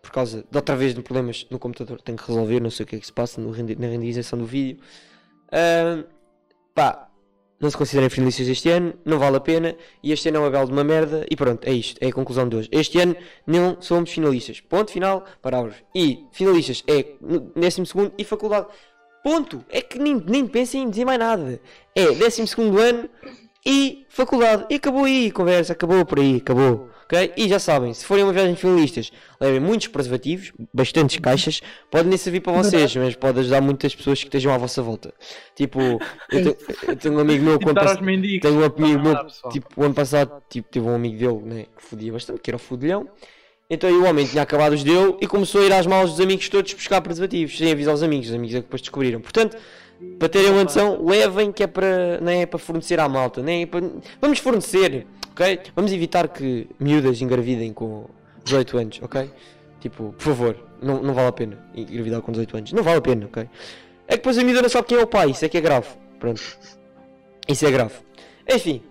Por 0.02 0.10
causa 0.10 0.44
de 0.50 0.56
outra 0.56 0.76
vez 0.76 0.94
de 0.94 1.00
problemas 1.02 1.46
no 1.50 1.58
computador, 1.58 2.00
tenho 2.02 2.18
que 2.18 2.26
resolver, 2.26 2.60
não 2.60 2.70
sei 2.70 2.84
o 2.84 2.86
que 2.86 2.96
é 2.96 2.98
que 2.98 3.06
se 3.06 3.12
passa 3.12 3.40
rendi- 3.50 3.76
na 3.76 3.86
renderização 3.86 4.38
do 4.38 4.44
vídeo. 4.44 4.78
Ahm, 5.50 6.04
pá, 6.74 7.08
não 7.60 7.70
se 7.70 7.76
considerem 7.76 8.08
finalistas 8.08 8.46
este 8.48 8.68
ano, 8.70 8.94
não 9.04 9.18
vale 9.18 9.36
a 9.36 9.40
pena. 9.40 9.74
E 10.02 10.12
este 10.12 10.28
ano 10.28 10.38
é 10.38 10.40
uma 10.40 10.50
bela 10.50 10.66
de 10.66 10.72
uma 10.72 10.84
merda. 10.84 11.26
E 11.30 11.34
pronto, 11.34 11.66
é 11.66 11.72
isto, 11.72 11.98
é 12.02 12.08
a 12.08 12.12
conclusão 12.12 12.48
de 12.48 12.56
hoje. 12.56 12.68
Este 12.70 13.00
ano 13.00 13.16
não 13.46 13.80
somos 13.80 14.10
finalistas. 14.12 14.60
Ponto 14.60 14.90
final, 14.92 15.24
parágrafo. 15.42 15.82
E 15.94 16.24
finalistas 16.32 16.84
é 16.86 17.14
no 17.20 17.40
12 17.56 18.12
e 18.16 18.24
faculdade. 18.24 18.66
Ponto. 19.24 19.64
É 19.68 19.80
que 19.82 19.98
nem, 19.98 20.14
nem 20.26 20.46
pensem 20.46 20.82
em 20.82 20.90
dizer 20.90 21.04
mais 21.04 21.18
nada. 21.18 21.60
É 21.94 22.06
12 22.12 22.42
ano 22.42 23.08
e 23.66 24.06
faculdade. 24.08 24.66
E 24.70 24.74
acabou 24.76 25.04
aí 25.04 25.28
a 25.28 25.32
conversa, 25.32 25.72
acabou 25.72 26.04
por 26.06 26.18
aí, 26.18 26.36
acabou. 26.36 26.88
Ok? 27.04 27.32
E 27.38 27.48
já 27.48 27.58
sabem, 27.58 27.94
se 27.94 28.04
forem 28.04 28.22
uma 28.22 28.34
viagem 28.34 28.52
de 28.52 28.60
finalistas, 28.60 29.10
levem 29.40 29.60
muitos 29.60 29.86
preservativos, 29.88 30.52
bastantes 30.74 31.16
caixas. 31.18 31.62
Pode 31.90 32.06
nem 32.06 32.18
servir 32.18 32.40
para 32.40 32.52
vocês, 32.52 32.94
mas 32.96 33.14
pode 33.16 33.40
ajudar 33.40 33.62
muitas 33.62 33.94
pessoas 33.94 34.18
que 34.18 34.26
estejam 34.26 34.52
à 34.52 34.58
vossa 34.58 34.82
volta. 34.82 35.14
Tipo, 35.56 35.80
eu, 36.30 36.52
te- 36.54 36.56
eu 36.86 36.96
tenho 36.96 37.14
um 37.14 37.18
amigo 37.20 37.42
meu 37.44 37.58
que 37.58 37.64
ano 37.64 37.74
dar 37.74 37.80
pass- 37.82 37.96
aos 37.96 38.00
mendigos. 38.04 38.42
tenho 38.50 38.60
um 38.60 38.64
amigo 38.64 39.02
meu, 39.02 39.16
tipo, 39.50 39.68
o 39.74 39.84
ano 39.84 39.94
passado, 39.94 40.42
tipo, 40.50 40.68
teve 40.70 40.86
um 40.86 40.94
amigo 40.94 41.16
dele, 41.18 41.54
né, 41.54 41.66
que 41.78 41.82
fodia 41.82 42.12
bastante, 42.12 42.40
que 42.42 42.50
era 42.50 42.56
o 42.56 42.60
fudilhão. 42.60 43.08
Então 43.70 43.88
aí 43.88 43.96
o 43.96 44.04
homem 44.04 44.26
tinha 44.26 44.42
acabado 44.42 44.74
os 44.74 44.84
dele 44.84 45.16
e 45.20 45.26
começou 45.26 45.62
a 45.62 45.64
ir 45.64 45.72
às 45.72 45.86
malas 45.86 46.10
dos 46.10 46.20
amigos 46.20 46.46
todos 46.50 46.72
buscar 46.74 47.00
preservativos, 47.00 47.56
sem 47.56 47.70
avisar 47.72 47.94
os 47.94 48.02
amigos, 48.02 48.28
os 48.28 48.34
amigos 48.34 48.54
é 48.54 48.58
que 48.58 48.64
depois 48.64 48.82
descobriram. 48.82 49.20
Portanto, 49.20 49.56
para 50.18 50.28
terem 50.28 50.50
uma 50.50 50.64
noção, 50.64 51.04
levem 51.04 51.52
que 51.52 51.62
é 51.62 51.66
para, 51.66 52.20
não 52.20 52.30
é 52.30 52.46
para 52.46 52.58
fornecer 52.58 53.00
à 53.00 53.08
malta, 53.08 53.42
nem 53.42 53.62
é. 53.62 53.68
Vamos 54.20 54.38
fornecer, 54.38 55.06
ok? 55.30 55.60
Vamos 55.74 55.92
evitar 55.92 56.28
que 56.28 56.68
miúdas 56.78 57.20
engravidem 57.20 57.72
com 57.72 58.06
18 58.44 58.78
anos, 58.78 59.00
ok? 59.02 59.30
Tipo, 59.80 60.12
por 60.12 60.22
favor, 60.22 60.56
não, 60.82 61.02
não 61.02 61.14
vale 61.14 61.28
a 61.28 61.32
pena 61.32 61.58
engravidar 61.74 62.20
com 62.20 62.32
18 62.32 62.56
anos, 62.56 62.72
não 62.72 62.82
vale 62.82 62.98
a 62.98 63.02
pena, 63.02 63.26
ok? 63.26 63.48
É 64.06 64.12
que 64.12 64.16
depois 64.18 64.38
a 64.38 64.44
miúda 64.44 64.62
não 64.62 64.68
sabe 64.68 64.86
quem 64.86 64.98
é 64.98 65.02
o 65.02 65.06
pai, 65.06 65.30
isso 65.30 65.44
é 65.44 65.48
que 65.48 65.58
é 65.58 65.60
grave, 65.60 65.88
pronto. 66.18 66.40
Isso 67.46 67.66
é 67.66 67.70
grave. 67.70 67.94
Enfim, 68.48 68.82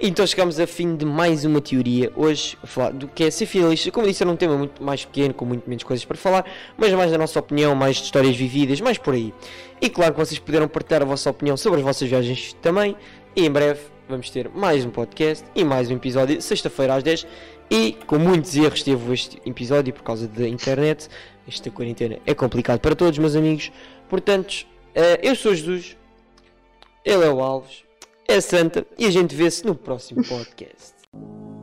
então 0.00 0.24
chegamos 0.24 0.60
a 0.60 0.66
fim 0.66 0.94
de 0.94 1.04
mais 1.04 1.44
uma 1.44 1.60
teoria. 1.60 2.12
Hoje, 2.14 2.56
falar 2.62 2.92
do 2.92 3.08
que 3.08 3.24
é 3.24 3.30
ser 3.32 3.46
finalista. 3.46 3.90
Como 3.90 4.06
disse, 4.06 4.22
era 4.22 4.30
um 4.30 4.36
tema 4.36 4.56
muito 4.56 4.80
mais 4.80 5.04
pequeno, 5.04 5.34
com 5.34 5.44
muito 5.44 5.68
menos 5.68 5.82
coisas 5.82 6.04
para 6.04 6.16
falar, 6.16 6.44
mas 6.76 6.92
mais 6.92 7.10
da 7.10 7.18
nossa 7.18 7.40
opinião, 7.40 7.74
mais 7.74 7.96
de 7.96 8.04
histórias 8.04 8.36
vividas, 8.36 8.80
mais 8.80 8.96
por 8.96 9.14
aí. 9.14 9.34
E 9.80 9.90
claro 9.90 10.14
que 10.14 10.20
vocês 10.20 10.38
puderam 10.38 10.68
partilhar 10.68 11.02
a 11.02 11.04
vossa 11.04 11.28
opinião 11.30 11.56
sobre 11.56 11.80
as 11.80 11.84
vossas 11.84 12.08
viagens 12.08 12.52
também. 12.62 12.94
E 13.34 13.44
em 13.44 13.50
breve 13.50 13.80
vamos 14.08 14.30
ter 14.30 14.48
mais 14.50 14.84
um 14.84 14.90
podcast 14.90 15.44
e 15.52 15.64
mais 15.64 15.90
um 15.90 15.96
episódio, 15.96 16.40
sexta-feira 16.40 16.94
às 16.94 17.02
10. 17.02 17.26
E 17.68 17.96
com 18.06 18.20
muitos 18.20 18.54
erros 18.56 18.84
teve 18.84 19.12
este 19.12 19.42
episódio 19.44 19.92
por 19.92 20.04
causa 20.04 20.28
da 20.28 20.46
internet. 20.46 21.08
Esta 21.46 21.72
quarentena 21.72 22.18
é 22.24 22.34
complicado 22.34 22.78
para 22.78 22.94
todos, 22.94 23.18
meus 23.18 23.34
amigos. 23.34 23.72
Portanto, 24.08 24.64
eh, 24.94 25.18
eu 25.24 25.34
sou 25.34 25.52
Jesus, 25.52 25.96
ele 27.04 27.24
é 27.24 27.30
o 27.30 27.40
Alves, 27.40 27.87
é 28.28 28.42
santa 28.42 28.86
e 28.98 29.06
a 29.06 29.10
gente 29.10 29.34
vê-se 29.34 29.64
no 29.64 29.74
próximo 29.74 30.22
podcast. 30.22 30.92